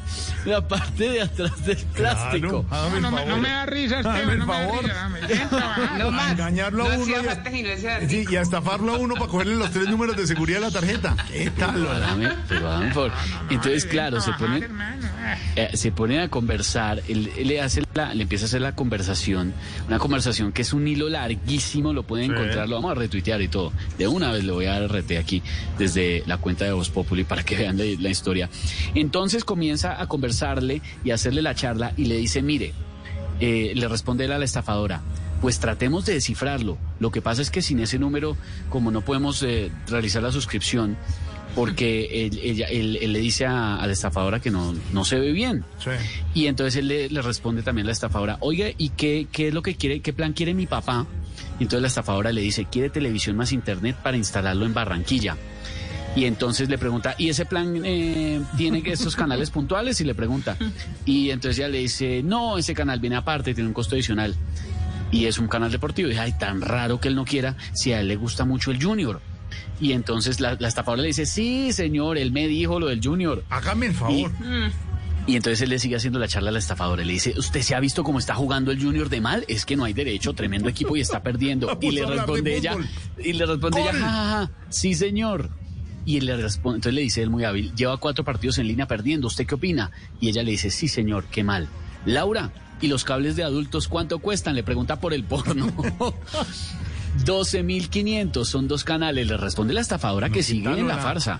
[0.45, 2.63] la parte de atrás del plástico.
[2.63, 3.29] Claro, hágame el No, me- favor.
[3.35, 4.83] no me da risa, Esteban, el no me da favor.
[4.83, 5.97] risa, dame, trabaja.
[5.97, 6.31] No más.
[6.31, 7.11] Engañarlo a No uno.
[7.11, 8.09] y a-.
[8.09, 10.71] Sí, y a estafarlo a uno para cogerle los tres números de seguridad de la
[10.71, 11.15] tarjeta.
[11.31, 11.87] ¿Qué tal?
[12.49, 12.61] Pero
[12.93, 13.11] favor.
[13.49, 14.67] Entonces, claro, se ponen,
[15.55, 18.75] eh, se ponen a conversar, él, él le hace la, le empieza a hacer la
[18.75, 19.53] conversación,
[19.87, 22.31] una conversación que es un hilo larguísimo, lo pueden Sí.
[22.33, 23.71] encontrar, lo vamos a retuitear y todo.
[23.97, 25.41] De una vez le voy a dar RT aquí
[25.77, 28.49] desde la cuenta de Voz Populi para que vean la, la historia.
[28.93, 32.73] Entonces comienza a conversarle y a hacerle la charla y le dice, mire,
[33.39, 35.02] eh, le responde él a la estafadora.
[35.41, 36.77] Pues tratemos de descifrarlo.
[36.99, 38.38] Lo que pasa es que sin ese número,
[38.69, 40.97] como no podemos eh, realizar la suscripción,
[41.56, 45.19] porque él, ella- él- él le dice a, a la estafadora que no, no se
[45.19, 45.64] ve bien.
[46.34, 49.53] Y entonces él le, le responde también a la estafadora, oiga, ¿y qué, qué es
[49.53, 51.06] lo que quiere, qué plan quiere mi papá?
[51.60, 55.38] Y entonces la estafadora le dice, quiere televisión más internet para instalarlo en Barranquilla.
[56.15, 59.99] Y entonces le pregunta, ¿y ese plan eh, tiene estos canales puntuales?
[59.99, 60.55] Y le pregunta.
[61.05, 64.33] Y entonces ella le dice, no, ese canal viene aparte, tiene un costo adicional.
[65.11, 66.07] Y es un canal deportivo.
[66.07, 68.71] Y dice, ay, tan raro que él no quiera si a él le gusta mucho
[68.71, 69.19] el Junior.
[69.81, 73.43] Y entonces la, la estafadora le dice, sí, señor, él me dijo lo del Junior.
[73.49, 74.31] Hágame el favor.
[75.27, 77.03] Y entonces él le sigue haciendo la charla a la estafadora.
[77.03, 79.43] Le dice, ¿usted se ha visto cómo está jugando el Junior de mal?
[79.47, 81.77] Es que no hay derecho, tremendo equipo y está perdiendo.
[81.81, 82.77] y le responde ella,
[83.17, 84.01] y le responde ella, ¡Gol!
[84.01, 85.49] "Ja, ja, ja, sí señor.
[86.06, 88.86] Y él le responde, entonces le dice él muy hábil, lleva cuatro partidos en línea
[88.88, 89.90] perdiendo, ¿usted qué opina?
[90.22, 91.68] Y ella le dice, sí señor, qué mal.
[92.06, 94.53] Laura, ¿y los cables de adultos cuánto cuestan?
[94.56, 95.68] Le pregunta por el porno.
[97.26, 101.40] 12.500 son dos canales, le responde la estafadora que sigue en la la- farsa.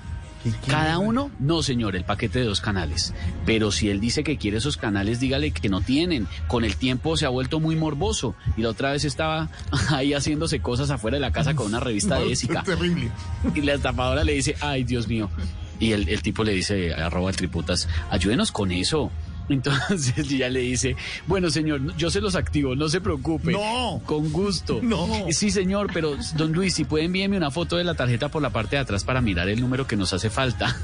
[0.68, 3.14] Cada uno, no señor, el paquete de dos canales.
[3.46, 6.28] Pero si él dice que quiere esos canales, dígale que no tienen.
[6.48, 8.36] Con el tiempo se ha vuelto muy morboso.
[8.58, 9.50] Y la otra vez estaba
[9.90, 12.64] ahí haciéndose cosas afuera de la casa con una revista de Ésica.
[12.64, 13.10] terrible.
[13.54, 15.30] Y la estafadora le dice, ay Dios mío.
[15.80, 19.12] Y el, el tipo le dice, arroba triputas, ayúdenos con eso.
[19.50, 20.96] Entonces ella le dice,
[21.28, 23.52] bueno señor, yo se los activo, no se preocupe.
[23.52, 24.02] No.
[24.06, 24.80] Con gusto.
[24.82, 25.08] No.
[25.32, 28.50] Sí señor, pero don Luis, si puede envíeme una foto de la tarjeta por la
[28.50, 30.76] parte de atrás para mirar el número que nos hace falta.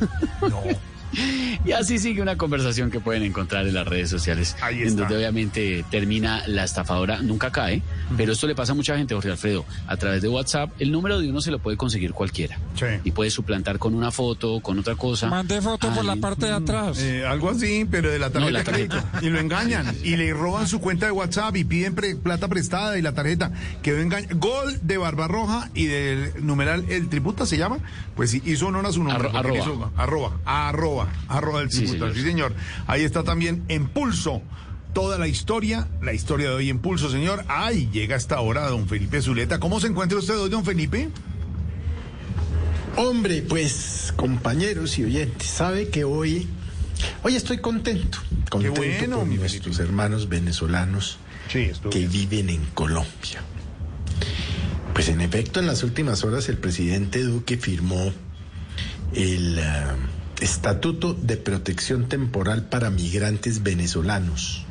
[0.41, 0.61] No.
[1.63, 5.01] Y así sigue una conversación que pueden encontrar en las redes sociales, Ahí en está.
[5.01, 7.83] donde obviamente termina la estafadora, nunca cae,
[8.17, 11.19] pero esto le pasa a mucha gente, Jorge Alfredo, a través de WhatsApp, el número
[11.19, 12.57] de uno se lo puede conseguir cualquiera.
[13.03, 15.27] Y puede suplantar con una foto, con otra cosa.
[15.27, 16.97] Mande foto por la parte de atrás.
[16.99, 18.95] Eh, algo así, pero de la tarjeta No, la de crédito.
[18.95, 19.25] tarjeta.
[19.25, 19.95] Y lo engañan.
[20.03, 23.51] Y le roban su cuenta de WhatsApp y piden pre- plata prestada y la tarjeta.
[23.83, 24.27] Quedó engaña.
[24.33, 27.77] Gol de Barbarroja y del numeral El Triputa se llama.
[28.15, 29.29] Pues sí, hizo honor a su nombre.
[29.29, 29.59] Arro- arroba.
[29.59, 30.31] hizo- arroba.
[30.45, 31.01] Arroba.
[31.28, 32.14] Arroba del Sí, señor.
[32.14, 32.53] Sí, señor.
[32.88, 34.41] Ahí está también en pulso.
[34.94, 37.45] Toda la historia, la historia de hoy en pulso, señor.
[37.48, 39.60] Ay, llega hasta ahora don Felipe Zuleta.
[39.60, 41.10] ¿Cómo se encuentra usted hoy, don Felipe?
[42.98, 46.48] Hombre, pues compañeros y oyentes, sabe que hoy,
[47.23, 48.18] hoy estoy contento,
[48.49, 51.18] contento bueno, mi nuestros hermanos venezolanos
[51.49, 53.41] que viven en Colombia.
[54.94, 58.11] Pues en efecto, en las últimas horas el presidente Duque firmó
[59.14, 59.95] el ah,
[60.41, 64.65] Estatuto de Protección Temporal para Migrantes Venezolanos,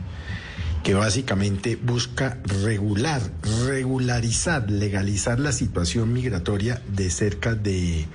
[0.82, 3.22] que básicamente busca regular,
[3.66, 8.06] regularizar, legalizar la situación migratoria de cerca de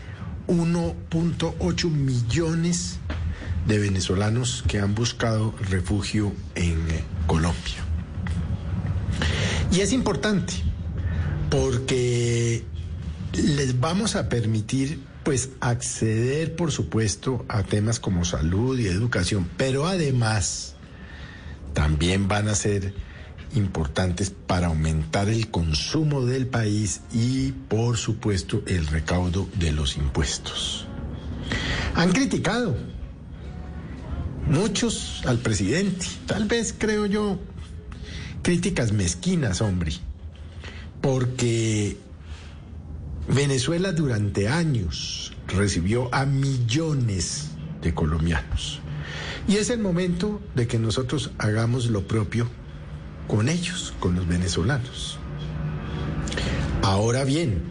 [0.47, 2.99] 1.8 millones
[3.65, 7.85] de venezolanos que han buscado refugio en eh, Colombia.
[9.71, 10.53] Y es importante
[11.49, 12.65] porque
[13.31, 19.87] les vamos a permitir pues acceder por supuesto a temas como salud y educación, pero
[19.87, 20.75] además
[21.73, 22.93] también van a ser
[23.55, 30.85] importantes para aumentar el consumo del país y por supuesto el recaudo de los impuestos.
[31.95, 32.77] Han criticado
[34.47, 37.39] muchos al presidente, tal vez creo yo,
[38.43, 39.93] críticas mezquinas, hombre,
[41.01, 41.97] porque
[43.27, 48.79] Venezuela durante años recibió a millones de colombianos.
[49.47, 52.47] Y es el momento de que nosotros hagamos lo propio
[53.27, 55.17] con ellos, con los venezolanos.
[56.81, 57.63] Ahora bien,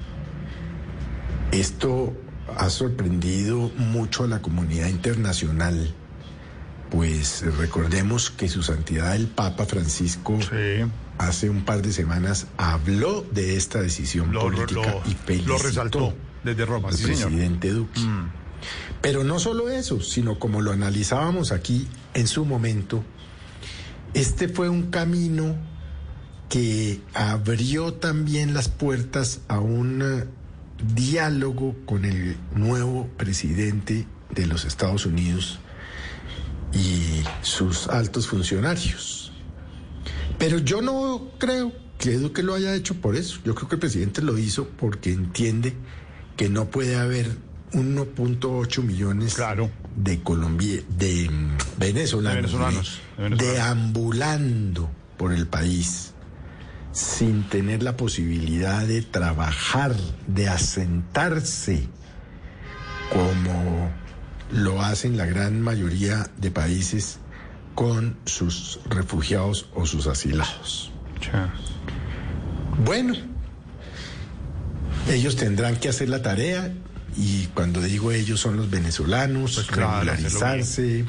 [1.53, 2.13] esto
[2.57, 5.95] ha sorprendido mucho a la comunidad internacional,
[6.95, 10.39] pues recordemos que su santidad el Papa Francisco
[11.19, 15.59] hace un par de semanas habló de esta decisión Lo- política lo- y felicitó lo
[15.59, 16.15] resaltó
[16.45, 17.31] desde Roma, al sí, señor.
[17.33, 17.35] Mm.
[17.35, 17.75] presidente.
[19.03, 23.03] Pero no solo eso, sino como lo analizábamos aquí en su momento,
[24.15, 25.57] este fue un camino
[26.49, 30.27] que abrió también las puertas a un
[30.95, 35.59] diálogo con el nuevo presidente de los Estados Unidos
[36.75, 39.33] y sus altos funcionarios.
[40.39, 43.39] Pero yo no creo que Duque lo haya hecho por eso.
[43.45, 45.75] Yo creo que el presidente lo hizo porque entiende
[46.37, 47.37] que no puede haber
[47.73, 49.37] 1.8 millones
[49.97, 53.39] de Colombia, de mm, venezolanos, venezolanos, de- de venezolanos.
[53.57, 56.11] deambulando por el país
[56.93, 59.95] sin tener la posibilidad de trabajar,
[60.29, 61.89] de asentarse,
[63.13, 63.91] como
[64.53, 67.19] lo hacen la gran mayoría de países
[67.75, 70.91] con sus refugiados o sus asilados.
[72.85, 73.15] Bueno,
[75.09, 76.73] ellos tendrán que hacer la tarea
[77.17, 81.05] y cuando digo ellos son los venezolanos, Pues claro, regularizarse,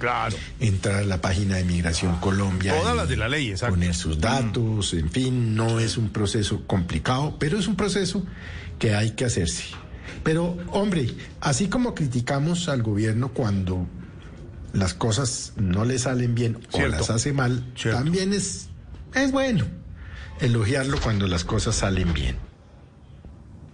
[0.60, 2.78] entrar a la página de Migración Colombia.
[2.78, 3.76] Todas las de la ley, exacto.
[3.76, 3.80] Mm.
[3.80, 8.24] Poner sus datos, en fin, no es un proceso complicado, pero es un proceso
[8.78, 9.66] que hay que hacerse.
[10.26, 13.86] Pero, hombre, así como criticamos al gobierno cuando
[14.74, 18.70] las cosas no le salen bien o las hace mal, también es,
[19.14, 19.66] es bueno
[20.42, 22.38] elogiarlo cuando las cosas salen bien.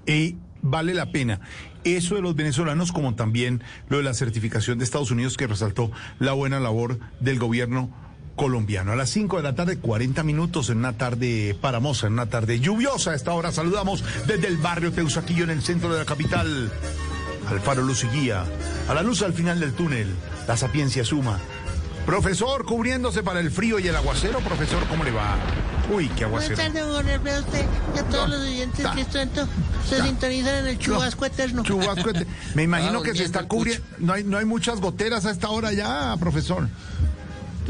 [0.05, 1.39] Y vale la pena.
[1.85, 5.89] Eso de los venezolanos, como también lo de la certificación de Estados Unidos, que resaltó
[6.19, 7.89] la buena labor del gobierno
[8.35, 8.91] colombiano.
[8.91, 12.59] A las 5 de la tarde, 40 minutos, en una tarde paramosa, en una tarde
[12.59, 13.11] lluviosa.
[13.11, 16.71] A esta hora saludamos desde el barrio Teusaquillo, en el centro de la capital.
[17.49, 18.45] Al faro luz y guía,
[18.87, 20.07] a la luz al final del túnel,
[20.47, 21.39] la sapiencia suma.
[22.05, 25.35] Profesor, cubriéndose para el frío y el aguacero, profesor, ¿cómo le va?
[25.93, 26.73] Uy, qué Buenas aguacero.
[26.73, 29.47] tardes, Jorge Alfredo, a usted y a todos los oyentes que tanto
[29.87, 31.63] se sintonizan en el chubasco eterno.
[31.63, 32.25] Chubasco ete-
[32.55, 33.85] Me imagino Ah, que se está cubriendo.
[33.99, 36.69] No hay, no hay muchas goteras a esta hora ya, profesor.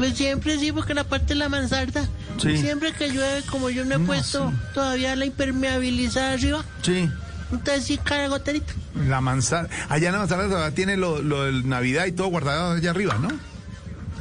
[0.02, 2.58] Pues siempre sí, porque la parte de la mansarda, Sí.
[2.58, 7.08] siempre que llueve, como yo no he puesto todavía la impermeabilizada arriba, Sí.
[7.52, 8.72] entonces sí cae goterita.
[9.06, 9.68] La manzana.
[9.88, 13.16] Allá en la manzana todavía tiene lo, lo del Navidad y todo guardado allá arriba,
[13.20, 13.28] ¿no?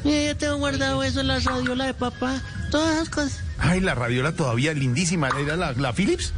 [0.08, 2.40] Y yo tengo guardado eso, la radiola de papá,
[2.70, 3.40] todas esas cosas.
[3.58, 5.30] Ay, la radiola todavía lindísima.
[5.30, 6.32] ¿Era la, la Philips?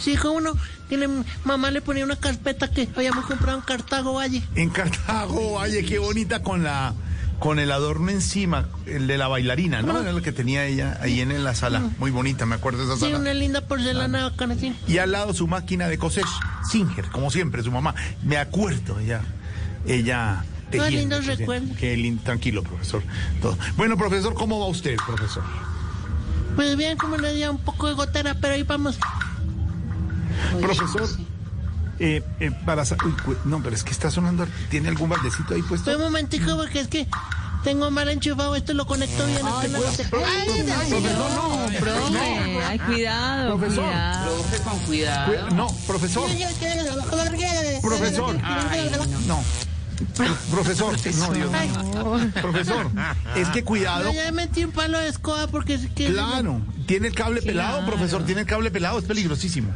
[0.00, 0.52] Sí, como no,
[0.88, 1.08] tiene,
[1.42, 4.44] mamá le ponía una carpeta que habíamos comprado en Cartago Valle.
[4.54, 6.94] En Cartago, Valle, qué bonita con la
[7.38, 10.00] con el adorno encima, el de la bailarina, ¿no?
[10.00, 11.82] Era lo que tenía ella ahí en, la sala.
[11.98, 13.18] Muy bonita, me acuerdo de esa Sí, sala.
[13.18, 14.74] una linda porcelana bacana, sí.
[14.88, 16.24] Y al lado su máquina de coser,
[16.70, 17.94] Singer, como siempre, su mamá.
[18.22, 19.22] Me acuerdo, ella,
[19.86, 21.76] ella Qué tejiendo, lindos recuerdos.
[21.76, 23.02] Qué lindo, tranquilo, profesor.
[23.42, 23.56] Todo.
[23.76, 25.44] Bueno, profesor, ¿cómo va usted, profesor?
[26.56, 28.98] Pues bien, como le decía, un poco de gotera, pero ahí vamos.
[30.60, 31.06] Profesor,
[31.98, 32.82] eh, eh, para...
[32.82, 35.90] uy, no, pero es que está sonando, ¿tiene algún baldecito ahí puesto?
[35.96, 37.06] Un momentico, porque es que
[37.64, 39.38] tengo mal enchufado, esto lo conecto bien.
[39.46, 40.04] es que no lo sé.
[40.24, 43.84] Ay, profesor, no, Profe, ay, cuidado, Profesor.
[43.84, 44.36] cuidado.
[44.36, 45.32] Profe, con cuidado.
[45.48, 46.28] Cu- No, profesor,
[47.82, 48.36] profesor.
[49.26, 49.42] No.
[50.14, 52.30] Pro- Profesor, no, Dios mío.
[52.42, 52.90] Profesor,
[53.34, 54.04] es que cuidado.
[54.04, 56.08] No, ya metí un palo de escoba porque es que...
[56.12, 59.72] Claro, tiene el cable pelado, profesor, tiene el cable pelado, es peligrosísimo.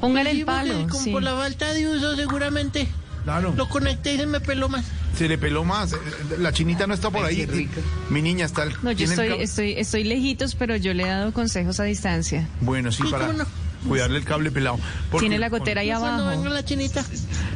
[0.00, 0.86] Póngale el palo.
[0.88, 1.10] Como sí.
[1.10, 2.88] por la falta de uso, seguramente.
[3.24, 3.52] Claro.
[3.54, 4.86] Lo conecté y se me peló más.
[5.16, 5.94] Se le peló más.
[6.38, 7.68] La chinita no está por ahí.
[8.08, 8.62] Mi niña está.
[8.62, 11.84] el- No, yo el estoy, estoy, estoy lejitos, pero yo le he dado consejos a
[11.84, 12.48] distancia.
[12.62, 13.44] Bueno, sí, para no.
[13.86, 14.78] cuidarle el cable pelado.
[15.10, 16.30] Porque- Tiene la gotera ahí Cuando abajo.
[16.40, 17.04] venga la chinita,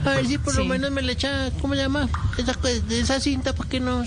[0.04, 2.08] a ver si por lo menos me le echa, ¿cómo se llama?
[2.36, 2.54] Esa,
[2.90, 4.04] esa cinta para que no...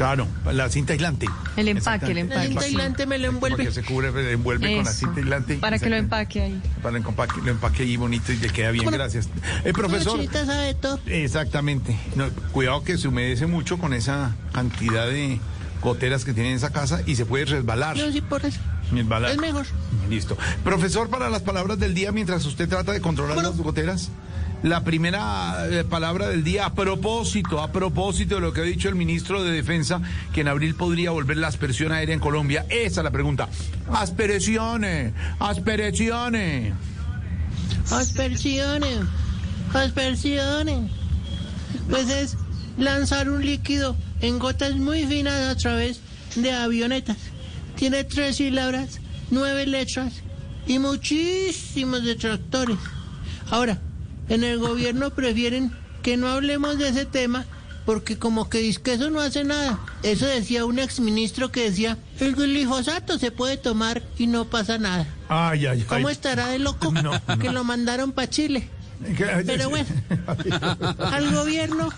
[0.00, 1.26] Claro, la cinta aislante.
[1.58, 2.46] El empaque, el La empaque.
[2.46, 2.66] cinta sí.
[2.68, 3.64] aislante me lo Para envuelve.
[3.66, 5.56] que se cubre, se envuelve con la cinta aislante.
[5.56, 6.62] Para que lo empaque ahí.
[6.82, 9.28] Para el empaque, lo empaque ahí bonito y le queda bien, gracias.
[9.62, 10.18] Eh, profesor.
[10.32, 10.98] La sabe todo.
[11.04, 11.98] Exactamente.
[12.14, 15.38] No, cuidado que se humedece mucho con esa cantidad de
[15.82, 17.94] goteras que tiene en esa casa y se puede resbalar.
[17.94, 18.58] Yo sí por eso.
[18.90, 19.32] Resbalar.
[19.32, 19.66] Es mejor.
[20.08, 20.34] Listo.
[20.64, 24.08] Profesor, para las palabras del día, mientras usted trata de controlar las goteras,
[24.62, 28.88] la primera eh, palabra del día, a propósito, a propósito de lo que ha dicho
[28.88, 30.00] el ministro de Defensa,
[30.32, 32.66] que en abril podría volver la aspersión aérea en Colombia.
[32.68, 33.48] Esa es la pregunta.
[33.92, 36.74] Aspersiones, aspersiones.
[37.90, 38.98] Aspersiones.
[39.72, 40.90] Aspersiones.
[41.88, 42.36] Pues es
[42.76, 46.00] lanzar un líquido en gotas muy finas a través
[46.36, 47.16] de avionetas.
[47.76, 49.00] Tiene tres sílabas,
[49.30, 50.12] nueve letras
[50.66, 52.76] y muchísimos detractores.
[53.50, 53.80] Ahora,
[54.30, 57.44] en el gobierno prefieren que no hablemos de ese tema
[57.84, 59.80] porque como que dice que eso no hace nada.
[60.02, 65.06] Eso decía un exministro que decía, el glifosato se puede tomar y no pasa nada.
[65.28, 65.86] Ay, ay, ay.
[65.88, 66.92] ¿Cómo estará de loco
[67.40, 68.68] que lo mandaron para Chile?
[69.46, 69.88] Pero bueno,
[70.98, 71.88] al gobierno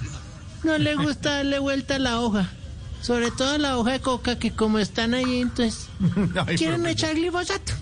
[0.64, 2.48] no le gusta darle vuelta a la hoja.
[3.02, 5.88] Sobre todo a la hoja de coca, que como están ahí, entonces
[6.56, 7.72] quieren echar glifosato.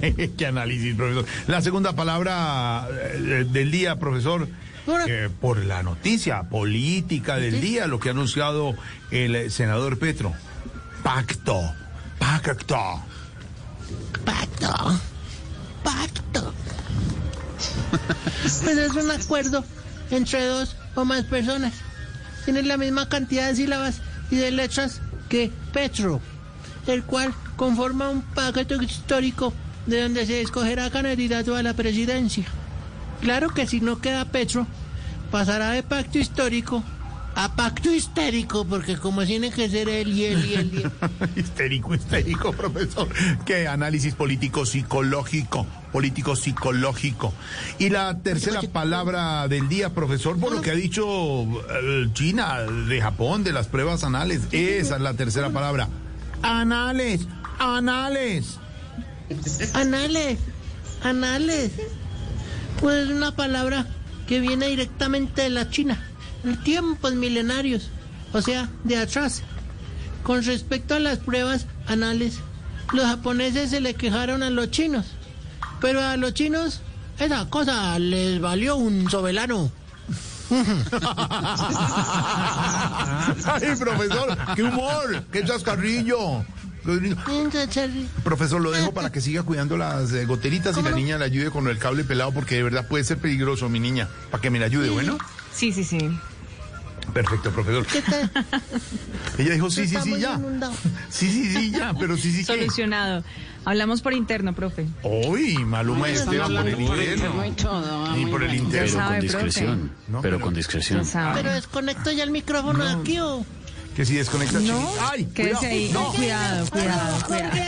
[0.36, 1.26] Qué análisis, profesor.
[1.46, 4.48] La segunda palabra eh, del día, profesor,
[5.06, 8.74] eh, por la noticia política del día, lo que ha anunciado
[9.10, 10.32] el senador Petro.
[11.02, 11.60] Pacto.
[12.18, 13.02] Pacto.
[14.24, 15.00] Pacto.
[15.82, 16.54] Pacto.
[18.42, 19.64] Pues es un acuerdo
[20.10, 21.74] entre dos o más personas.
[22.44, 24.00] Tienen la misma cantidad de sílabas
[24.30, 26.20] y de letras que Petro,
[26.86, 29.52] el cual conforma un pacto histórico
[29.86, 32.44] de donde se escogerá candidato a la presidencia.
[33.20, 34.66] Claro que si no queda Petro,
[35.30, 36.82] pasará de pacto histórico
[37.34, 40.92] a pacto histérico, porque como tiene que ser él y él y él y él.
[41.36, 43.08] histérico, histérico, profesor.
[43.44, 47.32] Qué análisis político psicológico, político psicológico.
[47.78, 53.00] Y la tercera palabra del día, profesor, por lo que ha dicho eh, China, de
[53.00, 54.42] Japón, de las pruebas anales.
[54.52, 55.88] Esa es la tercera palabra.
[56.42, 57.26] Anales,
[57.58, 58.58] anales.
[59.74, 60.38] Anales,
[61.02, 61.72] anales.
[62.80, 63.86] Pues es una palabra
[64.26, 66.02] que viene directamente de la China,
[66.44, 67.90] en tiempos milenarios,
[68.32, 69.42] o sea, de atrás.
[70.22, 72.38] Con respecto a las pruebas anales,
[72.92, 75.06] los japoneses se le quejaron a los chinos,
[75.80, 76.80] pero a los chinos
[77.18, 79.70] esa cosa les valió un sobelano.
[83.44, 86.44] Ay, profesor, qué humor, qué chascarrillo.
[88.24, 91.50] Profesor, lo dejo para que siga cuidando las eh, goteritas y la niña le ayude
[91.50, 94.08] con el cable pelado porque de verdad puede ser peligroso, mi niña.
[94.30, 95.18] Para que me la ayude, ¿bueno?
[95.52, 95.98] Sí, sí, sí.
[97.12, 97.84] Perfecto, profesor.
[99.38, 100.40] Ella dijo sí, sí, sí, ya.
[101.10, 102.44] Sí, sí, sí, ya, pero sí, sí, ¿qué?
[102.44, 103.24] Solucionado.
[103.64, 104.86] Hablamos por interno, profe.
[105.02, 107.44] Uy, Maluma y Esteban por el interno.
[108.16, 108.98] Y por el interno.
[108.98, 109.92] Pero con discreción.
[110.08, 111.02] No, pero pero- con discreción.
[111.34, 113.44] Pero desconecto ya el micrófono de aquí o.
[113.96, 114.58] Que si desconecta.
[114.60, 115.74] No, Ay, quédese cuidado.
[115.74, 115.90] ahí.
[115.92, 116.12] No.
[116.12, 117.52] Cuidado, cuidado, cuidado.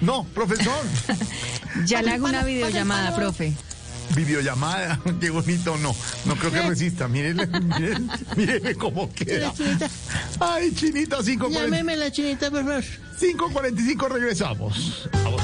[0.00, 0.84] No, profesor.
[1.84, 3.52] Ya le hago una videollamada, profe.
[4.14, 7.06] Videollamada, qué bonito, no, no creo que resista.
[7.08, 9.52] Mírenle, mírenle, mírenle cómo queda.
[10.40, 11.50] Ay, chinita, 5.45.
[11.52, 12.82] Llámeme la chinita, por favor.
[13.20, 15.08] 5.45 regresamos.
[15.12, 15.42] Vamos.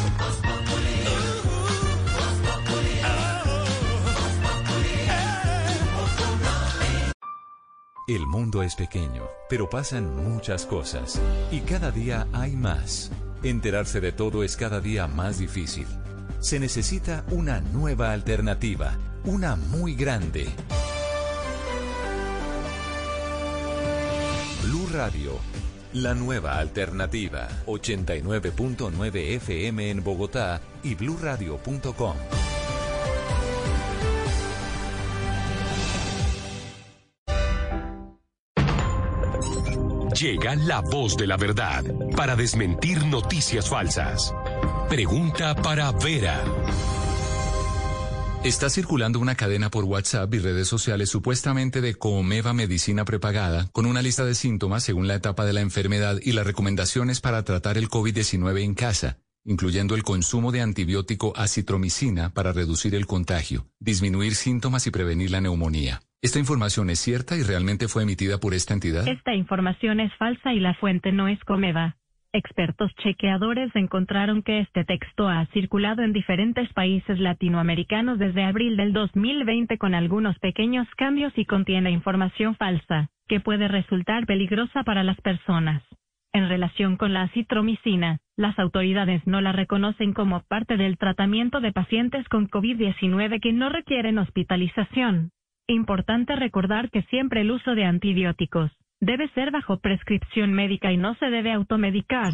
[8.12, 11.18] El mundo es pequeño, pero pasan muchas cosas
[11.50, 13.10] y cada día hay más.
[13.42, 15.86] Enterarse de todo es cada día más difícil.
[16.38, 20.46] Se necesita una nueva alternativa, una muy grande.
[24.62, 25.38] Blue Radio,
[25.94, 27.48] la nueva alternativa.
[27.64, 32.16] 89.9 FM en Bogotá y bluradio.com.
[40.18, 41.84] Llega la voz de la verdad
[42.14, 44.34] para desmentir noticias falsas.
[44.88, 46.44] Pregunta para Vera.
[48.44, 53.86] Está circulando una cadena por WhatsApp y redes sociales supuestamente de Comeva Medicina Prepagada con
[53.86, 57.78] una lista de síntomas según la etapa de la enfermedad y las recomendaciones para tratar
[57.78, 64.34] el COVID-19 en casa, incluyendo el consumo de antibiótico acitromicina para reducir el contagio, disminuir
[64.34, 66.00] síntomas y prevenir la neumonía.
[66.22, 69.08] ¿Esta información es cierta y realmente fue emitida por esta entidad?
[69.08, 71.96] Esta información es falsa y la fuente no es Comeva.
[72.34, 78.94] Expertos chequeadores encontraron que este texto ha circulado en diferentes países latinoamericanos desde abril del
[78.94, 85.20] 2020 con algunos pequeños cambios y contiene información falsa, que puede resultar peligrosa para las
[85.20, 85.82] personas.
[86.34, 91.72] En relación con la citromicina, las autoridades no la reconocen como parte del tratamiento de
[91.72, 95.30] pacientes con COVID-19 que no requieren hospitalización.
[95.68, 101.14] Importante recordar que siempre el uso de antibióticos debe ser bajo prescripción médica y no
[101.16, 102.32] se debe automedicar.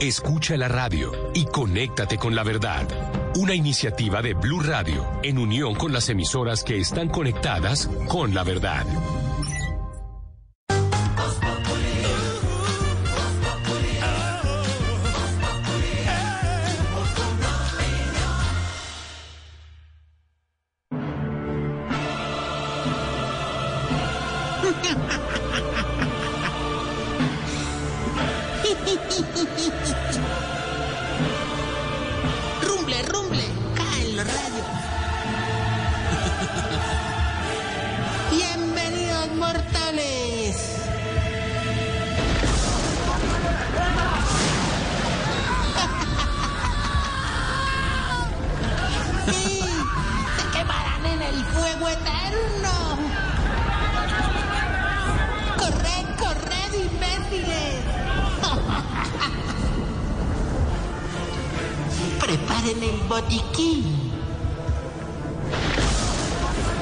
[0.00, 2.86] Escucha la radio y conéctate con la verdad.
[3.34, 8.44] Una iniciativa de Blue Radio en unión con las emisoras que están conectadas con la
[8.44, 8.86] verdad.
[24.82, 25.27] 哈哈。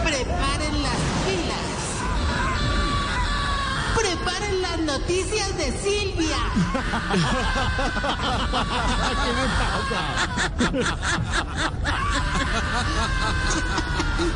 [0.05, 1.79] Preparen las pilas.
[3.97, 6.37] Preparen las noticias de Silvia.
[9.25, 9.47] ¿Qué me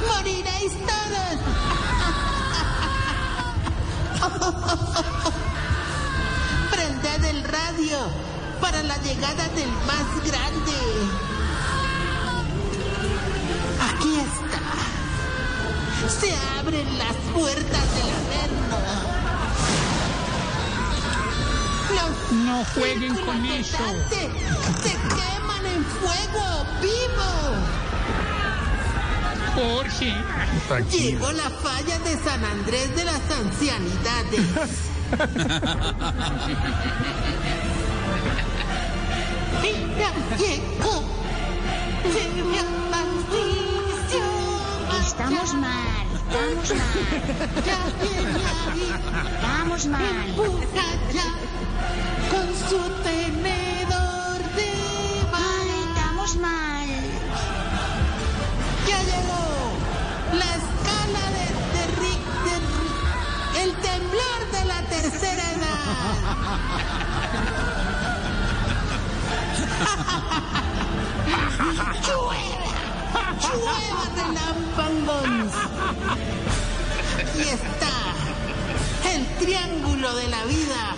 [0.09, 1.37] Moriréis todos.
[6.71, 7.99] Prended el radio
[8.59, 11.30] para la llegada del más grande.
[16.21, 18.77] Se abren las puertas del averno.
[21.95, 22.13] Los
[22.45, 23.79] No jueguen con eso.
[24.11, 24.23] se,
[24.83, 27.31] se queman en fuego vivo.
[29.55, 30.11] Jorge.
[30.91, 34.47] Llegó la falla de San Andrés de las ancianidades.
[39.63, 41.05] Mira, llegó.
[45.01, 47.65] Estamos mal, estamos mal.
[47.67, 48.87] Ya viene ahí.
[49.35, 50.27] Estamos mal.
[50.29, 51.29] Empuja ya
[52.31, 54.71] con su tenedor de
[55.33, 56.89] Ay, estamos mal.
[58.87, 59.45] Ya llegó
[60.33, 65.81] la escala de, de Rick, de Rick- el temblor de la tercera edad.
[72.07, 75.70] Llueva, llueva relámpagos.
[77.37, 77.95] Y está
[79.13, 80.95] el triángulo de la vida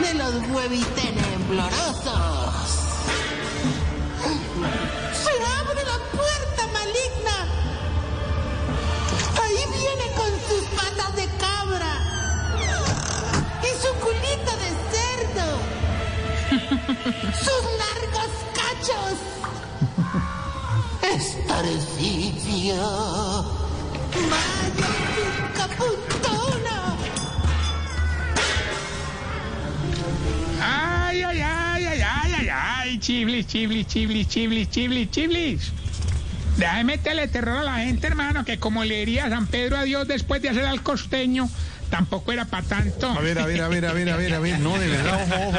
[0.00, 1.72] de los huevitenemblosos.
[5.12, 7.38] Se abre la puerta maligna.
[9.42, 11.92] Ahí viene con sus patas de cabra
[13.62, 15.48] y su culito de cerdo.
[17.38, 19.16] Sus largos cachos.
[21.14, 22.82] Estarcicio.
[33.02, 35.72] Chiblis, chiblis, chiblis, chiblis, chiblis, chiblis.
[36.56, 39.82] Deja de meterle terror a la gente, hermano, que como le diría San Pedro a
[39.82, 41.50] Dios después de hacer al costeño,
[41.90, 43.10] tampoco era para tanto.
[43.10, 44.60] A ver, a ver, a ver, a ver, a ver, a ver.
[44.60, 45.58] No, de verdad, ojo, ojo.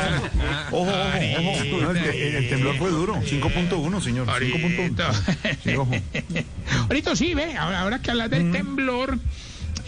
[0.71, 1.81] Ojo, ojo, ojo.
[1.81, 3.15] No, el, temblor fue duro.
[3.15, 4.27] 5.1, señor.
[4.27, 5.57] 5.1.
[5.63, 5.91] Sí, ojo.
[6.87, 9.19] Ahorita sí, ve, ahora, ahora que hablas del temblor,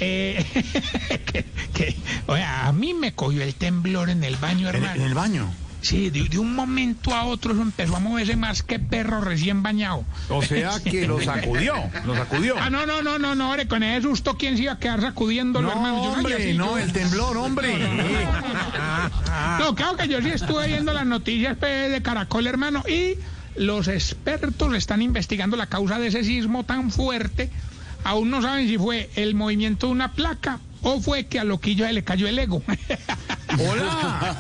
[0.02, 0.44] eh,
[1.26, 1.96] que, que,
[2.26, 4.96] oye, a mí me cogió el temblor en el baño, ¿En, hermano.
[4.96, 5.65] en el baño?
[5.86, 9.62] Sí, de, de un momento a otro eso empezó a moverse más que perro recién
[9.62, 10.04] bañado.
[10.30, 11.76] O sea que lo sacudió.
[12.06, 12.56] Lo sacudió.
[12.60, 15.02] Ah, no, no, no, no, no, hombre, con ese susto, ¿quién se iba a quedar
[15.02, 16.04] sacudiéndolo, No, hermano?
[16.04, 17.76] Yo hombre, así, no, yo- el temblor, hombre.
[19.60, 23.16] No, claro que yo sí estuve viendo las noticias pues, de Caracol, hermano, y
[23.56, 27.50] los expertos están investigando la causa de ese sismo tan fuerte.
[28.04, 31.86] Aún no saben si fue el movimiento de una placa o fue que a Loquillo
[31.86, 32.62] se le cayó el ego.
[33.60, 34.36] Hola.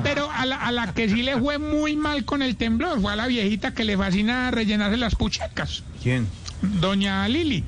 [0.02, 3.12] Pero a la, a la que sí le fue muy mal con el temblor fue
[3.12, 5.82] a la viejita que le fascina rellenarse las puchecas.
[6.02, 6.26] ¿Quién?
[6.62, 7.64] Doña Lili.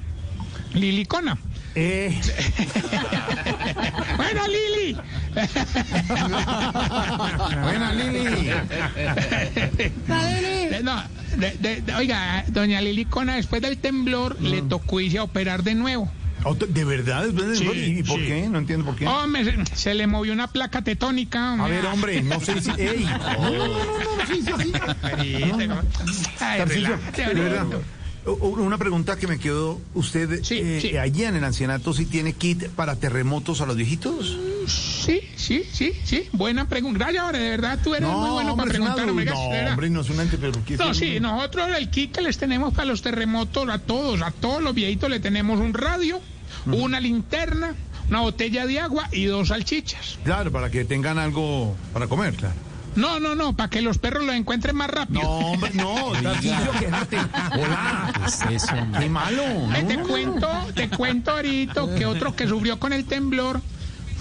[0.75, 1.39] Lilicona.
[1.75, 2.19] Eh.
[4.17, 4.97] bueno, Lili.
[7.63, 8.51] Buena, Lili.
[10.83, 11.03] No,
[11.37, 15.75] de- de- de- oiga, doña Lilicona, después del temblor le tocó irse a operar de
[15.75, 16.11] nuevo.
[16.69, 17.27] ¿De verdad?
[17.27, 18.27] ¿Y por sí.
[18.27, 18.49] qué?
[18.49, 19.07] No entiendo por qué.
[19.07, 21.55] Hombre, se, se le movió una placa tetónica.
[21.55, 22.71] A ver, hombre, no sé si...
[22.79, 23.07] ¡Ey!
[23.39, 24.73] No, no, no, no, sí, sí, sí.
[26.41, 26.59] Ay,
[27.17, 27.67] de verdad.
[28.35, 29.81] Una pregunta que me quedó.
[29.95, 34.39] ¿Usted eh, allí en el ancianato sí tiene kit para terremotos a los viejitos?
[34.69, 36.29] Sí, sí, sí, sí.
[36.33, 36.99] Buena pregunta.
[36.99, 39.35] Gracias, hombre, de verdad, tú eres muy bueno hombre, para una preguntar.
[39.35, 42.37] No, hombre, no es una ante, pero ¿qué No, sí, nosotros el kit que les
[42.39, 46.21] tenemos para los terremotos a todos, a todos los viejitos le tenemos un radio,
[46.67, 47.75] una linterna,
[48.09, 50.19] una botella de agua y dos salchichas.
[50.25, 52.68] Claro, para que tengan algo para comer, claro.
[52.99, 55.23] No, no, no, para que los perros lo encuentren más rápido.
[55.23, 57.19] No, hombre, no, Tarcisio, quédate.
[57.53, 58.13] Hola.
[58.49, 59.03] ¿Qué es eso, hombre?
[59.03, 59.43] Qué malo.
[59.77, 63.61] Eh, te cuento, te cuento ahorita que otro que sufrió con el temblor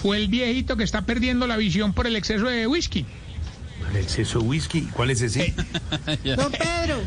[0.00, 3.04] fue el viejito que está perdiendo la visión por el exceso de whisky.
[3.90, 4.82] El exceso de whisky.
[4.92, 5.54] ¿Cuál es ese?
[6.36, 7.00] Don Pedro.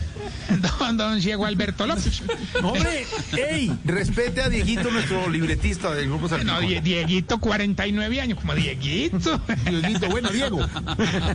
[0.80, 2.22] Don, don Ciego Alberto López.
[2.62, 3.06] Hombre,
[3.38, 6.68] ey, respete a Dieguito, nuestro libretista del grupo No, Salpicón.
[6.68, 9.40] Die- Dieguito, 49 años, como Dieguito.
[9.70, 10.60] Dieguito, bueno, Diego.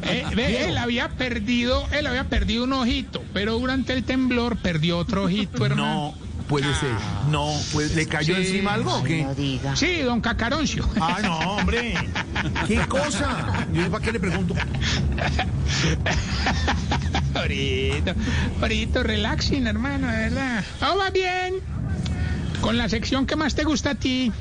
[0.03, 0.67] Eh, ve, Diego.
[0.67, 5.65] él había perdido, él había perdido un ojito, pero durante el temblor perdió otro ojito,
[5.65, 6.15] hermano.
[6.21, 6.93] No puede ser.
[7.31, 8.43] No, pues, ¿le cayó Sí.
[8.43, 9.27] encima algo o qué?
[9.75, 10.89] Sí, don Cacaroncio.
[11.01, 11.95] Ah, no, hombre.
[12.67, 13.67] ¿Qué cosa?
[13.73, 14.55] Yo para qué le pregunto.
[17.35, 18.15] Ahorita,
[18.61, 20.65] ahorita, relaxing, hermano, de verdad.
[20.81, 21.55] Todo va bien.
[22.61, 24.33] Con la sección que más te gusta a ti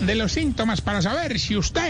[0.00, 1.80] de los síntomas para saber si usted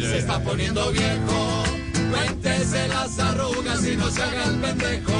[0.00, 1.64] Se está poniendo viejo,
[2.10, 5.12] cuéntese las arrugas y no se haga el pendejo.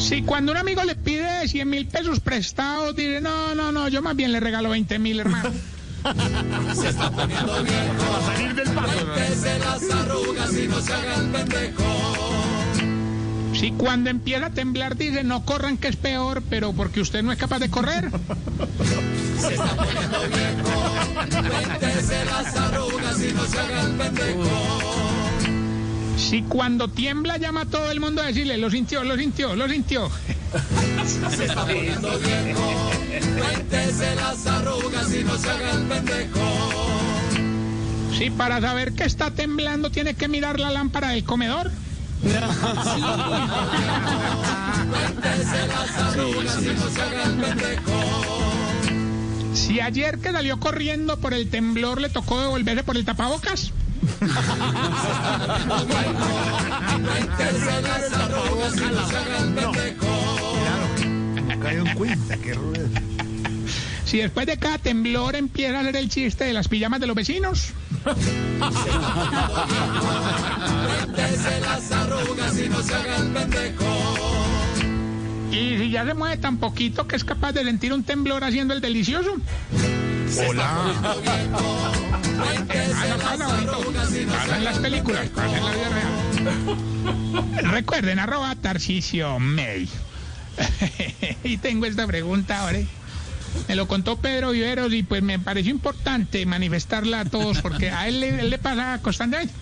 [0.00, 4.00] Si cuando un amigo le pide 100 mil pesos prestados, dice, no, no, no, yo
[4.00, 5.50] más bien le regalo 20 mil, hermano.
[6.74, 9.06] Se está poniendo viejo, a salir del paso.
[9.06, 11.84] cuéntese las arrugas y no se haga el pendejo.
[13.52, 17.30] Si cuando empieza a temblar dice, no corran que es peor, pero porque usted no
[17.30, 18.10] es capaz de correr.
[19.38, 25.09] Se está poniendo viejo, cuéntese las arrugas y no se haga el pendejo.
[26.20, 29.68] Si cuando tiembla llama a todo el mundo a decirle, lo sintió, lo sintió, lo
[29.68, 30.10] sintió.
[31.30, 32.90] Se está poniendo viejo,
[33.38, 37.00] cuéntese las arrugas y no se haga el pendejo.
[38.16, 41.70] Si para saber que está temblando tiene que mirar la lámpara del comedor.
[49.54, 53.72] Si ayer que salió corriendo por el temblor le tocó devolverse por el tapabocas.
[64.04, 67.14] Si después de cada temblor empieza a hacer el chiste de las pijamas de los
[67.14, 67.72] vecinos.
[75.52, 75.56] Y.
[75.56, 78.74] Y si ya se mueve tan poquito que es capaz de sentir un temblor haciendo
[78.74, 79.36] el delicioso.
[80.38, 80.94] Hola.
[84.30, 87.72] Pasa, en las películas, pasa en la vida real.
[87.72, 89.88] Recuerden, arroba Tarcisio May.
[91.44, 92.78] y tengo esta pregunta ahora.
[93.66, 98.06] Me lo contó Pedro Viveros y pues me pareció importante manifestarla a todos porque a
[98.06, 99.52] él le, él le pasa constantemente.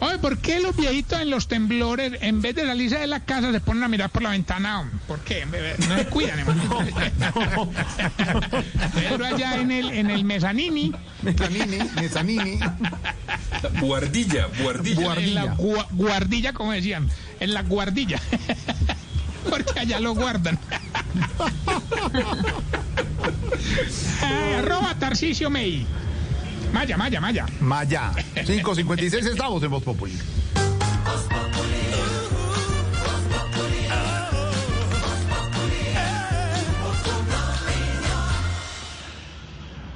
[0.00, 3.52] Oye, ¿por qué los viejitos en los temblores, en vez de salirse de la casa,
[3.52, 4.90] se ponen a mirar por la ventana?
[5.06, 5.44] ¿Por qué?
[5.88, 7.70] No se cuidan, hermano.
[8.94, 10.92] Pero allá en el, en el mezanini.
[11.22, 12.58] Mezanini, mezanini.
[13.80, 15.14] Guardilla, guardilla.
[15.16, 17.08] En la gua- guardilla, como decían.
[17.38, 18.18] En la guardilla.
[19.50, 20.58] Porque allá lo guardan.
[24.22, 25.86] Ay, arroba Tarcisio May.
[26.72, 27.46] Maya, Maya, Maya.
[27.60, 28.12] Maya.
[28.34, 30.18] 5.56 estamos en Voz Populi.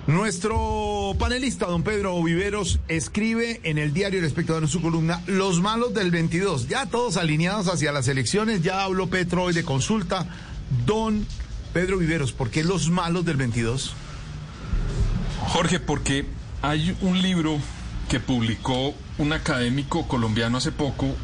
[0.06, 5.60] Nuestro panelista, don Pedro Viveros, escribe en el diario El Espectador en su columna Los
[5.60, 6.68] malos del 22.
[6.68, 8.62] Ya todos alineados hacia las elecciones.
[8.62, 10.26] Ya habló Petro hoy de consulta.
[10.84, 11.26] Don
[11.72, 13.94] Pedro Viveros, ¿por qué los malos del 22?
[15.48, 16.26] Jorge, porque
[16.64, 17.58] hay un libro
[18.08, 21.14] que publicó un académico colombiano hace poco,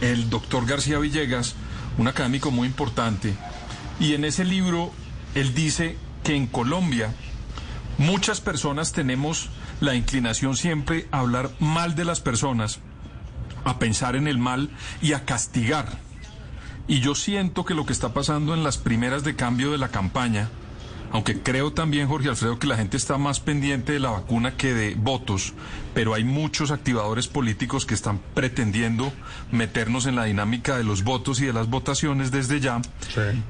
[0.00, 1.56] el doctor García Villegas,
[1.98, 3.34] un académico muy importante,
[3.98, 4.92] y en ese libro
[5.34, 7.12] él dice que en Colombia
[7.98, 9.50] muchas personas tenemos
[9.80, 12.78] la inclinación siempre a hablar mal de las personas,
[13.64, 14.70] a pensar en el mal
[15.02, 15.98] y a castigar.
[16.86, 19.88] Y yo siento que lo que está pasando en las primeras de cambio de la
[19.88, 20.48] campaña,
[21.12, 24.74] aunque creo también, Jorge Alfredo, que la gente está más pendiente de la vacuna que
[24.74, 25.54] de votos,
[25.94, 29.12] pero hay muchos activadores políticos que están pretendiendo
[29.50, 32.80] meternos en la dinámica de los votos y de las votaciones desde ya.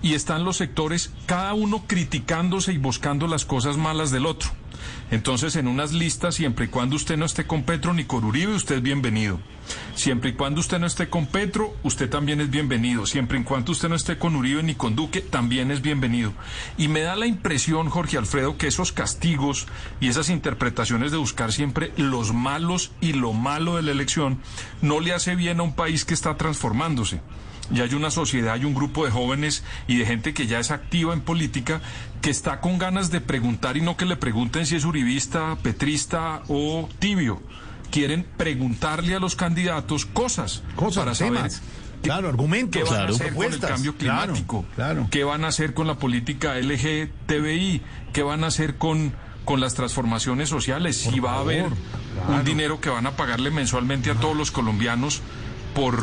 [0.03, 4.51] Y están los sectores, cada uno criticándose y buscando las cosas malas del otro.
[5.11, 8.55] Entonces, en unas listas, siempre y cuando usted no esté con Petro ni con Uribe,
[8.55, 9.41] usted es bienvenido.
[9.95, 13.07] Siempre y cuando usted no esté con Petro, usted también es bienvenido.
[13.07, 16.33] Siempre y cuando usted no esté con Uribe ni con Duque, también es bienvenido.
[16.77, 19.67] Y me da la impresión, Jorge Alfredo, que esos castigos
[20.01, 24.39] y esas interpretaciones de buscar siempre los malos y lo malo de la elección
[24.83, 27.21] no le hace bien a un país que está transformándose.
[27.71, 30.71] Ya hay una sociedad, hay un grupo de jóvenes y de gente que ya es
[30.71, 31.81] activa en política
[32.23, 36.43] que está con ganas de preguntar y no que le pregunten si es uribista, petrista
[36.49, 37.43] o tibio.
[37.91, 41.51] Quieren preguntarle a los candidatos cosas, Cosas, para saber.
[42.03, 42.83] Claro, argumentos.
[42.83, 43.13] qué van Claro.
[43.13, 45.09] a hacer con el cambio climático, claro.
[45.11, 47.83] qué van a hacer con la política LGTBI,
[48.13, 49.13] qué van a hacer con,
[49.45, 51.67] con las transformaciones sociales, si va a haber
[52.29, 55.21] un dinero que van a pagarle mensualmente a todos los colombianos
[55.75, 56.01] por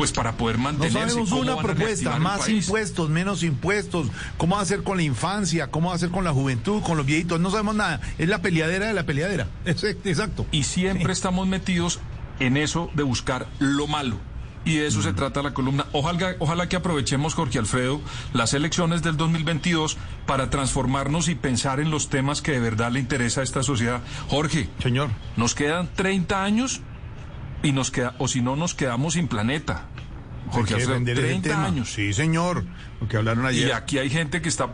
[0.00, 0.98] pues para poder No mantenerse.
[0.98, 4.06] sabemos ¿Cómo una propuesta, más impuestos, menos impuestos,
[4.38, 6.96] cómo va a hacer con la infancia, cómo va a hacer con la juventud, con
[6.96, 9.48] los viejitos, no sabemos nada, es la peleadera de la peleadera.
[9.66, 10.46] Exacto.
[10.52, 12.00] Y siempre estamos metidos
[12.38, 14.16] en eso de buscar lo malo.
[14.64, 15.84] Y de eso se trata la columna.
[15.92, 18.00] Ojalá, ojalá que aprovechemos, Jorge Alfredo,
[18.32, 23.00] las elecciones del 2022 para transformarnos y pensar en los temas que de verdad le
[23.00, 24.00] interesa a esta sociedad.
[24.28, 26.80] Jorge, señor, nos quedan 30 años
[27.62, 29.86] y nos queda, o si no, nos quedamos sin planeta.
[30.50, 31.64] Jorge Hay que Alfredo, vender ese 30 tema.
[31.66, 31.92] años.
[31.92, 32.64] Sí, señor.
[33.00, 33.68] Lo que hablaron ayer.
[33.68, 34.68] Y aquí hay gente que está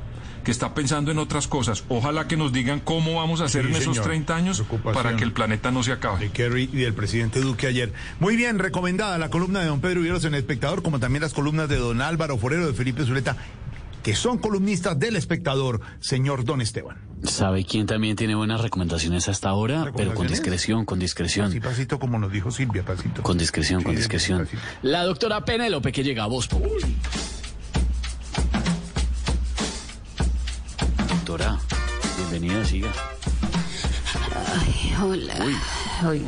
[0.45, 1.83] que está pensando en otras cosas.
[1.89, 4.05] Ojalá que nos digan cómo vamos a hacer Sí, en esos señor.
[4.05, 4.63] 30 años
[4.95, 6.21] para que el planeta no se acabe.
[6.21, 7.93] de Kerry y del presidente Duque ayer.
[8.21, 11.33] Muy bien, recomendada la columna de don Pedro Viveros en El Espectador, como también las
[11.35, 13.37] columnas de don Álvaro Forero, de Felipe Zuleta,
[14.07, 16.97] que son columnistas del Espectador, señor Don Esteban.
[17.25, 19.91] ¿Sabe quién también tiene buenas recomendaciones hasta ahora?
[19.97, 21.47] Pero con discreción, con discreción.
[21.47, 23.25] Así pasito como nos dijo Silvia, pasito.
[23.25, 24.45] Con discreción, con discreción.
[24.45, 24.63] pasito.
[24.83, 26.97] La doctora Penélope que llega a Voz Populi.
[31.09, 31.59] Doctora,
[32.31, 32.93] bienvenida, siga.
[34.55, 35.35] Ay, hola.
[36.07, 36.23] Hoy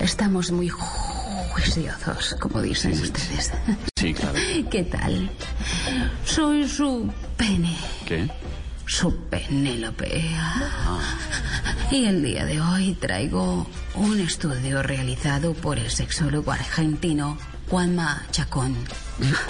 [0.00, 0.70] estamos muy
[1.58, 3.52] juiciosos, como dicen ustedes.
[3.96, 4.38] Sí, claro.
[4.70, 5.30] ¿Qué tal?
[6.24, 7.76] Soy su pene,
[8.06, 8.28] ¿Qué?
[8.86, 10.24] su Penélope.
[11.90, 17.36] Y el día de hoy traigo un estudio realizado por el sexólogo argentino
[17.70, 18.74] Juanma Chacón.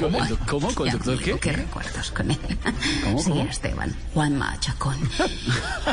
[0.01, 0.19] ¿Cómo?
[0.49, 0.75] ¿Cómo?
[0.75, 1.51] ¿Con Ya, doctor amigo, qué?
[1.51, 2.39] qué recuerdos con él.
[3.05, 3.43] ¿Cómo, Sí, cómo?
[3.45, 4.97] Esteban, Juanma Chacón.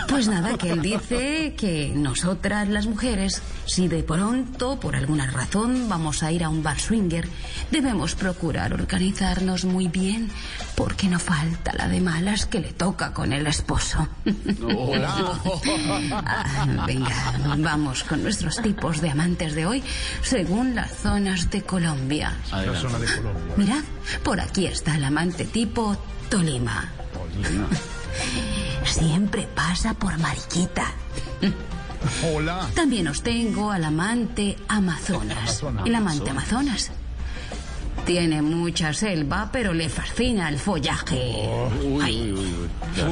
[0.08, 5.88] Pues nada, que él dice que nosotras las mujeres, si de pronto, por alguna razón,
[5.90, 7.28] vamos a ir a un bar swinger,
[7.70, 10.30] debemos procurar organizarnos muy bien,
[10.76, 14.08] porque no falta la de malas que le toca con el esposo.
[16.12, 19.84] Ah, venga, vamos con nuestros tipos de amantes de hoy,
[20.22, 22.34] según las zonas de Colombia.
[22.52, 23.56] La zona de Colombia.
[23.58, 23.84] Mirad,
[24.24, 25.98] por aquí está el amante tipo
[26.30, 26.92] Tolima.
[28.86, 30.92] Siempre pasa por Mariquita.
[32.24, 32.70] Hola.
[32.76, 35.38] También os tengo al amante Amazonas.
[35.38, 35.88] Amazonas.
[35.88, 36.92] El amante Amazonas.
[38.06, 41.49] Tiene mucha selva, pero le fascina el follaje.
[42.03, 42.34] Ay.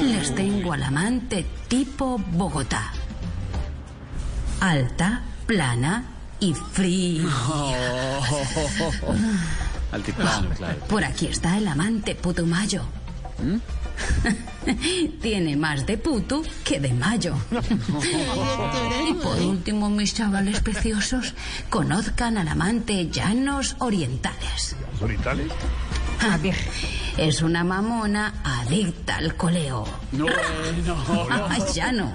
[0.02, 2.92] Les tengo al amante tipo Bogotá.
[4.60, 6.04] Alta, plana
[6.38, 7.24] y fría.
[9.90, 10.78] Altiplano, claro.
[10.88, 12.82] Por aquí está el amante Putumayo.
[15.22, 17.34] Tiene más de puto que de mayo.
[19.08, 21.34] y por último, mis chavales preciosos,
[21.70, 24.76] conozcan al amante Llanos Orientales.
[25.00, 25.48] ¿Orientales?
[26.20, 26.38] Ah,
[27.16, 29.84] Es una mamona adicta al coleo.
[30.12, 30.26] No,
[31.48, 32.12] Ay, Llano.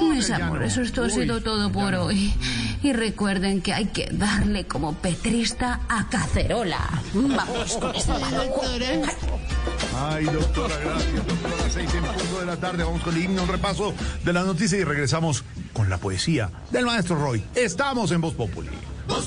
[0.00, 2.34] Mis amores, esto ha sido todo por hoy.
[2.82, 6.80] Y recuerden que hay que darle como petrista a cacerola.
[7.14, 8.42] Vamos con esta mano.
[9.96, 11.14] Ay, doctora, gracias.
[11.26, 12.84] Doctora, a las seis en punto de la tarde.
[12.84, 13.94] Vamos con el himno, un repaso
[14.24, 17.42] de la noticia y regresamos con la poesía del maestro Roy.
[17.54, 18.70] Estamos en Voz Populi.
[19.08, 19.26] Las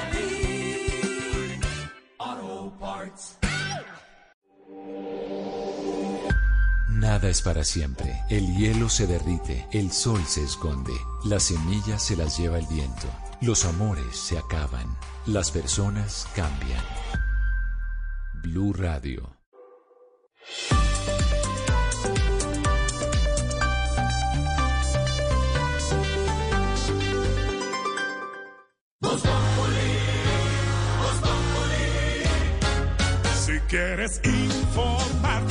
[7.01, 8.21] Nada es para siempre.
[8.29, 13.07] El hielo se derrite, el sol se esconde, las semillas se las lleva el viento,
[13.41, 14.85] los amores se acaban,
[15.25, 16.85] las personas cambian.
[18.43, 19.35] Blue Radio.
[33.43, 35.50] Si quieres quieres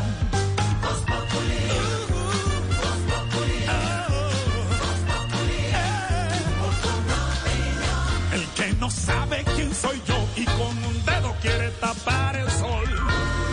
[11.81, 12.85] Tapar el sol.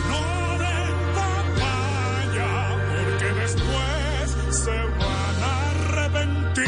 [0.09, 2.51] No den papaya,
[2.89, 6.63] porque después se van a arrepentir.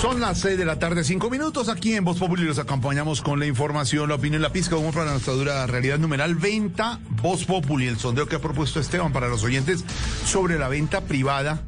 [0.00, 1.68] Son las 6 de la tarde, 5 minutos.
[1.70, 5.12] Aquí en Voz Populi los acompañamos con la información, la opinión, la pizca, como para
[5.12, 7.00] nuestra dura realidad numeral venta.
[7.22, 9.84] Voz Populi, el sondeo que ha propuesto Esteban para los oyentes
[10.26, 11.62] sobre la venta privada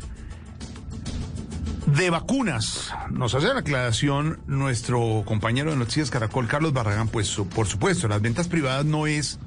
[1.97, 2.93] de vacunas.
[3.11, 7.09] Nos hace la aclaración nuestro compañero de Noticias Caracol, Carlos Barragán.
[7.09, 9.39] Pues por supuesto, las ventas privadas no es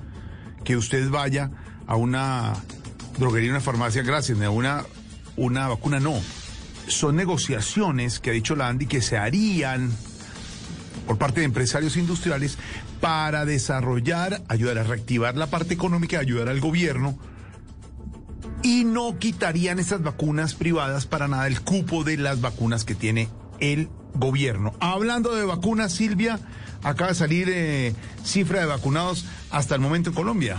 [0.64, 1.52] que usted vaya
[1.88, 2.54] a una
[3.18, 4.86] droguería, una farmacia, gracias, a una,
[5.36, 6.14] una vacuna, no.
[6.88, 9.92] Son negociaciones que ha dicho la Andy que se harían
[11.06, 12.58] por parte de empresarios industriales
[13.02, 17.18] para desarrollar, ayudar a reactivar la parte económica, ayudar al gobierno
[18.68, 23.30] y no quitarían esas vacunas privadas para nada el cupo de las vacunas que tiene
[23.62, 24.74] el gobierno.
[24.82, 26.38] Hablando de vacunas, Silvia,
[26.84, 27.96] acaba de salir eh,
[28.26, 30.58] cifra de vacunados hasta el momento en Colombia.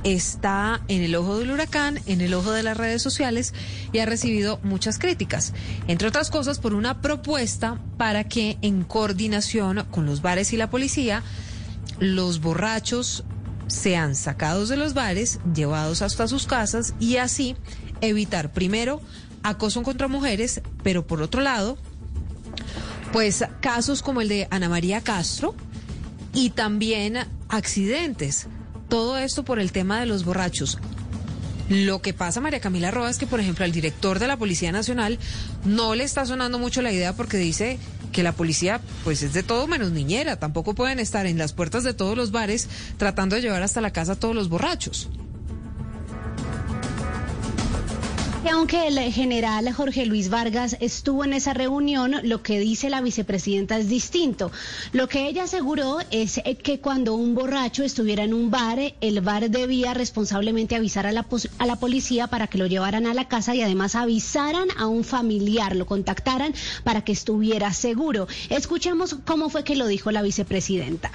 [0.04, 3.54] está en el ojo del huracán, en el ojo de las redes sociales
[3.92, 5.54] y ha recibido muchas críticas,
[5.88, 10.70] entre otras cosas por una propuesta para que en coordinación con los bares y la
[10.70, 11.24] policía,
[12.00, 13.24] los borrachos
[13.68, 17.56] sean sacados de los bares, llevados hasta sus casas y así
[18.02, 19.02] evitar primero
[19.44, 21.78] acoso contra mujeres, pero por otro lado,
[23.12, 25.56] pues casos como el de Ana María Castro
[26.34, 27.18] y también
[27.48, 28.48] accidentes.
[28.90, 30.80] Todo esto por el tema de los borrachos.
[31.70, 34.72] Lo que pasa, María Camila Roa, es que, por ejemplo, al director de la Policía
[34.72, 35.20] Nacional
[35.66, 37.78] no le está sonando mucho la idea porque dice
[38.11, 40.38] que la policía, pues es de todo menos niñera.
[40.38, 42.68] Tampoco pueden estar en las puertas de todos los bares
[42.98, 45.10] tratando de llevar hasta la casa a todos los borrachos.
[48.48, 53.78] Aunque el general Jorge Luis Vargas estuvo en esa reunión, lo que dice la vicepresidenta
[53.78, 54.52] es distinto.
[54.94, 59.49] Lo que ella aseguró es que cuando un borracho estuviera en un bar, el bar
[59.49, 61.26] debía responsablemente avisar a la,
[61.57, 65.03] a la policía para que lo llevaran a la casa y además avisaran a un
[65.03, 66.53] familiar, lo contactaran
[66.84, 68.28] para que estuviera seguro.
[68.49, 71.11] Escuchemos cómo fue que lo dijo la vicepresidenta.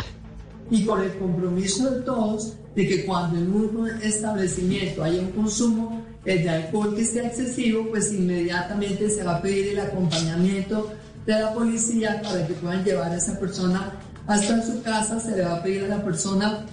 [0.71, 6.03] y con el compromiso de todos de que cuando en un establecimiento haya un consumo
[6.25, 10.93] de alcohol que esté excesivo, pues inmediatamente se va a pedir el acompañamiento
[11.27, 13.93] de la policía para que puedan llevar a esa persona
[14.27, 16.65] hasta su casa, se le va a pedir a la persona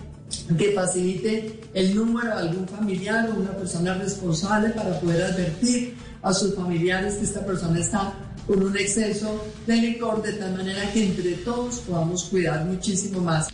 [0.57, 6.33] que facilite el número de algún familiar o una persona responsable para poder advertir a
[6.33, 8.13] sus familiares que esta persona está
[8.47, 13.49] con un exceso de licor, de tal manera que entre todos podamos cuidar muchísimo más.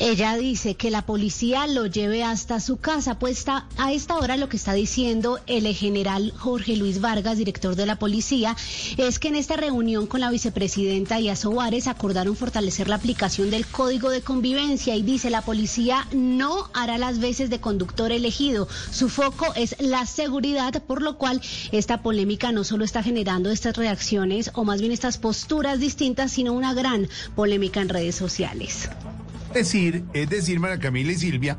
[0.00, 4.48] Ella dice que la policía lo lleve hasta su casa, pues a esta hora lo
[4.48, 8.56] que está diciendo el general Jorge Luis Vargas, director de la policía,
[8.96, 13.66] es que en esta reunión con la vicepresidenta y Asobares acordaron fortalecer la aplicación del
[13.66, 18.68] código de convivencia y dice la policía no hará las veces de conductor elegido.
[18.92, 21.42] Su foco es la seguridad, por lo cual
[21.72, 26.52] esta polémica no solo está generando estas reacciones o más bien estas posturas distintas, sino
[26.52, 28.88] una gran polémica en redes sociales
[29.52, 31.56] decir, es decir, María Camila y Silvia,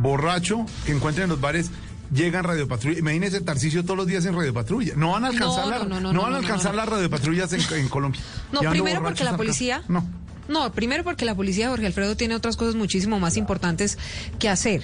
[0.00, 1.70] borracho que encuentren en los bares,
[2.12, 2.98] llegan Radio Patrulla.
[2.98, 4.94] Imagínense Tarcicio todos los días en Radio Patrulla.
[4.96, 7.52] No van a alcanzar, No, la- no, no, no no, van a alcanzar las radiopatrullas
[7.52, 8.20] en, en Colombia.
[8.52, 9.82] No, primero porque la policía...
[9.88, 10.04] No.
[10.48, 13.96] No, primero porque la policía Jorge Alfredo tiene otras cosas muchísimo más importantes
[14.40, 14.82] que hacer.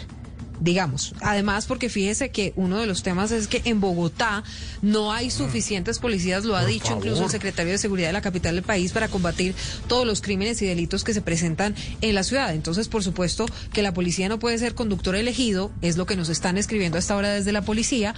[0.61, 4.43] Digamos, además porque fíjese que uno de los temas es que en Bogotá
[4.83, 8.21] no hay suficientes policías, lo ha Por dicho incluso el secretario de Seguridad de la
[8.21, 9.55] capital del país para combatir
[9.87, 12.55] todos los crímenes y delitos que se presentan en la ciudad.
[12.55, 16.29] Entonces, por supuesto que la policía no puede ser conductor elegido, es lo que nos
[16.29, 18.15] están escribiendo hasta ahora desde la policía,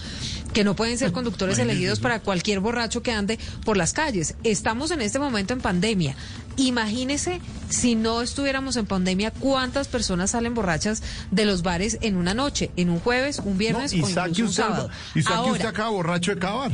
[0.52, 4.34] que no pueden ser conductores elegidos para cualquier borracho que ande por las calles.
[4.44, 6.16] Estamos en este momento en pandemia.
[6.56, 12.34] Imagínese si no estuviéramos en pandemia, cuántas personas salen borrachas de los bares en una
[12.34, 14.90] noche, en un jueves, un viernes y o saque un usted, sábado.
[15.14, 16.72] y saque Ahora, usted acá borracho de cavar.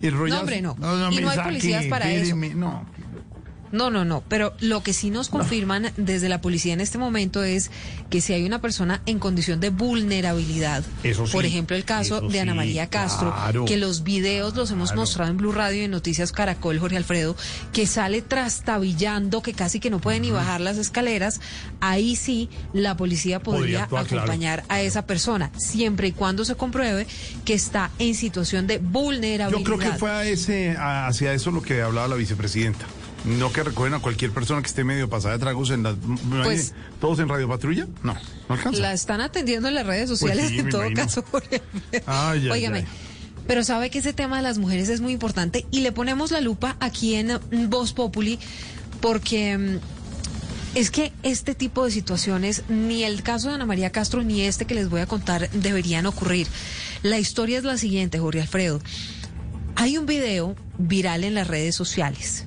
[0.00, 0.76] Y el No, hombre, no.
[1.10, 2.36] Y no hay policías para eso.
[2.36, 2.86] No.
[3.72, 7.42] No, no, no, pero lo que sí nos confirman desde la policía en este momento
[7.42, 7.70] es
[8.10, 12.20] que si hay una persona en condición de vulnerabilidad, Eso sí, por ejemplo el caso
[12.20, 13.64] de Ana sí, María Castro, claro.
[13.64, 15.00] que los videos los hemos Claro.
[15.02, 17.36] mostrado en Blue Radio y en Noticias Caracol, Jorge Alfredo,
[17.72, 21.40] que sale trastabillando, que casi que no puede ni bajar las escaleras,
[21.80, 24.22] ahí sí la policía Podría podría actuar, claro.
[24.22, 27.06] acompañar a esa persona, siempre y cuando se compruebe
[27.44, 29.58] que está en situación de vulnerabilidad.
[29.58, 32.86] Yo creo que fue a ese, hacia eso lo que hablaba la vicepresidenta.
[33.24, 35.96] No que recogen a cualquier persona que esté medio pasada de tragos en las...
[36.44, 37.86] Pues- ¿Todos en Radio Patrulla?
[38.02, 38.14] No,
[38.48, 38.80] no alcanza.
[38.80, 41.02] La están atendiendo en las redes Pues sociales sí, en todo imagino.
[41.02, 41.24] caso.
[41.30, 41.62] Jorge.
[42.06, 42.84] Ay, ay, Óigame,
[43.48, 46.40] pero sabe que ese tema de las mujeres es muy importante y le ponemos la
[46.40, 48.38] lupa aquí en mm, Voz Populi
[49.00, 49.78] porque mm,
[50.76, 54.66] es que este tipo de situaciones, ni el caso de Ana María Castro ni este
[54.66, 56.46] que les voy a contar deberían ocurrir.
[57.02, 58.80] La historia es la siguiente, Jorge Alfredo.
[59.74, 62.46] Hay un video viral en las redes sociales.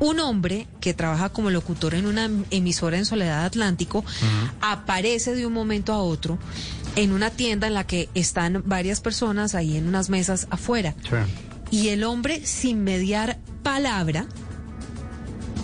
[0.00, 4.04] Un hombre que trabaja como locutor en una emisora en Soledad Atlántico
[4.60, 6.38] aparece de un momento a otro
[6.96, 10.94] en una tienda en la que están varias personas ahí en unas mesas afuera.
[11.70, 14.26] Y el hombre, sin mediar palabra,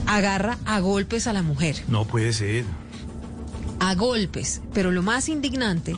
[0.06, 1.82] agarra a golpes a la mujer.
[1.88, 2.64] No puede ser.
[3.80, 4.60] A golpes.
[4.72, 5.96] Pero lo más indignante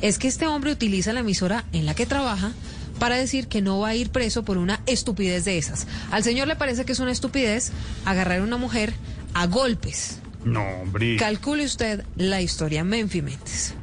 [0.00, 2.52] es que este hombre utiliza la emisora en la que trabaja
[2.98, 5.86] para decir que no va a ir preso por una estupidez de esas.
[6.10, 7.72] Al señor le parece que es una estupidez
[8.04, 8.92] agarrar a una mujer
[9.34, 10.18] a golpes.
[10.44, 11.16] No, hombre.
[11.16, 13.74] Calcule usted la historia Menfi Méndez.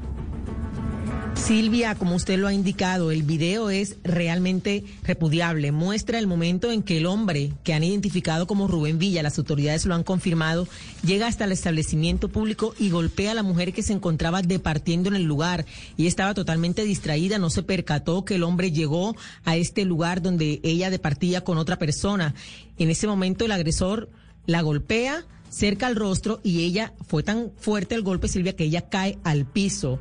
[1.35, 5.71] Silvia, como usted lo ha indicado, el video es realmente repudiable.
[5.71, 9.85] Muestra el momento en que el hombre que han identificado como Rubén Villa, las autoridades
[9.85, 10.67] lo han confirmado,
[11.05, 15.15] llega hasta el establecimiento público y golpea a la mujer que se encontraba departiendo en
[15.15, 15.65] el lugar
[15.97, 20.61] y estaba totalmente distraída, no se percató que el hombre llegó a este lugar donde
[20.63, 22.33] ella departía con otra persona.
[22.79, 24.09] En ese momento el agresor
[24.47, 28.89] la golpea cerca al rostro y ella fue tan fuerte el golpe, Silvia, que ella
[28.89, 29.99] cae al piso.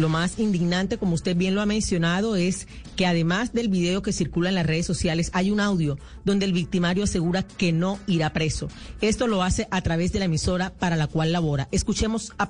[0.00, 2.66] Lo más indignante, como usted bien lo ha mencionado, es
[2.96, 6.52] que además del video que circula en las redes sociales, hay un audio donde el
[6.52, 8.68] victimario asegura que no irá preso.
[9.00, 11.68] Esto lo hace a través de la emisora para la cual labora.
[11.72, 12.48] Escuchemos a.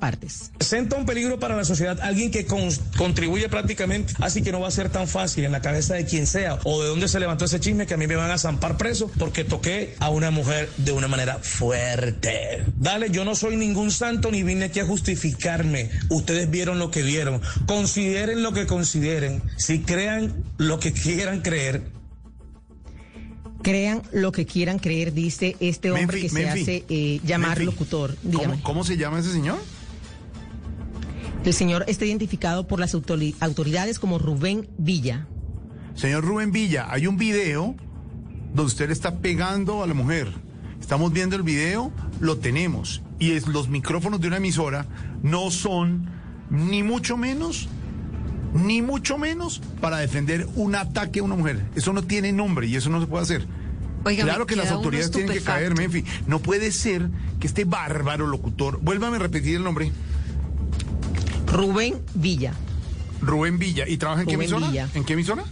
[0.58, 4.68] Presenta un peligro para la sociedad, alguien que con- contribuye prácticamente, así que no va
[4.68, 7.44] a ser tan fácil en la cabeza de quien sea o de dónde se levantó
[7.44, 10.68] ese chisme que a mí me van a zampar preso porque toqué a una mujer
[10.78, 12.64] de una manera fuerte.
[12.78, 15.90] Dale, yo no soy ningún santo ni vine aquí a justificarme.
[16.08, 17.39] Ustedes vieron lo que vieron.
[17.66, 19.42] Consideren lo que consideren.
[19.56, 21.90] Si crean lo que quieran creer,
[23.62, 27.58] Crean lo que quieran creer, dice este hombre Menfi, que se Menfi, hace eh, llamar
[27.58, 27.64] Menfi.
[27.66, 28.16] locutor.
[28.32, 29.58] ¿Cómo, cómo se llama ese señor?
[31.44, 35.26] El señor está identificado por las autori- autoridades como Rubén Villa.
[35.94, 37.74] Señor Rubén Villa, hay un video
[38.54, 40.28] donde usted le está pegando a la mujer.
[40.80, 43.02] Estamos viendo el video, lo tenemos.
[43.18, 44.86] Y es, los micrófonos de una emisora
[45.22, 46.08] no son
[46.50, 47.68] ni mucho menos,
[48.52, 51.64] ni mucho menos para defender un ataque a una mujer.
[51.74, 53.46] Eso no tiene nombre y eso no se puede hacer.
[54.02, 55.76] Claro que las autoridades tienen que caer.
[55.76, 56.04] Menfi.
[56.26, 57.08] No puede ser
[57.38, 59.92] que este bárbaro locutor, vuélvame a repetir el nombre.
[61.46, 62.54] Rubén Villa.
[63.20, 63.86] Rubén Villa.
[63.88, 64.68] ¿Y trabaja en qué emisora?
[64.68, 64.88] Villa.
[64.94, 65.44] ¿En qué emisora?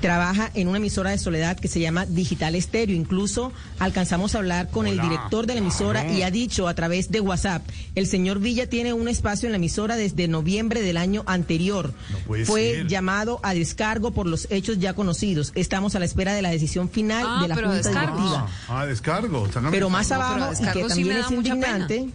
[0.00, 2.96] Trabaja en una emisora de Soledad que se llama Digital Estéreo.
[2.96, 7.10] Incluso alcanzamos a hablar con el director de la emisora y ha dicho a través
[7.10, 7.62] de WhatsApp,
[7.94, 11.92] el señor Villa tiene un espacio en la emisora desde noviembre del año anterior.
[12.26, 12.86] puede Fue ser.
[12.88, 15.52] llamado a descargo por los hechos ya conocidos.
[15.54, 18.16] Estamos a la espera de la decisión final Ah, de la pero Junta descargo.
[18.16, 18.46] directiva.
[18.68, 19.46] Ah, descargo.
[19.48, 22.08] sácame Pero más abajo, y que descargo sí también es indignante,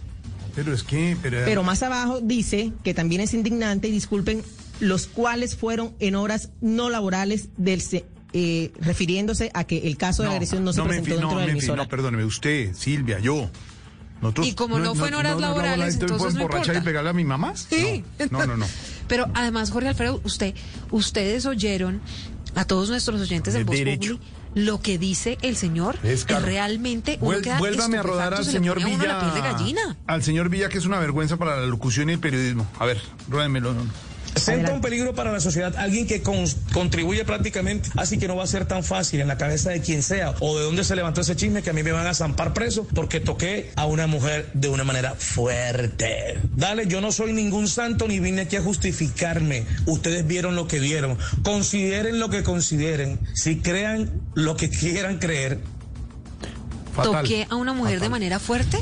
[0.54, 1.16] Pero es que.
[1.22, 4.42] Pero, pero más abajo dice que también es indignante, y disculpen,
[4.80, 10.22] los cuales fueron en horas no laborales del se- eh, refiriéndose a que el caso
[10.22, 11.82] de la agresión no se me presentó fi- dentro no, de la me fi- emisora.
[11.84, 13.48] No, perdóneme, usted, Silvia, yo.
[14.20, 17.10] Nosotros, Y como no fue en horas laborales, ¿entonces entonces puedo no emborrachar y pegarle
[17.10, 17.54] a mi mamá?
[17.56, 18.04] Sí.
[18.30, 18.56] No, no, no.
[18.58, 18.66] no.
[19.08, 20.54] Pero además, Jorge Alfredo, usted,
[20.90, 22.00] ustedes oyeron
[22.54, 23.76] a todos nuestros oyentes en De Voz.
[23.76, 24.20] Populi
[24.54, 25.98] lo que dice el señor.
[26.04, 26.46] Es claro.
[26.46, 29.18] Realmente Vuel- vuélvame a rodar al se señor Villa.
[30.06, 32.66] Al señor Villa, que es una vergüenza para la locución y el periodismo.
[32.78, 33.74] A ver, ruédemelo.
[34.34, 34.40] No, no.
[34.40, 38.44] Senta un peligro para la sociedad alguien que con- contribuye prácticamente, así que no va
[38.44, 41.20] a ser tan fácil en la cabeza de quien sea o de dónde se levantó
[41.20, 44.50] ese chisme que a mí me van a zampar preso porque toqué a una mujer
[44.54, 46.38] de una manera fuerte.
[46.56, 49.64] Dale, yo no soy ningún santo ni vine aquí a justificarme.
[49.86, 51.16] Ustedes vieron lo que vieron.
[51.42, 53.18] Consideren lo que consideren.
[53.34, 55.60] Si crean lo que quieran creer.
[57.02, 58.78] Toqué a una mujer de manera fuerte.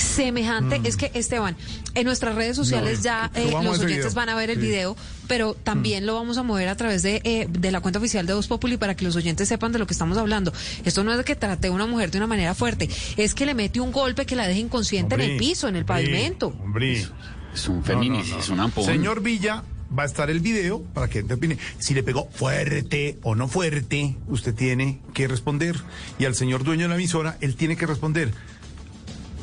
[0.00, 1.56] Semejante, es que Esteban,
[1.94, 4.12] en nuestras redes sociales No, ya eh, los oyentes video.
[4.14, 4.66] van a ver el Sí.
[4.66, 4.96] video,
[5.28, 8.34] pero también lo vamos a mover a través de, eh, de la cuenta oficial de
[8.34, 10.52] Voz Populi para que los oyentes sepan de lo que estamos hablando.
[10.84, 13.46] Esto no es de que trate a una mujer de una manera fuerte, es que
[13.46, 16.48] le mete un golpe que la deje inconsciente en el piso, en el hombre, pavimento.
[16.62, 17.06] Hombre.
[17.54, 18.40] Es un No, feminismo, no, no.
[18.42, 18.84] es un ampón.
[18.84, 19.64] Señor Villa,
[19.98, 21.58] va a estar el video para que te opine.
[21.80, 25.74] Si le pegó fuerte o no fuerte, usted tiene que responder.
[26.20, 28.30] Y al señor dueño de la emisora, él tiene que responder.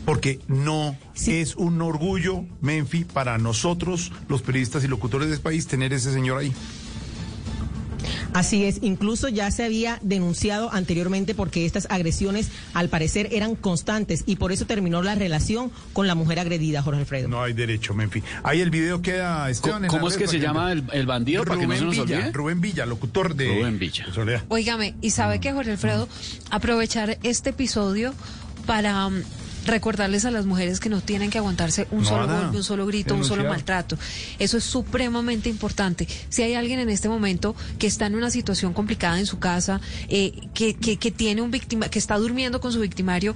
[0.07, 5.67] Porque no es un orgullo, Menfi, para nosotros, los periodistas y locutores de este país,
[5.67, 6.53] tener ese señor ahí.
[8.33, 14.23] Así es, incluso ya se había denunciado anteriormente porque estas agresiones al parecer eran constantes
[14.25, 17.27] y por eso terminó la relación con la mujer agredida, Jorge Alfredo.
[17.27, 18.23] No hay derecho, Menfi.
[18.43, 19.83] Ahí el video queda, Esteban.
[19.83, 21.97] en ¿Cómo las es que se llama el, el bandido para que no se nos
[21.97, 22.31] Villa?
[22.31, 24.05] Rubén Villa, locutor de Rubén Villa.
[24.47, 26.07] Óigame, y sabe que Jorge Alfredo,
[26.49, 28.13] aprovechar este episodio
[28.65, 29.23] para mm,
[29.67, 32.85] recordarles a las mujeres que no tienen que aguantarse un No, solo golpe, un solo
[32.85, 33.97] grito, un solo maltrato.
[34.39, 36.07] Eso es supremamente importante.
[36.29, 39.81] Si hay alguien en este momento que está en una situación complicada en su casa,
[40.09, 43.35] eh, que, que, que tiene un víctima, que está durmiendo con su victimario,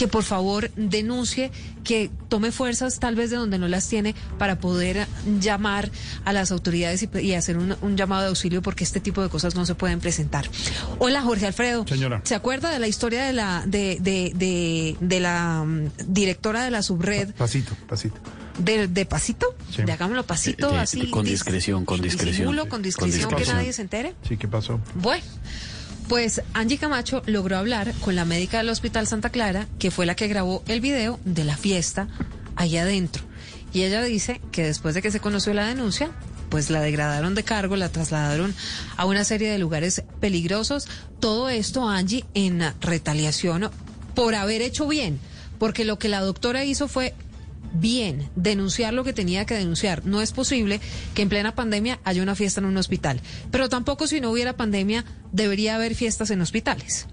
[0.00, 1.50] que por favor denuncie,
[1.84, 5.06] que tome fuerzas tal vez de donde no las tiene para poder
[5.40, 5.90] llamar
[6.24, 9.28] a las autoridades y, y hacer un, un llamado de auxilio porque este tipo de
[9.28, 10.48] cosas no se pueden presentar.
[11.00, 11.86] Hola Jorge Alfredo.
[11.86, 12.22] Señora.
[12.24, 16.70] ¿Se acuerda de la historia de la de, de, de, de la mm, directora de
[16.70, 18.16] la subred Pasito, pasito.
[18.58, 19.54] de, de pasito?
[19.70, 19.82] Sí.
[19.82, 21.10] De hagámoslo pasito De- de- así.
[21.10, 22.32] con dis- discreción, con discreción.
[22.32, 23.56] disimulo, con Con discreción, que discreción.
[23.58, 24.14] nadie se entere.
[24.26, 24.80] Sí, ¿qué pasó?
[24.94, 25.22] Bueno,
[26.10, 30.16] pues Angie Camacho logró hablar con la médica del Hospital Santa Clara, que fue la
[30.16, 32.08] que grabó el video de la fiesta
[32.56, 33.22] ahí adentro.
[33.72, 36.10] Y ella dice que después de que se conoció la denuncia,
[36.48, 38.52] pues la degradaron de cargo, la trasladaron
[38.96, 40.88] a una serie de lugares peligrosos.
[41.20, 43.70] Todo esto, Angie, en retaliación
[44.16, 45.20] por haber hecho bien,
[45.60, 47.14] porque lo que la doctora hizo fue
[47.72, 50.04] bien, denunciar lo que tenía que denunciar.
[50.06, 50.80] No es posible
[51.14, 53.20] que en plena pandemia haya una fiesta en un hospital,
[53.50, 57.06] pero tampoco si no hubiera pandemia debería haber fiestas en hospitales.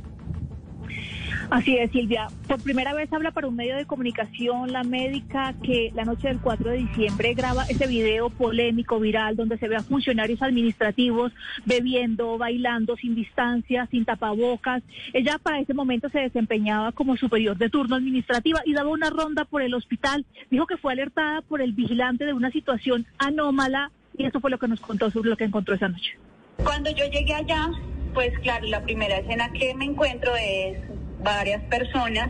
[1.49, 2.28] Así es, Silvia.
[2.45, 6.40] Por primera vez habla para un medio de comunicación la médica que la noche del
[6.40, 11.32] 4 de diciembre graba ese video polémico, viral, donde se ve a funcionarios administrativos
[11.65, 14.84] bebiendo, bailando, sin distancia, sin tapabocas.
[15.14, 19.45] Ella para ese momento se desempeñaba como superior de turno administrativa y daba una ronda
[19.45, 20.26] por el hospital.
[20.52, 24.60] Dijo que fue alertada por el vigilante de una situación anómala y eso fue lo
[24.60, 26.18] que nos contó sobre lo que encontró esa noche.
[26.57, 27.69] Cuando yo llegué allá,
[28.14, 30.78] pues claro, la primera escena que me encuentro es
[31.19, 32.30] varias personas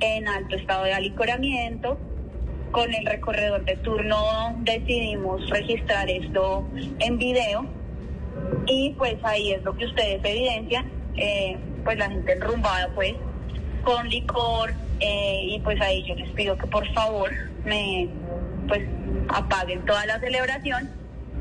[0.00, 1.98] en alto estado de alicoramiento.
[2.70, 6.66] Con el recorredor de turno decidimos registrar esto
[6.98, 7.66] en video
[8.66, 13.14] y pues ahí es lo que ustedes evidencian, eh, pues la gente enrumbada pues
[13.82, 17.30] con licor eh, y pues ahí yo les pido que por favor
[17.64, 18.08] me
[18.68, 18.82] pues
[19.28, 20.90] apaguen toda la celebración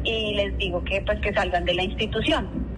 [0.04, 2.75] y les digo que pues que salgan de la institución.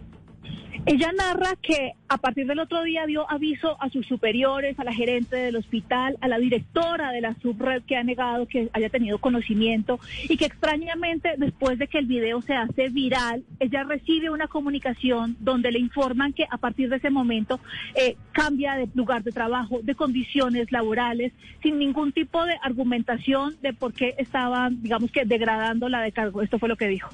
[0.88, 4.94] Ella narra que a partir del otro día dio aviso a sus superiores, a la
[4.94, 9.18] gerente del hospital, a la directora de la subred que ha negado que haya tenido
[9.18, 10.00] conocimiento
[10.30, 15.36] y que extrañamente después de que el video se hace viral, ella recibe una comunicación
[15.42, 17.60] donde le informan que a partir de ese momento
[17.94, 23.74] eh, cambia de lugar de trabajo, de condiciones laborales, sin ningún tipo de argumentación de
[23.74, 26.42] por qué estaban, digamos que degradando la de cargo.
[26.42, 27.10] Esto fue lo que dijo.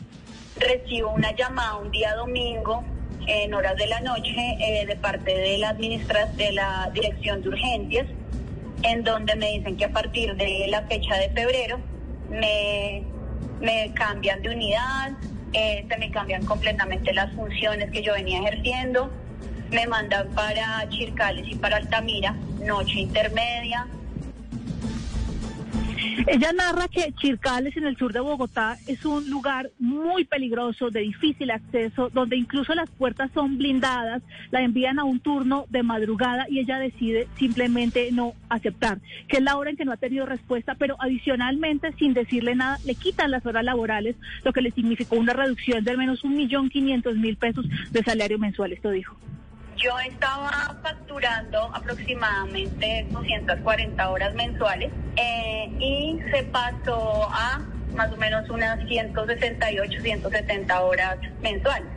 [0.59, 2.83] Recibo una llamada un día domingo
[3.27, 7.49] en horas de la noche eh, de parte de la administra de la Dirección de
[7.49, 8.07] Urgencias,
[8.83, 11.79] en donde me dicen que a partir de la fecha de febrero
[12.29, 13.03] me,
[13.93, 15.11] cambian de unidad,
[15.53, 19.11] eh, se me cambian completamente las funciones que yo venía ejerciendo,
[19.71, 23.87] me mandan para Chircales y para Altamira, noche intermedia,
[26.27, 31.01] Ella narra que Chircales, en el sur de Bogotá, es un lugar muy peligroso, de
[31.01, 34.21] difícil acceso, donde incluso las puertas son blindadas,
[34.51, 39.43] la envían a un turno de madrugada y ella decide simplemente no aceptar, que es
[39.43, 43.31] la hora en que no ha tenido respuesta, pero adicionalmente, sin decirle nada, le quitan
[43.31, 47.15] las horas laborales, lo que le significó una reducción de al menos un millón quinientos
[47.15, 49.17] mil pesos de salario mensual, esto dijo.
[49.77, 57.59] Yo estaba facturando aproximadamente 240 horas mensuales eh, y se pasó a
[57.95, 61.92] más o menos unas 168, 170 horas mensuales.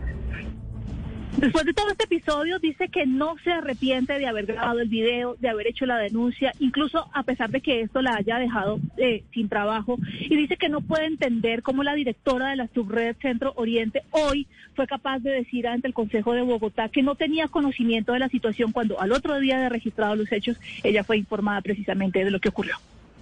[1.37, 5.37] Después de todo este episodio, dice que no se arrepiente de haber grabado el video,
[5.39, 9.23] de haber hecho la denuncia, incluso a pesar de que esto la haya dejado eh,
[9.35, 9.99] sin trabajo.
[10.19, 14.47] Y dice que no puede entender cómo la directora de la subred Centro Oriente hoy
[14.75, 18.31] fue capaz de decir ante el Consejo de Bogotá que no tenía conocimiento de la
[18.31, 22.41] situación cuando al otro día de registrados los hechos, ella fue informada precisamente de lo
[22.41, 22.77] que ocurrió.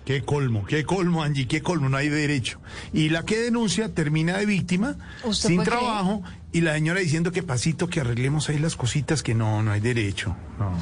[0.05, 2.61] Qué colmo, qué colmo, Angie, qué colmo, no hay derecho.
[2.93, 6.23] Y la que denuncia termina de víctima, ¿Usted sin trabajo,
[6.53, 9.81] y la señora diciendo que pasito, que arreglemos ahí las cositas, que no, no hay
[9.81, 10.37] derecho.
[10.59, 10.73] No.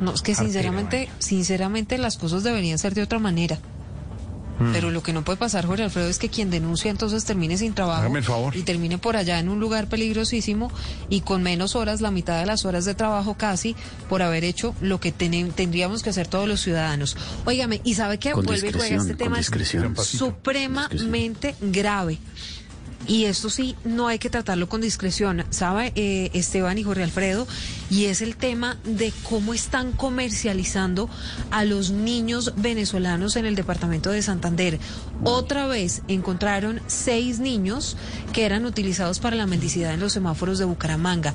[0.00, 3.58] No, es que sinceramente, sinceramente las cosas deberían ser de otra manera.
[4.58, 4.72] Mm.
[4.72, 7.74] Pero lo que no puede pasar, Jorge Alfredo, es que quien denuncia entonces termine sin
[7.74, 8.56] trabajo Hágame el favor.
[8.56, 10.70] y termine por allá en un lugar peligrosísimo
[11.10, 13.76] y con menos horas, la mitad de las horas de trabajo casi,
[14.08, 17.16] por haber hecho lo que tene- tendríamos que hacer todos los ciudadanos.
[17.44, 18.32] Óigame, ¿y sabe qué?
[18.32, 19.42] Con Vuelve y juega este tema
[20.02, 22.18] supremamente grave.
[23.08, 27.46] Y esto sí, no hay que tratarlo con discreción, ¿sabe, eh, Esteban y Jorge Alfredo?
[27.88, 31.08] Y es el tema de cómo están comercializando
[31.52, 34.80] a los niños venezolanos en el departamento de Santander.
[35.22, 37.96] Otra vez encontraron seis niños
[38.32, 41.32] que eran utilizados para la mendicidad en los semáforos de Bucaramanga.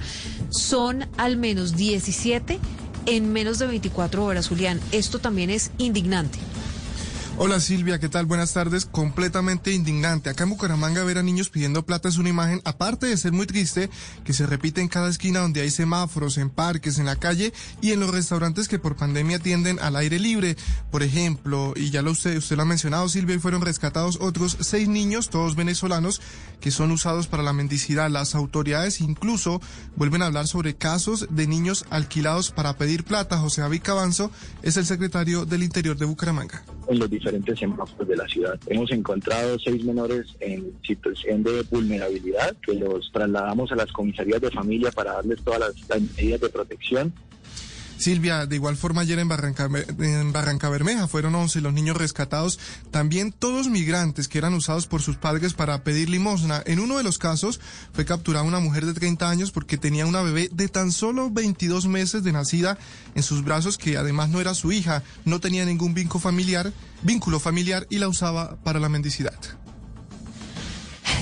[0.50, 2.60] Son al menos 17
[3.06, 4.80] en menos de 24 horas, Julián.
[4.92, 6.40] Esto también es indignante.
[7.38, 8.26] Hola Silvia, ¿qué tal?
[8.26, 8.86] Buenas tardes.
[8.86, 10.30] Completamente indignante.
[10.30, 13.48] Acá en Bucaramanga ver a niños pidiendo plata es una imagen, aparte de ser muy
[13.48, 13.90] triste,
[14.24, 17.52] que se repite en cada esquina donde hay semáforos, en parques, en la calle
[17.82, 20.56] y en los restaurantes que por pandemia tienden al aire libre.
[20.92, 24.58] Por ejemplo, y ya lo usted, usted lo ha mencionado Silvia, y fueron rescatados otros
[24.60, 26.22] seis niños, todos venezolanos,
[26.60, 28.12] que son usados para la mendicidad.
[28.12, 29.62] Las autoridades incluso
[29.96, 33.40] vuelven a hablar sobre casos de niños alquilados para pedir plata.
[33.40, 34.32] José David Cabanzo
[34.62, 36.64] es el secretario del Interior de Bucaramanga.
[36.92, 38.60] En los diferentes semáforos de la ciudad.
[38.68, 44.52] Hemos encontrado seis menores en situación de vulnerabilidad que los trasladamos a las comisarías de
[44.52, 47.14] familia para darles todas las, las medidas de protección.
[48.02, 49.70] Silvia, de igual forma ayer en Barranca,
[50.00, 52.60] en Barranca Bermeja fueron 11 los niños rescatados,
[52.90, 56.64] también todos migrantes que eran usados por sus padres para pedir limosna.
[56.66, 57.60] En uno de los casos
[57.94, 61.88] fue capturada una mujer de 30 años porque tenía una bebé de tan solo 22
[61.88, 62.78] meses de nacida
[63.16, 66.74] en sus brazos que además no era su hija, no tenía ningún vínculo familiar,
[67.04, 69.61] vínculo familiar y la usaba para la mendicidad.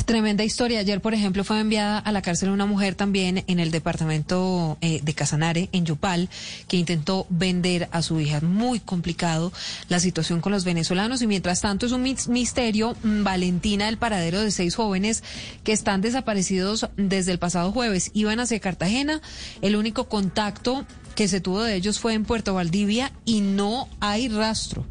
[0.10, 0.80] Tremenda historia.
[0.80, 5.02] Ayer, por ejemplo, fue enviada a la cárcel una mujer también en el departamento eh,
[5.04, 6.30] de Casanare, en Yopal,
[6.68, 8.42] que intentó vender a su hija.
[8.42, 9.54] Muy complicado
[9.88, 13.98] la situación con los venezolanos y mientras tanto es un mis- misterio, mm, Valentina, el
[14.00, 15.24] paradero de seis jóvenes
[15.64, 18.10] que están desaparecidos desde el pasado jueves.
[18.16, 19.22] Iban hacia Cartagena.
[19.62, 24.28] El único contacto que se tuvo de ellos fue en Puerto Valdivia y no hay
[24.28, 24.88] rastro.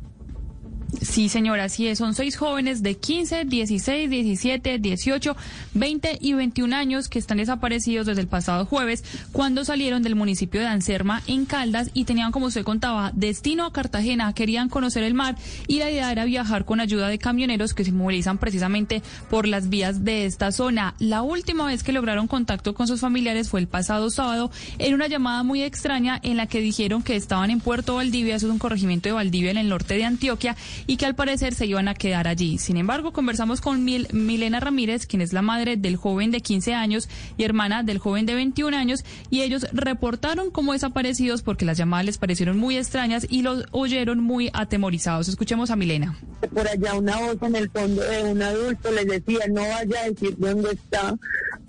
[1.03, 1.99] Sí, señora, así es.
[1.99, 5.37] Son seis jóvenes de 15, 16, 17, 18,
[5.75, 10.61] 20 y 21 años que están desaparecidos desde el pasado jueves cuando salieron del municipio
[10.61, 14.33] de Anserma en Caldas y tenían, como usted contaba, destino a Cartagena.
[14.33, 15.37] Querían conocer el mar
[15.67, 19.69] y la idea era viajar con ayuda de camioneros que se movilizan precisamente por las
[19.69, 20.95] vías de esta zona.
[20.99, 25.07] La última vez que lograron contacto con sus familiares fue el pasado sábado en una
[25.07, 28.59] llamada muy extraña en la que dijeron que estaban en Puerto Valdivia, eso es un
[28.59, 30.57] corregimiento de Valdivia en el norte de Antioquia,
[30.87, 32.59] y que al parecer se iban a quedar allí.
[32.59, 36.75] Sin embargo, conversamos con Mil- Milena Ramírez, quien es la madre del joven de 15
[36.75, 41.79] años y hermana del joven de 21 años, y ellos reportaron como desaparecidos porque las
[41.79, 45.29] llamadas les parecieron muy extrañas y los oyeron muy atemorizados.
[45.29, 46.17] Escuchemos a Milena.
[46.55, 50.11] por allá una voz en el fondo de un adulto les decía no vaya a
[50.11, 51.17] decir dónde está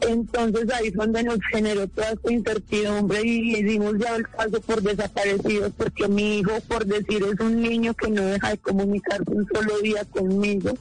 [0.02, 4.82] Entonces ahí fue donde nos generó toda esta incertidumbre y dimos ya el caso por
[4.82, 8.58] desaparecidos porque mi hijo, por decir, es un niño que no deja de
[9.00, 10.74] comunicarse un solo día conmigo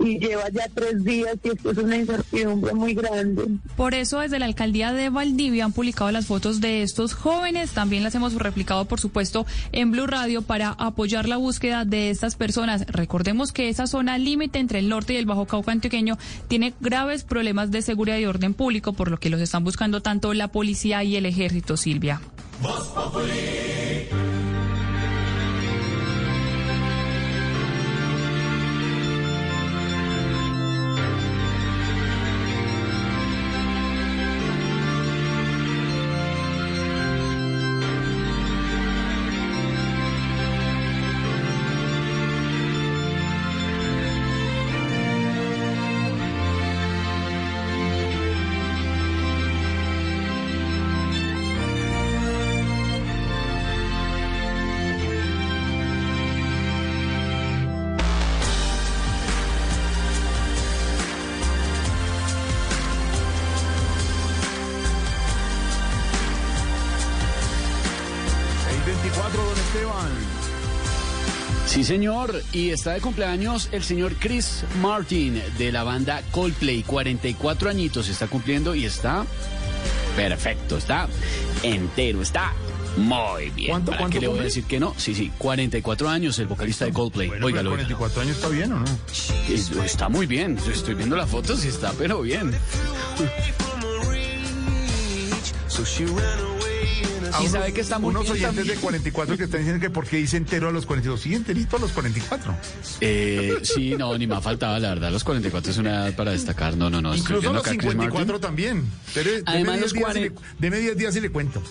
[0.00, 3.44] y lleva ya tres días y esto es una incertidumbre muy grande.
[3.76, 8.02] Por eso desde la alcaldía de Valdivia han publicado las fotos de estos jóvenes, también
[8.02, 12.86] las hemos replicado por supuesto en Blue Radio para apoyar la búsqueda de estas personas.
[12.86, 17.24] Recordemos que esa zona límite entre el norte y el Bajo Cauca antioqueño tiene graves
[17.24, 21.04] problemas de seguridad y orden público, por lo que los están buscando tanto la policía
[21.04, 22.20] y el ejército, Silvia.
[22.60, 24.31] Voz Populi.
[71.96, 72.42] Señor.
[72.54, 76.82] Y está de cumpleaños el señor Chris Martin de la banda Coldplay.
[76.84, 79.26] 44 añitos está cumpliendo y está
[80.16, 80.78] perfecto.
[80.78, 81.06] Está
[81.62, 82.22] entero.
[82.22, 82.54] Está
[82.96, 83.70] muy bien.
[83.72, 84.94] ¿Cuánto- ¿Para cuánto qué le voy a decir que no?
[84.96, 85.30] Sí, sí.
[85.36, 87.28] 44 años el vocalista de Coldplay.
[87.28, 88.84] Bueno, pero 44 años está bien o no?
[89.50, 90.56] Es- Está muy bien.
[90.64, 92.52] Yo Estoy viendo la foto, sí está, pero bien.
[97.32, 98.76] A Y unos- sabe que está muy Unos bien oyentes también.
[98.76, 101.20] de 44 que están diciendo que por qué dice entero a los 42.
[101.20, 102.54] Sí, enterito a los 44.
[103.00, 105.10] Eh, sí, no, ni más faltaba, la verdad.
[105.10, 106.76] Los 44 es una edad para destacar.
[106.76, 107.14] No, no, no.
[107.14, 108.40] Incluso los acá a Chris 54 Martin.
[108.40, 108.84] también.
[109.14, 111.62] Deme- Además, deme los 10 días y 40 le- Deme 10 días y le cuento.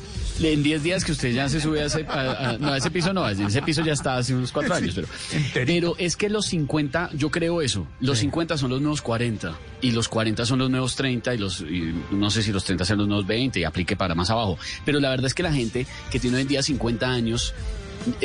[0.42, 2.90] En 10 días que usted ya se sube a ese, a- a- no, a ese
[2.90, 5.08] piso no, en ese piso ya está hace unos 4 años, pero,
[5.54, 9.92] pero es que los 50, yo creo eso, los 50 son los nuevos 40 y
[9.92, 13.00] los 40 son los nuevos 30 y los, y no sé si los 30 sean
[13.00, 15.86] los nuevos 20 y aplique para más abajo, pero la verdad es que la gente
[16.12, 17.54] que tiene hoy en día 50 años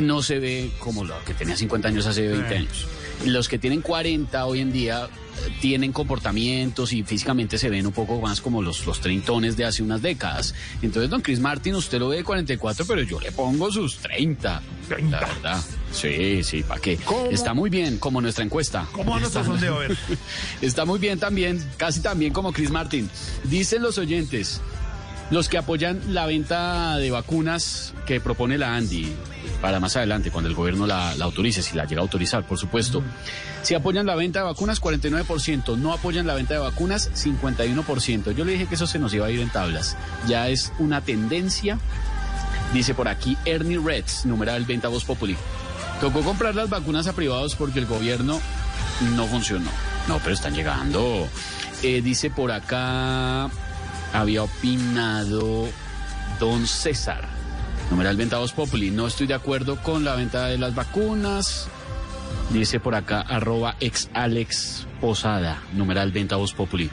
[0.02, 2.58] no se ve como lo que tenía 50 años hace 20 Eh.
[2.58, 2.86] años.
[3.24, 7.92] Los que tienen 40 hoy en día eh, tienen comportamientos y físicamente se ven un
[7.92, 10.54] poco más como los, los treintones de hace unas décadas.
[10.82, 14.62] Entonces, don Chris Martin, usted lo ve de 44, pero yo le pongo sus 30.
[15.10, 15.62] La verdad.
[15.92, 16.98] Sí, sí, ¿para qué?
[17.30, 18.86] Está muy bien, como nuestra encuesta.
[18.92, 19.76] ¿Cómo va nuestro Está- sondeo?
[19.76, 19.96] A ver.
[20.60, 23.08] Está muy bien también, casi tan bien como Chris Martin.
[23.44, 24.60] Dicen los oyentes,
[25.30, 29.12] los que apoyan la venta de vacunas que propone la Andy
[29.62, 32.58] para más adelante, cuando el gobierno la, la autorice, si la llega a autorizar, por
[32.58, 33.02] supuesto.
[33.62, 35.76] Si apoyan la venta de vacunas, 49%.
[35.78, 38.32] No apoyan la venta de vacunas, 51%.
[38.32, 39.96] Yo le dije que eso se nos iba a ir en tablas.
[40.28, 41.78] Ya es una tendencia.
[42.74, 45.36] Dice por aquí Ernie Reds, numeral Venta Voz Populi.
[46.00, 48.40] Tocó comprar las vacunas a privados porque el gobierno
[49.14, 49.70] no funcionó.
[50.08, 51.26] No, pero están llegando.
[51.82, 53.48] Eh, dice por acá,
[54.12, 55.68] había opinado
[56.38, 57.28] don César.
[57.90, 58.90] Numeral Venta Voz Populi.
[58.90, 61.68] No estoy de acuerdo con la venta de las vacunas.
[62.50, 65.62] Dice por acá, arroba ex Alex Posada.
[65.72, 66.90] Numeral Venta Voz Populi.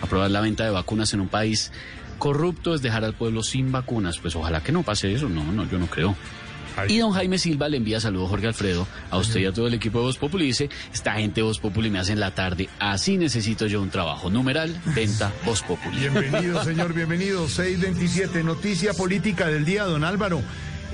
[0.00, 1.72] Aprobar la venta de vacunas en un país
[2.18, 4.18] corrupto es dejar al pueblo sin vacunas.
[4.18, 5.28] Pues ojalá que no pase eso.
[5.28, 6.14] No, no, yo no creo.
[6.88, 9.74] Y don Jaime Silva le envía saludos Jorge Alfredo a usted y a todo el
[9.74, 10.46] equipo de Voz Populi.
[10.46, 12.68] Dice, esta gente de Voz Populi me hace en la tarde.
[12.78, 14.30] Así necesito yo un trabajo.
[14.30, 15.98] Numeral, venta Voz Populi.
[15.98, 17.48] Bienvenido, señor, bienvenido.
[17.48, 20.42] 627, noticia política del día, don Álvaro.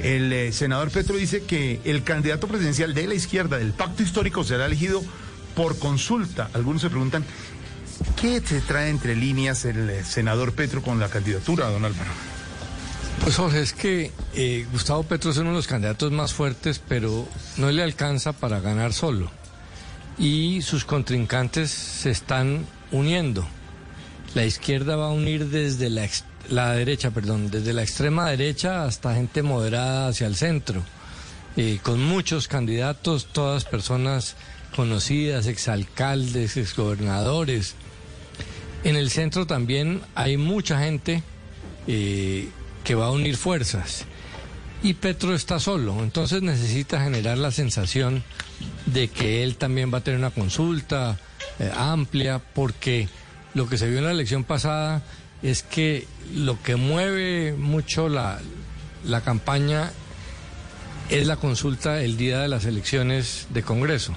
[0.02, 4.44] El eh, senador Petro dice que el candidato presidencial de la izquierda del pacto histórico
[4.44, 5.02] será elegido
[5.55, 6.48] por consulta.
[6.55, 7.24] Algunos se preguntan,
[8.20, 12.11] ¿qué se trae entre líneas el eh, senador Petro con la candidatura, don Álvaro?
[13.23, 17.28] Pues Jorge, es que eh, Gustavo Petro es uno de los candidatos más fuertes, pero
[17.59, 19.31] no le alcanza para ganar solo.
[20.19, 23.47] Y sus contrincantes se están uniendo.
[24.35, 29.43] La izquierda va a unir desde la, derecha, perdón, desde la extrema derecha hasta gente
[29.43, 30.82] moderada hacia el centro,
[31.57, 34.37] eh, con muchos candidatos, todas personas
[34.74, 37.74] conocidas, exalcaldes, exgobernadores.
[38.85, 41.23] En el centro también hay mucha gente
[41.87, 42.49] eh,
[42.85, 44.05] que va a unir fuerzas.
[44.82, 48.24] Y Petro está solo, entonces necesita generar la sensación
[48.86, 51.19] de que él también va a tener una consulta
[51.59, 53.09] eh, amplia, porque
[53.52, 55.02] lo que se vio en la elección pasada
[55.43, 58.40] es que lo que mueve mucho la,
[59.05, 59.93] la campaña
[61.11, 64.15] es la consulta el día de las elecciones de Congreso.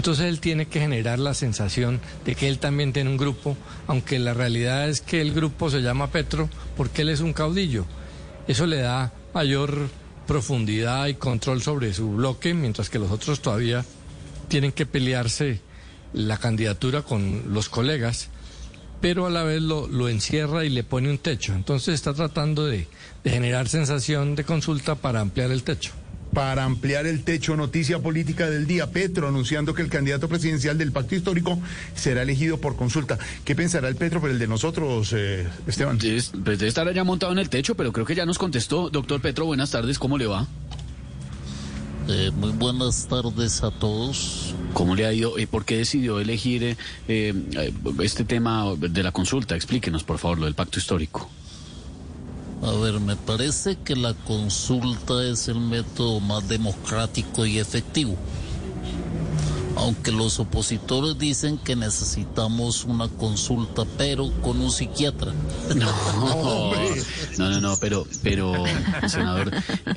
[0.00, 3.54] Entonces él tiene que generar la sensación de que él también tiene un grupo,
[3.86, 7.84] aunque la realidad es que el grupo se llama Petro porque él es un caudillo.
[8.48, 9.90] Eso le da mayor
[10.26, 13.84] profundidad y control sobre su bloque, mientras que los otros todavía
[14.48, 15.60] tienen que pelearse
[16.14, 18.30] la candidatura con los colegas,
[19.02, 21.52] pero a la vez lo, encierra y le pone un techo.
[21.52, 22.88] Entonces está tratando de
[23.22, 25.92] generar sensación de consulta para ampliar el techo
[26.32, 27.56] para ampliar el techo.
[27.56, 28.90] Noticia política del día.
[28.90, 31.58] Petro anunciando que el candidato presidencial del pacto histórico
[31.94, 33.18] será elegido por consulta.
[33.44, 35.98] ¿Qué pensará el Petro pero el de nosotros, eh, Esteban?
[35.98, 38.90] pues debe estar allá montado en el techo, pero creo que ya nos contestó.
[38.90, 39.98] Doctor Petro, buenas tardes.
[39.98, 40.46] ¿Cómo le va?
[42.08, 44.54] Eh, muy buenas tardes a todos.
[44.72, 46.76] ¿Cómo le ha ido y por qué decidió elegir eh,
[47.06, 49.54] eh, este tema de la consulta?
[49.54, 51.30] Explíquenos, por favor, lo del pacto histórico.
[52.62, 58.16] A ver, me parece que la consulta es el método más democrático y efectivo.
[59.76, 65.32] Aunque los opositores dicen que necesitamos una consulta, pero con un psiquiatra.
[67.38, 68.52] No, no, no, pero, pero,
[69.08, 69.50] senador,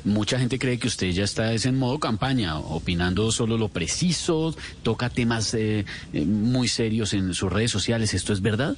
[0.04, 4.54] mucha gente cree que usted ya está es en modo campaña, opinando solo lo preciso,
[4.82, 5.84] toca temas eh,
[6.14, 8.14] eh, muy serios en sus redes sociales.
[8.14, 8.76] ¿Esto es verdad?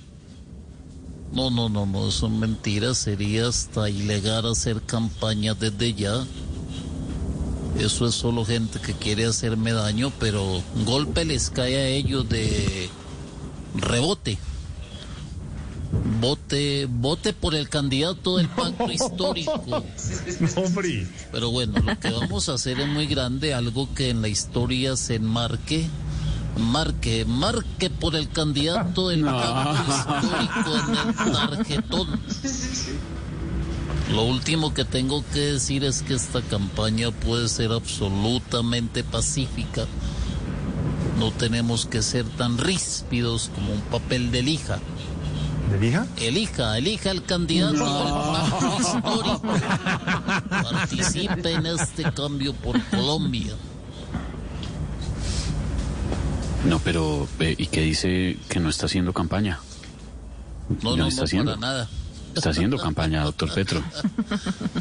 [1.32, 2.98] No, no, no, no, son mentiras.
[2.98, 6.24] Sería hasta ilegal hacer campaña desde ya.
[7.78, 12.26] Eso es solo gente que quiere hacerme daño, pero un golpe les cae a ellos
[12.28, 12.88] de
[13.74, 14.38] rebote.
[16.20, 19.62] Vote, vote por el candidato del pacto histórico.
[20.56, 21.06] Hombre.
[21.30, 24.96] Pero bueno, lo que vamos a hacer es muy grande, algo que en la historia
[24.96, 25.86] se enmarque
[26.57, 32.20] marque, marque por el candidato del pacto histórico en el tarjetón.
[34.12, 39.86] Lo último que tengo que decir es que esta campaña puede ser absolutamente pacífica.
[41.18, 44.78] No tenemos que ser tan ríspidos como un papel de lija.
[45.70, 46.07] ¿De lija?
[46.18, 49.43] Elija, elija el candidato del pacto histórico.
[50.49, 53.55] Participe en este cambio por Colombia.
[56.66, 59.60] No, pero eh, ¿y qué dice que no está haciendo campaña?
[60.82, 61.54] No, no, está no, haciendo.
[61.54, 61.88] para nada.
[62.34, 63.82] Está haciendo campaña, doctor Petro.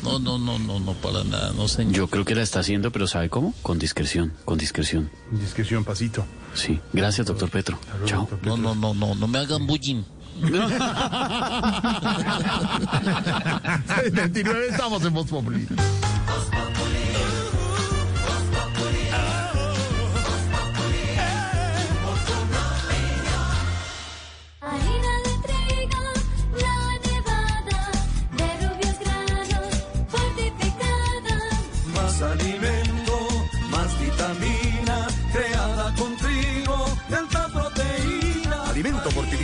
[0.04, 1.94] No, no, no, no, no, para nada, no señor.
[1.94, 3.54] Yo creo que la está haciendo, pero ¿sabe cómo?
[3.62, 5.10] Con discreción, con discreción.
[5.32, 6.26] Discreción, pasito.
[6.54, 7.80] Sí, gracias, doctor Petro.
[8.06, 8.28] Chao.
[8.44, 10.04] No, no, no, no, no me hagan bullying.
[14.12, 15.66] 29 estamos en Voz Populi.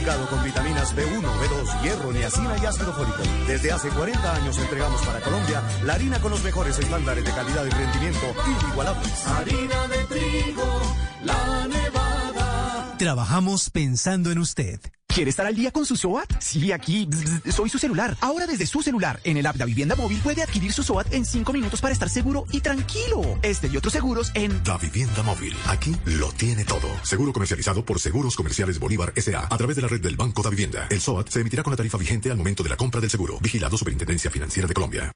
[0.01, 3.21] Fortificado con vitaminas B1, B2, hierro, niacina y ácido fólico.
[3.47, 7.65] Desde hace 40 años entregamos para Colombia la harina con los mejores estándares de calidad
[7.65, 9.27] y rendimiento inigualables.
[9.27, 10.81] Harina de trigo,
[11.23, 12.95] la nevada.
[12.97, 14.79] Trabajamos pensando en usted.
[15.13, 16.31] ¿Quiere estar al día con su SOAT?
[16.39, 18.15] Sí, aquí bzz, bzz, soy su celular.
[18.21, 21.25] Ahora desde su celular, en el app de Vivienda Móvil puede adquirir su SOAT en
[21.25, 23.21] 5 minutos para estar seguro y tranquilo.
[23.41, 25.53] Este y otros seguros en La Vivienda Móvil.
[25.67, 26.87] Aquí lo tiene todo.
[27.03, 29.47] Seguro comercializado por Seguros Comerciales Bolívar S.A.
[29.49, 30.87] a través de la red del Banco da Vivienda.
[30.89, 33.37] El SOAT se emitirá con la tarifa vigente al momento de la compra del seguro.
[33.41, 35.11] Vigilado Superintendencia Financiera de Colombia.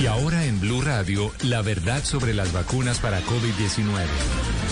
[0.00, 4.71] Y ahora en Blue Radio, la verdad sobre las vacunas para COVID-19.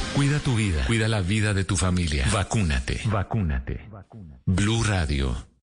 [0.15, 2.27] Cuida tu vida, cuida la vida de tu familia.
[2.33, 3.01] Vacúnate.
[3.05, 3.79] Vacúnate.
[4.45, 5.50] Blue Radio.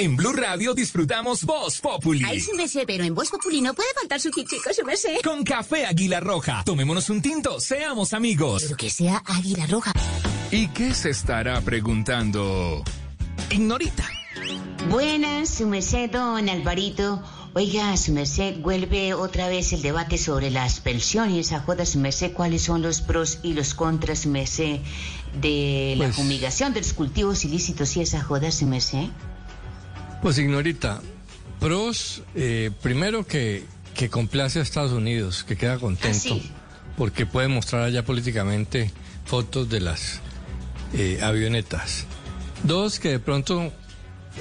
[0.00, 2.24] En Blue Radio disfrutamos Voz Populi.
[2.24, 5.16] Ay, su merced, pero en Voz Populi no puede faltar su chico, su merced.
[5.22, 6.62] Con café Águila Roja.
[6.64, 8.62] Tomémonos un tinto, seamos amigos.
[8.62, 9.92] Pero que sea Águila Roja.
[10.50, 12.82] ¿Y qué se estará preguntando?
[13.50, 14.08] Ignorita.
[14.88, 17.22] Buenas, su merced, don Alvarito.
[17.52, 21.52] Oiga, su merced, vuelve otra vez el debate sobre las pensiones.
[21.52, 24.78] A joda, su merced, cuáles son los pros y los contras, su merced,
[25.42, 29.08] de la Pues- fumigación de los cultivos ilícitos y esa joda, su merced.
[30.22, 31.00] Pues ignorita,
[31.60, 37.48] pros, eh, primero que, que complace a Estados Unidos, que queda contento, Ah, porque puede
[37.48, 38.90] mostrar allá políticamente
[39.24, 40.20] fotos de las
[40.92, 42.04] eh, avionetas.
[42.64, 43.72] Dos, que de pronto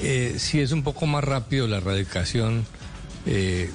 [0.02, 2.66] eh, sí es un poco más rápido la erradicación
[3.26, 3.70] eh,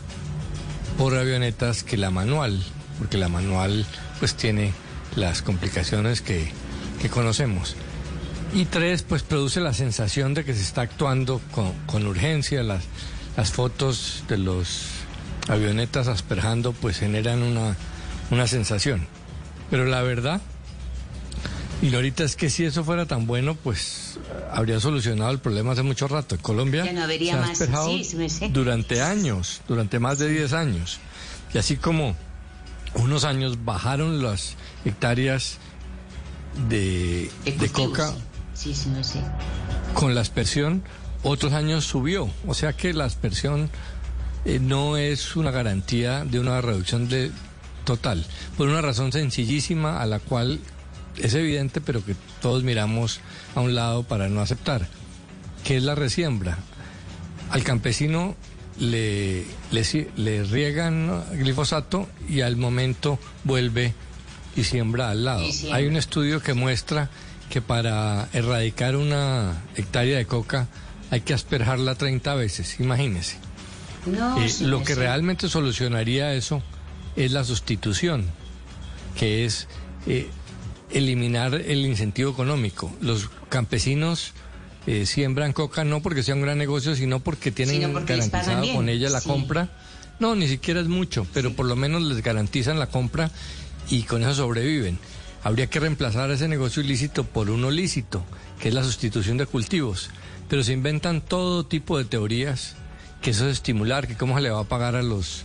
[0.98, 2.62] por avionetas que la manual,
[2.98, 3.86] porque la manual
[4.18, 4.72] pues tiene
[5.16, 6.50] las complicaciones que,
[7.00, 7.76] que conocemos.
[8.54, 12.62] Y tres, pues produce la sensación de que se está actuando con, con urgencia.
[12.62, 12.84] Las,
[13.36, 14.86] las fotos de los
[15.48, 17.76] avionetas asperjando pues generan una,
[18.30, 19.08] una sensación.
[19.70, 20.40] Pero la verdad,
[21.82, 24.20] y ahorita es que si eso fuera tan bueno, pues
[24.52, 26.36] habría solucionado el problema hace mucho rato.
[26.36, 27.08] En Colombia Ya no
[27.54, 31.00] se ha más, sí, sí durante años, durante más de 10 años.
[31.52, 32.14] Y así como
[32.94, 35.58] unos años bajaron las hectáreas
[36.68, 38.14] de, De coca
[38.54, 39.20] Sí, sí, sé.
[39.94, 40.82] con la aspersión,
[41.22, 42.30] otros años subió.
[42.46, 43.68] O sea que la aspersión
[44.44, 47.30] eh, no es una garantía de una reducción de
[47.84, 48.24] total,
[48.56, 50.60] por una razón sencillísima a la cual
[51.16, 53.20] es evidente, pero que todos miramos
[53.54, 54.86] a un lado para no aceptar,
[55.64, 56.58] que es la resiembra.
[57.50, 58.34] Al campesino
[58.78, 63.94] le, le, le riegan glifosato y al momento vuelve
[64.56, 65.50] y siembra al lado.
[65.52, 65.76] Siembra.
[65.76, 67.10] Hay un estudio que muestra
[67.54, 70.66] que para erradicar una hectárea de coca
[71.12, 73.36] hay que asperjarla 30 veces, imagínese.
[74.06, 76.64] No, Eh, sí lo que realmente solucionaría eso
[77.14, 78.24] es la sustitución,
[79.16, 79.68] que es
[80.08, 80.28] eh,
[80.90, 82.92] eliminar el incentivo económico.
[83.00, 84.32] Los campesinos
[84.88, 88.66] eh, siembran coca no porque sea un gran negocio, sino porque tienen Sino porque garantizado
[88.74, 89.28] con ella la sí.
[89.28, 89.68] compra.
[90.18, 93.30] No, ni siquiera es mucho, pero por lo menos les garantizan la compra
[93.90, 94.98] y con eso sobreviven.
[95.44, 98.24] Habría que reemplazar ese negocio ilícito por uno lícito,
[98.58, 100.08] que es la sustitución de cultivos.
[100.48, 102.76] Pero se inventan todo tipo de teorías,
[103.20, 105.44] que eso es estimular, que cómo se le va a pagar a los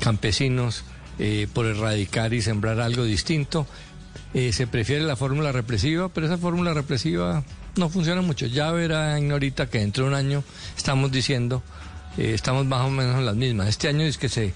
[0.00, 0.84] campesinos
[1.18, 3.66] eh, por erradicar y sembrar algo distinto.
[4.32, 7.44] Eh, se prefiere la fórmula represiva, pero esa fórmula represiva
[7.76, 8.46] no funciona mucho.
[8.46, 10.44] Ya verá, Ignorita, que dentro de un año
[10.78, 11.62] estamos diciendo,
[12.16, 13.68] eh, estamos más o menos en las mismas.
[13.68, 14.54] Este año es que se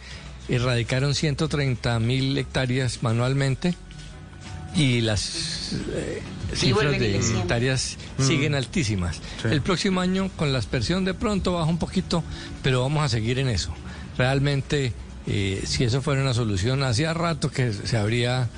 [0.49, 3.75] erradicaron 130 mil hectáreas manualmente
[4.75, 8.23] y las eh, Sí, cifras de hectáreas Mm.
[8.25, 9.17] siguen altísimas.
[9.41, 9.49] Sí.
[9.51, 12.25] El próximo año con la aspersión de pronto baja un poquito,
[12.63, 13.73] pero vamos a seguir en eso.
[14.19, 14.93] Realmente,
[15.27, 18.49] eh, si eso fuera una solución, hacía rato que se habría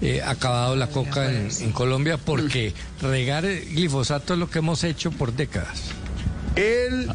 [0.00, 4.82] eh, acabado la coca en, en Colombia porque regar el glifosato es lo que hemos
[4.84, 5.82] hecho por décadas.
[6.56, 7.08] El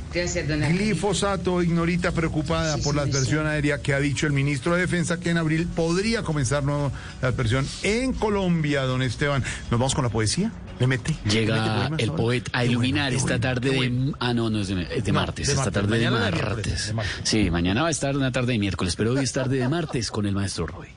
[0.78, 5.30] glifosato, ignorita preocupada por la adversión aérea que ha dicho el ministro de Defensa que
[5.30, 6.92] en abril podría comenzar nuevo
[7.22, 9.44] la adversión en Colombia, don Esteban.
[9.70, 10.52] ¿Nos vamos con la poesía?
[10.80, 11.12] ¿Le mete?
[11.12, 14.14] ¿Le mete Llega poemas el poeta a iluminar bueno, esta tarde de...
[14.20, 15.82] Ah, no, no es de, es de No, martes, de esta martes.
[15.84, 16.34] tarde de martes.
[16.42, 17.14] miércoles, de martes.
[17.24, 20.12] Sí, mañana va a estar una tarde de miércoles, pero hoy es tarde de martes
[20.12, 20.88] con el maestro Roy.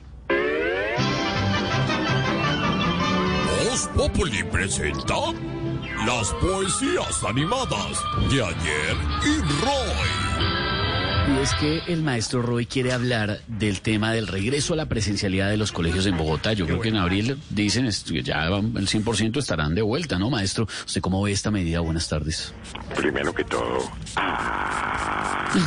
[3.95, 5.15] Populi presenta
[6.05, 10.29] las poesías animadas de ayer y Roy.
[11.29, 15.49] Y es que el maestro Roy quiere hablar del tema del regreso a la presencialidad
[15.49, 16.53] de los colegios en Bogotá.
[16.53, 20.67] Yo creo que en abril dicen que ya el 100% estarán de vuelta, ¿no, maestro?
[20.85, 21.81] ¿Usted cómo ve esta medida?
[21.81, 22.53] Buenas tardes.
[22.95, 23.79] Primero que todo,
[25.55, 25.63] Es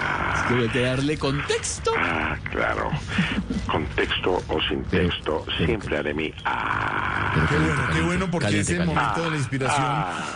[0.48, 1.90] que hay que darle contexto.
[1.96, 2.90] ah, claro,
[3.70, 7.46] con texto o sin texto, siempre haré mi ah.
[7.48, 9.00] Qué bueno, qué bueno porque Caliente, es el caliente.
[9.00, 9.86] momento de la inspiración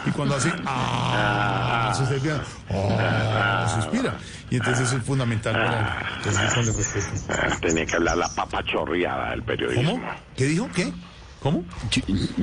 [0.06, 4.14] y cuando hace ah, suspira, ah, suspira.
[4.50, 7.06] Y entonces eso es fundamental para entonces ponle respeto.
[7.30, 9.92] Ah, Tenía que hablar la papa chorreada del periodismo.
[9.92, 10.10] ¿Cómo?
[10.36, 10.68] ¿Qué dijo?
[10.74, 10.92] ¿Qué?
[11.40, 11.64] ¿Cómo?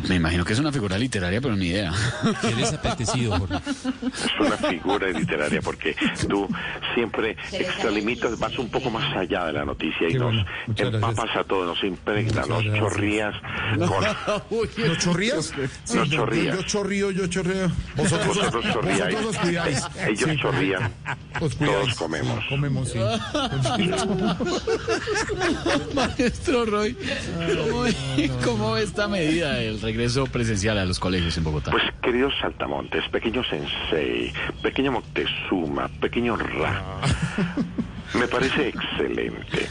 [0.08, 1.92] Me imagino que es una figura literaria, pero ni idea.
[2.44, 5.96] Eres apetecido, Es una figura literaria porque
[6.30, 6.48] tú
[6.94, 11.36] siempre extralimitas, vas un poco más allá de la noticia y Qué nos bueno, empapas
[11.36, 12.78] a todos, nos impregna, nos gracias.
[12.80, 13.36] chorrías
[13.78, 14.06] con...
[14.88, 15.54] ¿Los chorrías?
[15.84, 16.56] Sí, Nos yo- chorrías.
[16.56, 17.72] Yo, yo chorrío, yo chorreo.
[17.98, 19.00] Vosotros, Vosotros chorríais.
[19.16, 19.84] vosotros os cuidáis.
[20.08, 20.38] Ellos Sí.
[20.42, 20.92] chorrían.
[21.42, 21.80] Os cuidáis.
[21.80, 22.46] Todos comemos.
[22.48, 23.00] Comemos, sí.
[25.94, 26.96] Maestro Roy,
[27.66, 31.70] ¿cómo, ve- cómo ves esta medida el regreso presencial a los colegios en Bogotá?
[31.70, 36.82] Pues, queridos saltamontes, pequeño sensei, pequeño Moctezuma, pequeño Ra,
[38.14, 39.68] me parece excelente.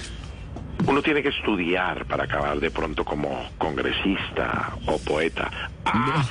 [0.86, 5.50] Uno tiene que estudiar para acabar de pronto como congresista o poeta.
[5.86, 6.28] Ah.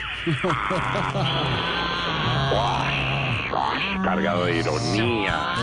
[3.56, 5.56] Ah, cargado de ironía.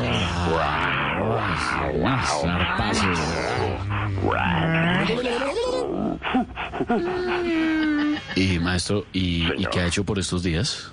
[8.36, 10.92] Y maestro, ¿y, ¿y qué ha hecho por estos días?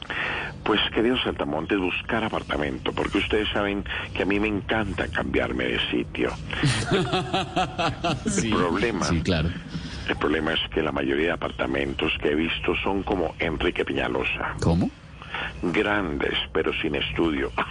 [0.64, 5.80] Pues, queridos saltamontes, buscar apartamento, porque ustedes saben que a mí me encanta cambiarme de
[5.92, 6.32] sitio.
[8.28, 9.06] Sí, el problema.
[9.06, 9.50] sí, claro.
[10.10, 14.56] El problema es que la mayoría de apartamentos que he visto son como Enrique Peñalosa.
[14.62, 14.90] ¿Cómo?
[15.62, 17.52] Grandes, pero sin estudio.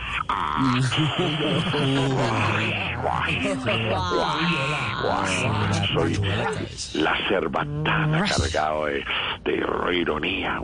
[5.95, 6.21] Soy
[6.95, 9.05] la cerbatana cargado de,
[9.45, 10.61] de ironía.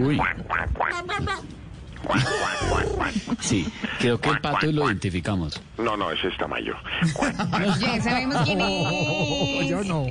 [0.00, 0.20] Uy.
[3.40, 3.66] Sí,
[3.98, 5.60] creo que el pato lo identificamos.
[5.78, 6.74] No, no, ese es Tamayo.
[7.80, 9.68] Ya sabemos quién es.
[9.68, 10.06] Yo no.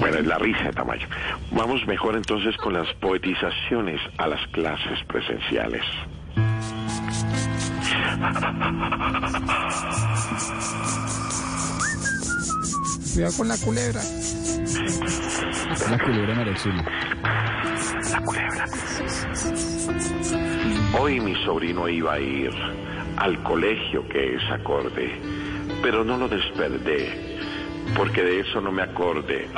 [0.00, 1.06] Bueno, es la risa de Tamayo.
[1.52, 5.82] Vamos mejor entonces con las poetizaciones a las clases presenciales.
[13.14, 14.00] Cuidado con la culebra.
[15.90, 16.84] La culebra Auxilio.
[18.12, 18.64] La culebra.
[21.00, 22.50] Hoy mi sobrino iba a ir
[23.16, 25.10] al colegio que es acorde,
[25.82, 27.37] pero no lo desperdé,
[27.96, 29.48] porque de eso no me acorde.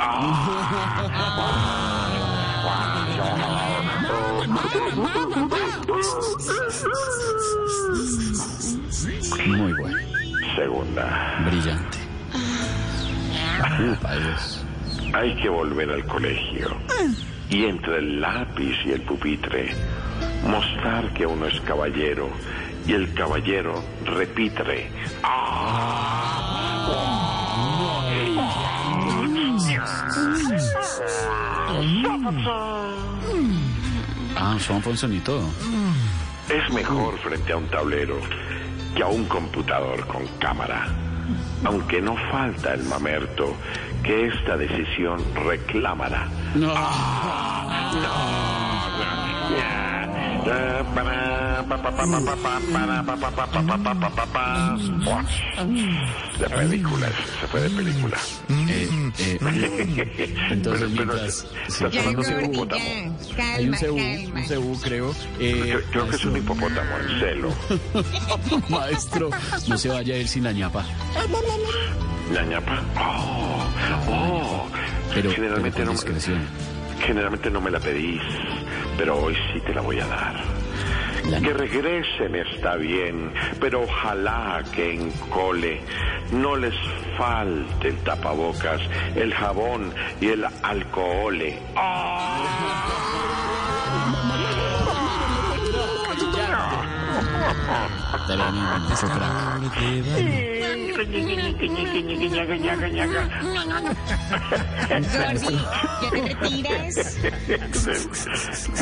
[9.47, 9.97] Muy bueno.
[10.55, 11.43] Segunda.
[11.45, 11.97] Brillante.
[15.13, 16.75] Hay que volver al colegio.
[17.49, 19.75] Y entre el lápiz y el pupitre,
[20.45, 22.29] mostrar que uno es caballero
[22.87, 24.89] y el caballero repitre.
[25.23, 27.10] Ah,
[34.59, 35.43] son Fonson y todo.
[36.49, 38.19] Es mejor frente a un tablero
[38.95, 40.87] que a un computador con cámara.
[41.63, 43.55] Aunque no falta el mamerto
[44.03, 46.27] que esta decisión reclamará.
[46.55, 46.73] No.
[56.39, 57.07] De película,
[57.39, 58.17] se fue de película.
[58.49, 58.89] Eh,
[59.19, 59.37] eh,
[60.49, 61.47] entonces, mientras...
[61.67, 62.83] sí, Está sonando Ya, un Gordy, hipopótamo.
[63.55, 64.39] Hay un cebú, calma.
[64.39, 65.11] un cebú, creo.
[65.39, 67.49] Eh, Creo, creo que es un hipopótamo en celo.
[68.69, 69.29] Maestro,
[69.67, 70.83] no se vaya a ir sin la ñapa.
[72.33, 72.81] La ñapa.
[72.97, 73.65] Oh,
[74.09, 74.67] oh.
[75.13, 76.70] Pero, generalmente, pero no, con discreción.
[77.01, 78.21] Generalmente no me la pedís,
[78.97, 80.61] pero hoy sí te la voy a dar.
[81.41, 85.79] Que regresen está bien, pero ojalá que en cole
[86.31, 86.73] no les
[87.17, 88.81] falte el tapabocas,
[89.15, 91.41] el jabón y el alcohol.
[98.31, 99.61] Tremendo, ese crack.
[105.21, 105.59] Gordy,
[105.99, 107.17] ¿ya te retiras?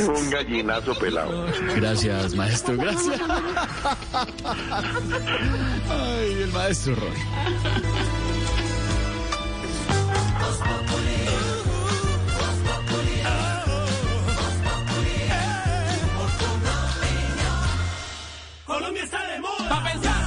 [0.08, 1.48] Un gallinazo pelado.
[1.76, 3.22] Gracias, maestro, gracias.
[5.90, 7.18] Ay, el maestro Roy.
[19.70, 20.19] Pa' pensar,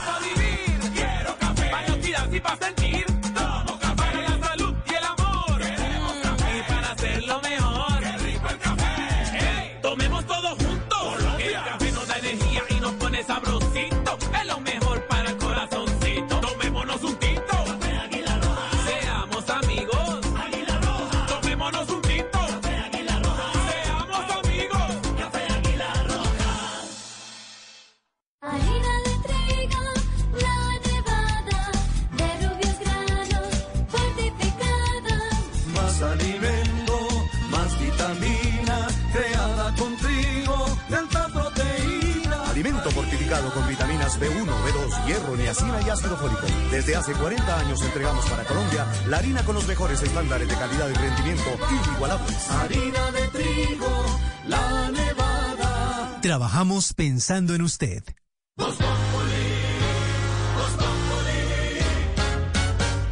[45.53, 46.47] niacina y ácido fólico.
[46.71, 50.89] Desde hace 40 años entregamos para Colombia la harina con los mejores estándares de calidad
[50.89, 51.51] y rendimiento
[51.87, 52.51] inigualables.
[52.51, 56.19] Harina de trigo, la nevada.
[56.23, 58.03] Trabajamos pensando en usted.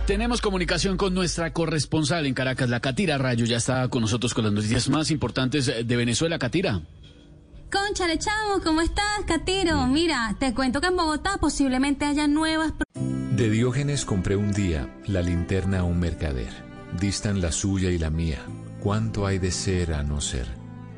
[0.06, 4.44] Tenemos comunicación con nuestra corresponsal en Caracas, la Catira Rayo, ya está con nosotros con
[4.44, 6.80] las noticias más importantes de Venezuela, Catira.
[7.70, 9.86] Conchale, chamo, ¿cómo estás, Catiro?
[9.86, 12.72] Mira, te cuento que en Bogotá posiblemente haya nuevas...
[12.94, 16.52] De Diógenes compré un día la linterna a un mercader.
[16.98, 18.40] Distan la suya y la mía.
[18.80, 20.48] ¿Cuánto hay de ser a no ser?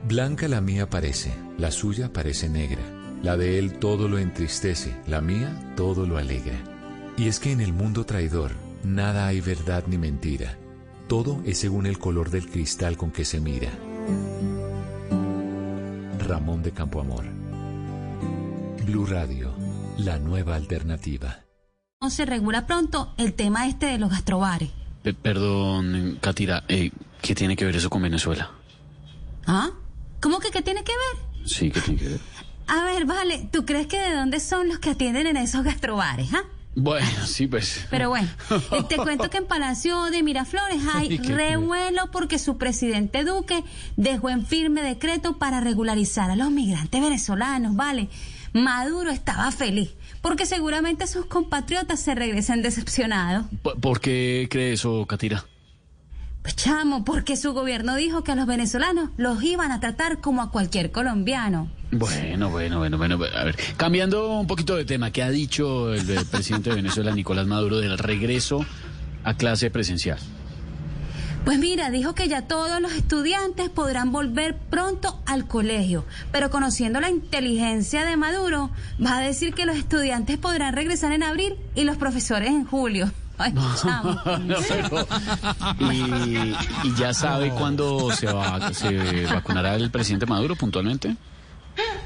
[0.08, 2.82] Blanca la mía parece, la suya parece negra.
[3.22, 6.58] La de él todo lo entristece, la mía todo lo alegra.
[7.18, 8.52] Y es que en el mundo traidor
[8.82, 10.56] nada hay verdad ni mentira.
[11.06, 13.70] Todo es según el color del cristal con que se mira.
[16.22, 17.24] Ramón de Campoamor.
[18.86, 19.52] Blue Radio,
[19.98, 21.40] la nueva alternativa.
[22.00, 24.70] No se regula pronto el tema este de los gastrobares.
[25.02, 28.50] Pe- perdón, Catira, eh, ¿qué tiene que ver eso con Venezuela?
[29.46, 29.70] ¿Ah?
[30.20, 31.46] ¿Cómo que qué tiene que ver?
[31.48, 32.20] Sí, ¿qué tiene que ver?
[32.68, 36.32] A ver, vale, ¿tú crees que de dónde son los que atienden en esos gastrobares,
[36.34, 36.44] ah?
[36.74, 37.86] Bueno, sí, pues.
[37.90, 38.28] Pero bueno,
[38.88, 43.62] te cuento que en Palacio de Miraflores hay ¿Y qué revuelo porque su presidente Duque
[43.96, 48.08] dejó en firme decreto para regularizar a los migrantes venezolanos, ¿vale?
[48.54, 53.46] Maduro estaba feliz porque seguramente sus compatriotas se regresen decepcionados.
[53.62, 55.44] ¿Por, por qué cree eso, Catira?
[56.42, 60.42] Pues chamo, porque su gobierno dijo que a los venezolanos los iban a tratar como
[60.42, 61.70] a cualquier colombiano.
[61.92, 63.14] Bueno, bueno, bueno, bueno.
[63.14, 67.14] A ver, cambiando un poquito de tema, ¿qué ha dicho el, eh, presidente de Venezuela,
[67.14, 68.66] Nicolás Maduro, del regreso
[69.22, 70.18] a clase presencial?
[71.44, 77.00] Pues mira, dijo que ya todos los estudiantes podrán volver pronto al colegio, pero conociendo
[77.00, 78.70] la inteligencia de Maduro,
[79.04, 83.10] va a decir que los estudiantes podrán regresar en abril y los profesores en julio.
[83.38, 83.52] Ay.
[83.52, 85.06] No, pero-
[85.92, 86.54] y,
[86.84, 91.16] y ya sabe cuándo se, va, se vacunará el presidente Maduro puntualmente.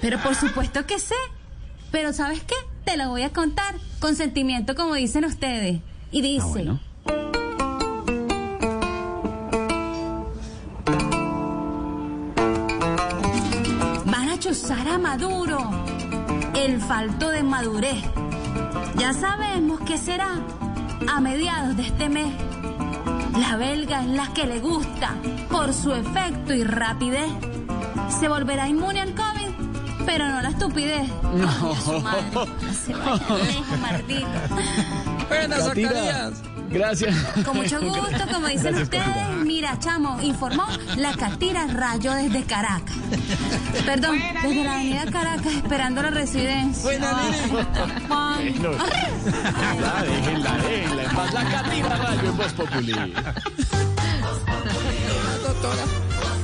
[0.01, 1.15] Pero por supuesto que sé.
[1.91, 2.55] Pero ¿sabes qué?
[2.85, 5.81] Te lo voy a contar con sentimiento como dicen ustedes.
[6.11, 6.67] Y dice...
[14.07, 15.59] Van a chuzar a Maduro.
[16.55, 18.03] El falto de madurez.
[18.97, 20.31] Ya sabemos qué será
[21.09, 22.33] a mediados de este mes.
[23.39, 25.15] La belga es la que le gusta
[25.51, 27.31] por su efecto y rapidez.
[28.21, 31.09] Se volverá inmune al COVID, pero no la estupidez.
[31.35, 31.49] No.
[31.49, 32.49] Ay, a su madre.
[32.73, 34.29] Se vaya lejos, maldito.
[35.29, 36.43] Buenas, Zacarías.
[36.71, 37.15] Gracias.
[37.45, 39.05] Con mucho gusto, como dicen Gracias, ustedes.
[39.05, 39.29] Catira.
[39.45, 42.95] Mira, chamo, informó la Catira Rayo desde Caracas.
[43.85, 46.83] Perdón, desde la avenida Caracas, esperando la residencia.
[46.83, 47.17] Buena,
[48.11, 48.73] Ay, Bueno.
[49.81, 51.03] Ya, déjenla, déjenla.
[51.05, 51.33] en paz.
[51.35, 52.93] La Catira Rayo en Voz Populi.
[55.43, 56.36] Doctora.